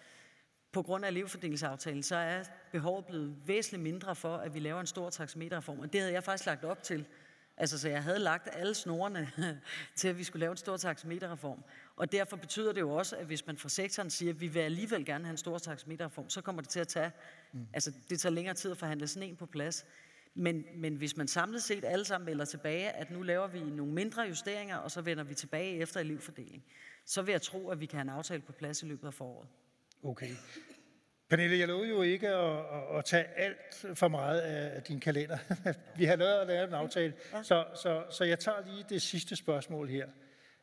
på 0.74 0.82
grund 0.82 1.04
af 1.04 1.08
elevfordelingsaftalen, 1.08 2.02
så 2.02 2.16
er 2.16 2.42
behovet 2.72 3.06
blevet 3.06 3.37
væsentligt 3.46 3.82
mindre 3.82 4.16
for, 4.16 4.37
at 4.37 4.54
vi 4.54 4.60
laver 4.60 4.80
en 4.80 4.87
stor 4.87 5.10
taxameterreform. 5.10 5.78
Og 5.78 5.92
det 5.92 6.00
havde 6.00 6.12
jeg 6.12 6.24
faktisk 6.24 6.46
lagt 6.46 6.64
op 6.64 6.82
til. 6.82 7.06
Altså, 7.56 7.78
så 7.78 7.88
jeg 7.88 8.02
havde 8.02 8.18
lagt 8.18 8.48
alle 8.52 8.74
snorene 8.74 9.30
til, 9.96 10.08
at 10.08 10.18
vi 10.18 10.24
skulle 10.24 10.40
lave 10.40 10.50
en 10.50 10.56
stor 10.56 10.76
taxameterreform. 10.76 11.64
Og 11.96 12.12
derfor 12.12 12.37
betyder 12.37 12.72
det 12.72 12.80
jo 12.80 12.90
også, 12.90 13.16
at 13.16 13.26
hvis 13.26 13.46
man 13.46 13.56
fra 13.56 13.68
sektoren 13.68 14.10
siger, 14.10 14.32
at 14.32 14.40
vi 14.40 14.46
vil 14.46 14.60
alligevel 14.60 15.04
gerne 15.04 15.24
have 15.24 15.30
en 15.30 15.37
stor 15.37 15.58
taxameterreform, 15.58 16.30
så 16.30 16.40
kommer 16.40 16.62
det 16.62 16.70
til 16.70 16.80
at 16.80 16.88
tage, 16.88 17.12
mm. 17.52 17.66
altså 17.72 17.92
det 18.10 18.20
tager 18.20 18.32
længere 18.32 18.54
tid 18.54 18.70
at 18.70 18.78
forhandle 18.78 19.06
sådan 19.06 19.28
en 19.28 19.37
på 19.37 19.46
plads. 19.46 19.87
Men, 20.34 20.64
men 20.76 20.96
hvis 20.96 21.16
man 21.16 21.28
samlet 21.28 21.62
set 21.62 21.84
alle 21.84 22.04
sammen 22.04 22.26
melder 22.26 22.44
tilbage, 22.44 22.90
at 22.90 23.10
nu 23.10 23.22
laver 23.22 23.46
vi 23.46 23.60
nogle 23.60 23.92
mindre 23.92 24.22
justeringer, 24.22 24.76
og 24.76 24.90
så 24.90 25.00
vender 25.00 25.24
vi 25.24 25.34
tilbage 25.34 25.76
efter 25.76 26.00
elevfordeling, 26.00 26.64
så 27.04 27.22
vil 27.22 27.32
jeg 27.32 27.42
tro, 27.42 27.68
at 27.68 27.80
vi 27.80 27.87
kan 27.87 27.96
have 27.96 28.02
en 28.02 28.08
aftale 28.08 28.42
på 28.42 28.52
plads 28.52 28.82
i 28.82 28.87
løbet 28.87 29.06
af 29.06 29.14
foråret. 29.14 29.48
Okay. 30.05 30.31
Pernille, 31.29 31.59
jeg 31.59 31.69
lovede 31.69 31.88
jo 31.88 32.03
ikke 32.03 32.29
at, 32.29 32.59
at, 32.59 32.99
at 32.99 33.05
tage 33.05 33.25
alt 33.25 33.99
for 33.99 34.09
meget 34.09 34.40
af 34.40 34.83
din 34.83 35.01
kalender. 35.01 35.38
Vi 35.99 36.05
har 36.05 36.17
lavet 36.17 36.40
at 36.40 36.47
lave 36.47 36.69
en 36.69 36.75
aftale, 36.75 37.14
så, 37.43 37.64
så, 37.83 38.05
så 38.11 38.25
jeg 38.25 38.38
tager 38.38 38.59
lige 38.67 38.85
det 38.88 39.03
sidste 39.03 39.37
spørgsmål 39.37 39.88
her. 39.88 40.07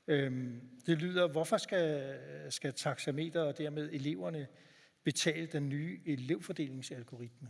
Øhm, 0.08 0.62
det 0.86 0.98
lyder, 0.98 1.28
hvorfor 1.28 1.58
skal, 1.58 2.18
skal 2.50 2.74
taxameter 2.74 3.42
og 3.42 3.58
dermed 3.58 3.90
eleverne 3.92 4.48
betale 5.04 5.48
den 5.48 5.70
nye 5.70 6.00
elevfordelingsalgoritme? 6.06 7.50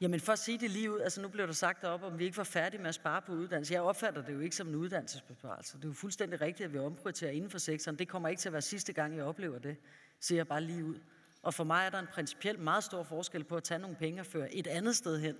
Jamen 0.00 0.20
for 0.20 0.32
at 0.32 0.38
sige 0.38 0.58
det 0.58 0.70
lige 0.70 0.92
ud, 0.92 1.00
altså 1.00 1.22
nu 1.22 1.28
blev 1.28 1.46
der 1.46 1.52
sagt 1.52 1.84
op, 1.84 2.02
om 2.02 2.18
vi 2.18 2.24
ikke 2.24 2.36
var 2.36 2.44
færdige 2.44 2.80
med 2.80 2.88
at 2.88 2.94
spare 2.94 3.22
på 3.22 3.32
uddannelse. 3.32 3.74
Jeg 3.74 3.82
opfatter 3.82 4.24
det 4.24 4.32
jo 4.32 4.40
ikke 4.40 4.56
som 4.56 4.68
en 4.68 4.74
uddannelsesbesparelse. 4.74 5.76
Det 5.76 5.84
er 5.84 5.88
jo 5.88 5.94
fuldstændig 5.94 6.40
rigtigt, 6.40 6.66
at 6.66 6.72
vi 6.72 6.78
omprioriterer 6.78 7.30
inden 7.30 7.50
for 7.50 7.58
sektoren. 7.58 7.98
Det 7.98 8.08
kommer 8.08 8.28
ikke 8.28 8.40
til 8.40 8.48
at 8.48 8.52
være 8.52 8.62
sidste 8.62 8.92
gang, 8.92 9.16
jeg 9.16 9.24
oplever 9.24 9.58
det, 9.58 9.76
siger 10.20 10.38
jeg 10.38 10.48
bare 10.48 10.60
lige 10.60 10.84
ud. 10.84 11.00
Og 11.42 11.54
for 11.54 11.64
mig 11.64 11.86
er 11.86 11.90
der 11.90 11.98
en 11.98 12.06
principielt 12.06 12.60
meget 12.60 12.84
stor 12.84 13.02
forskel 13.02 13.44
på 13.44 13.56
at 13.56 13.64
tage 13.64 13.78
nogle 13.78 13.96
penge 13.96 14.20
og 14.20 14.26
føre 14.26 14.54
et 14.54 14.66
andet 14.66 14.96
sted 14.96 15.20
hen, 15.20 15.36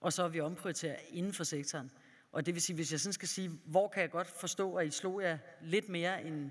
og 0.00 0.12
så 0.12 0.28
vi 0.28 0.40
omprioriterer 0.40 0.96
inden 1.10 1.32
for 1.32 1.44
sektoren. 1.44 1.90
Og 2.32 2.46
det 2.46 2.54
vil 2.54 2.62
sige, 2.62 2.76
hvis 2.76 2.92
jeg 2.92 3.00
sådan 3.00 3.12
skal 3.12 3.28
sige, 3.28 3.48
hvor 3.64 3.88
kan 3.88 4.02
jeg 4.02 4.10
godt 4.10 4.26
forstå, 4.28 4.74
at 4.74 4.86
I 4.86 4.90
slog 4.90 5.22
jer 5.22 5.38
lidt 5.62 5.88
mere 5.88 6.24
end, 6.24 6.50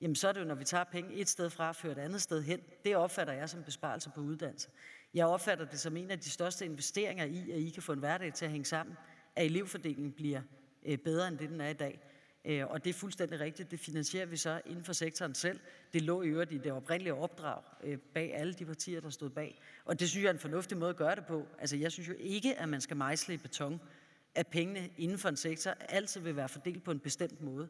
jamen 0.00 0.14
så 0.14 0.28
er 0.28 0.32
det 0.32 0.40
jo, 0.40 0.44
når 0.44 0.54
vi 0.54 0.64
tager 0.64 0.84
penge 0.84 1.14
et 1.14 1.28
sted 1.28 1.50
fra 1.50 1.68
og 1.68 1.76
fører 1.76 1.92
et 1.92 1.98
andet 1.98 2.22
sted 2.22 2.42
hen. 2.42 2.60
Det 2.84 2.96
opfatter 2.96 3.32
jeg 3.32 3.48
som 3.50 3.62
besparelse 3.64 4.10
på 4.14 4.20
uddannelse. 4.20 4.68
Jeg 5.14 5.26
opfatter 5.26 5.64
det 5.64 5.80
som 5.80 5.96
en 5.96 6.10
af 6.10 6.18
de 6.18 6.30
største 6.30 6.64
investeringer 6.64 7.24
i, 7.24 7.50
at 7.50 7.58
I 7.58 7.70
kan 7.70 7.82
få 7.82 7.92
en 7.92 7.98
hverdag 7.98 8.34
til 8.34 8.44
at 8.44 8.50
hænge 8.50 8.64
sammen, 8.64 8.96
at 9.36 9.44
elevfordelingen 9.46 10.12
bliver 10.12 10.42
øh, 10.86 10.98
bedre, 10.98 11.28
end 11.28 11.38
det 11.38 11.48
den 11.48 11.60
er 11.60 11.68
i 11.68 11.74
dag. 11.74 12.00
Øh, 12.44 12.66
og 12.66 12.84
det 12.84 12.90
er 12.90 12.94
fuldstændig 12.94 13.40
rigtigt. 13.40 13.70
Det 13.70 13.80
finansierer 13.80 14.26
vi 14.26 14.36
så 14.36 14.60
inden 14.66 14.84
for 14.84 14.92
sektoren 14.92 15.34
selv. 15.34 15.60
Det 15.92 16.02
lå 16.02 16.22
i 16.22 16.28
øvrigt 16.28 16.52
i 16.52 16.58
det 16.58 16.72
oprindelige 16.72 17.14
opdrag 17.14 17.62
øh, 17.84 17.98
bag 17.98 18.34
alle 18.34 18.54
de 18.54 18.64
partier, 18.64 19.00
der 19.00 19.10
stod 19.10 19.30
bag. 19.30 19.60
Og 19.84 20.00
det 20.00 20.08
synes 20.08 20.22
jeg 20.22 20.28
er 20.28 20.34
en 20.34 20.38
fornuftig 20.38 20.78
måde 20.78 20.90
at 20.90 20.96
gøre 20.96 21.16
det 21.16 21.26
på. 21.26 21.46
Altså 21.58 21.76
jeg 21.76 21.92
synes 21.92 22.08
jo 22.08 22.14
ikke, 22.18 22.58
at 22.58 22.68
man 22.68 22.80
skal 22.80 22.96
mejsle 22.96 23.34
i 23.34 23.36
beton, 23.36 23.80
at 24.34 24.46
pengene 24.46 24.90
inden 24.98 25.18
for 25.18 25.28
en 25.28 25.36
sektor 25.36 25.70
altid 25.70 26.20
vil 26.20 26.36
være 26.36 26.48
fordelt 26.48 26.84
på 26.84 26.90
en 26.90 26.98
bestemt 26.98 27.40
måde. 27.40 27.68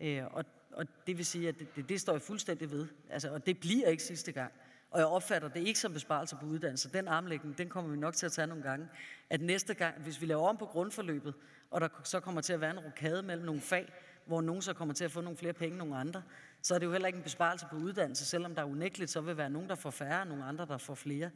Øh, 0.00 0.22
og, 0.30 0.44
og 0.72 0.86
det 1.06 1.18
vil 1.18 1.26
sige, 1.26 1.48
at 1.48 1.54
det, 1.76 1.88
det 1.88 2.00
står 2.00 2.12
jeg 2.12 2.22
fuldstændig 2.22 2.70
ved. 2.70 2.86
Altså, 3.10 3.30
og 3.30 3.46
det 3.46 3.60
bliver 3.60 3.88
ikke 3.88 4.02
sidste 4.02 4.32
gang. 4.32 4.52
Og 4.94 5.00
jeg 5.00 5.06
opfatter 5.06 5.48
det 5.48 5.60
ikke 5.60 5.78
som 5.78 5.92
besparelse 5.92 6.36
på 6.40 6.46
uddannelse. 6.46 6.90
Den 6.92 7.08
armlægning, 7.08 7.58
den 7.58 7.68
kommer 7.68 7.90
vi 7.90 7.96
nok 7.96 8.14
til 8.14 8.26
at 8.26 8.32
tage 8.32 8.46
nogle 8.46 8.62
gange. 8.62 8.88
At 9.30 9.40
næste 9.40 9.74
gang, 9.74 10.02
hvis 10.02 10.20
vi 10.20 10.26
laver 10.26 10.48
om 10.48 10.56
på 10.56 10.66
grundforløbet, 10.66 11.34
og 11.70 11.80
der 11.80 11.88
så 12.04 12.20
kommer 12.20 12.40
til 12.40 12.52
at 12.52 12.60
være 12.60 12.70
en 12.70 12.78
rokade 12.78 13.22
mellem 13.22 13.46
nogle 13.46 13.60
fag, 13.60 13.92
hvor 14.26 14.40
nogen 14.40 14.62
så 14.62 14.72
kommer 14.72 14.94
til 14.94 15.04
at 15.04 15.10
få 15.10 15.20
nogle 15.20 15.36
flere 15.36 15.52
penge 15.52 15.70
end 15.70 15.78
nogle 15.78 15.96
andre, 15.96 16.22
så 16.62 16.74
er 16.74 16.78
det 16.78 16.86
jo 16.86 16.92
heller 16.92 17.06
ikke 17.06 17.16
en 17.16 17.22
besparelse 17.22 17.66
på 17.70 17.76
uddannelse, 17.76 18.24
selvom 18.24 18.54
der 18.54 18.64
unægteligt 18.64 19.10
så 19.10 19.20
vil 19.20 19.36
være 19.36 19.50
nogen, 19.50 19.68
der 19.68 19.74
får 19.74 19.90
færre, 19.90 20.20
og 20.20 20.26
nogle 20.26 20.44
andre, 20.44 20.66
der 20.66 20.78
får 20.78 20.94
flere. 20.94 21.30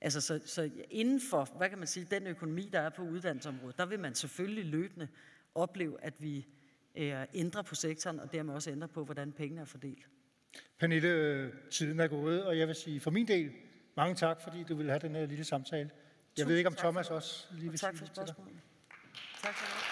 Altså, 0.00 0.20
så, 0.20 0.40
så 0.46 0.70
inden 0.90 1.20
for, 1.30 1.44
hvad 1.56 1.68
kan 1.68 1.78
man 1.78 1.86
sige, 1.86 2.06
den 2.10 2.26
økonomi, 2.26 2.68
der 2.72 2.80
er 2.80 2.90
på 2.90 3.02
uddannelsesområdet, 3.02 3.78
der 3.78 3.86
vil 3.86 4.00
man 4.00 4.14
selvfølgelig 4.14 4.64
løbende 4.64 5.08
opleve, 5.54 6.04
at 6.04 6.14
vi 6.18 6.46
øh, 6.94 7.26
ændrer 7.34 7.62
på 7.62 7.74
sektoren, 7.74 8.20
og 8.20 8.32
dermed 8.32 8.54
også 8.54 8.70
ændrer 8.70 8.88
på, 8.88 9.04
hvordan 9.04 9.32
pengene 9.32 9.60
er 9.60 9.64
fordelt. 9.64 10.08
Pernille, 10.78 11.50
tiden 11.70 12.00
er 12.00 12.08
gået, 12.08 12.44
og 12.44 12.58
jeg 12.58 12.66
vil 12.66 12.74
sige 12.74 13.00
for 13.00 13.10
min 13.10 13.28
del, 13.28 13.50
mange 13.96 14.14
tak, 14.14 14.40
fordi 14.40 14.64
du 14.68 14.74
ville 14.74 14.90
have 14.92 15.00
den 15.00 15.14
her 15.14 15.26
lille 15.26 15.44
samtale. 15.44 15.90
Jeg 15.90 15.90
Tusind 16.36 16.48
ved 16.48 16.56
ikke, 16.56 16.68
om 16.68 16.74
Thomas 16.74 17.08
for- 17.08 17.14
også 17.14 17.46
lige 17.52 17.70
vil 17.70 17.78
tak 17.78 17.96
sige 17.96 17.98
for 17.98 18.06
til 18.06 18.14
dig. 18.16 18.26
spørgsmålet. 18.28 18.60
Tak 19.42 19.54
for 19.54 19.66
det. 19.66 19.84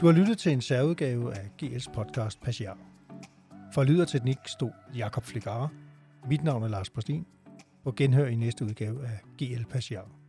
Du 0.00 0.06
har 0.06 0.12
lyttet 0.12 0.38
til 0.38 0.52
en 0.52 0.60
særudgave 0.62 1.34
af 1.34 1.50
GL's 1.62 1.92
podcast 1.92 2.40
Passiar. 2.40 2.78
For 3.74 3.84
lyd 3.84 4.00
og 4.00 4.08
teknik 4.08 4.38
stod 4.46 4.70
Jakob 4.96 5.24
Fligare. 5.24 5.68
Mit 6.28 6.44
navn 6.44 6.62
er 6.62 6.68
Lars 6.68 6.90
Postin. 6.90 7.26
På 7.84 7.92
genhør 7.92 8.26
i 8.26 8.34
næste 8.34 8.64
udgave 8.64 9.06
af 9.06 9.20
GL 9.38 9.64
Passion. 9.70 10.23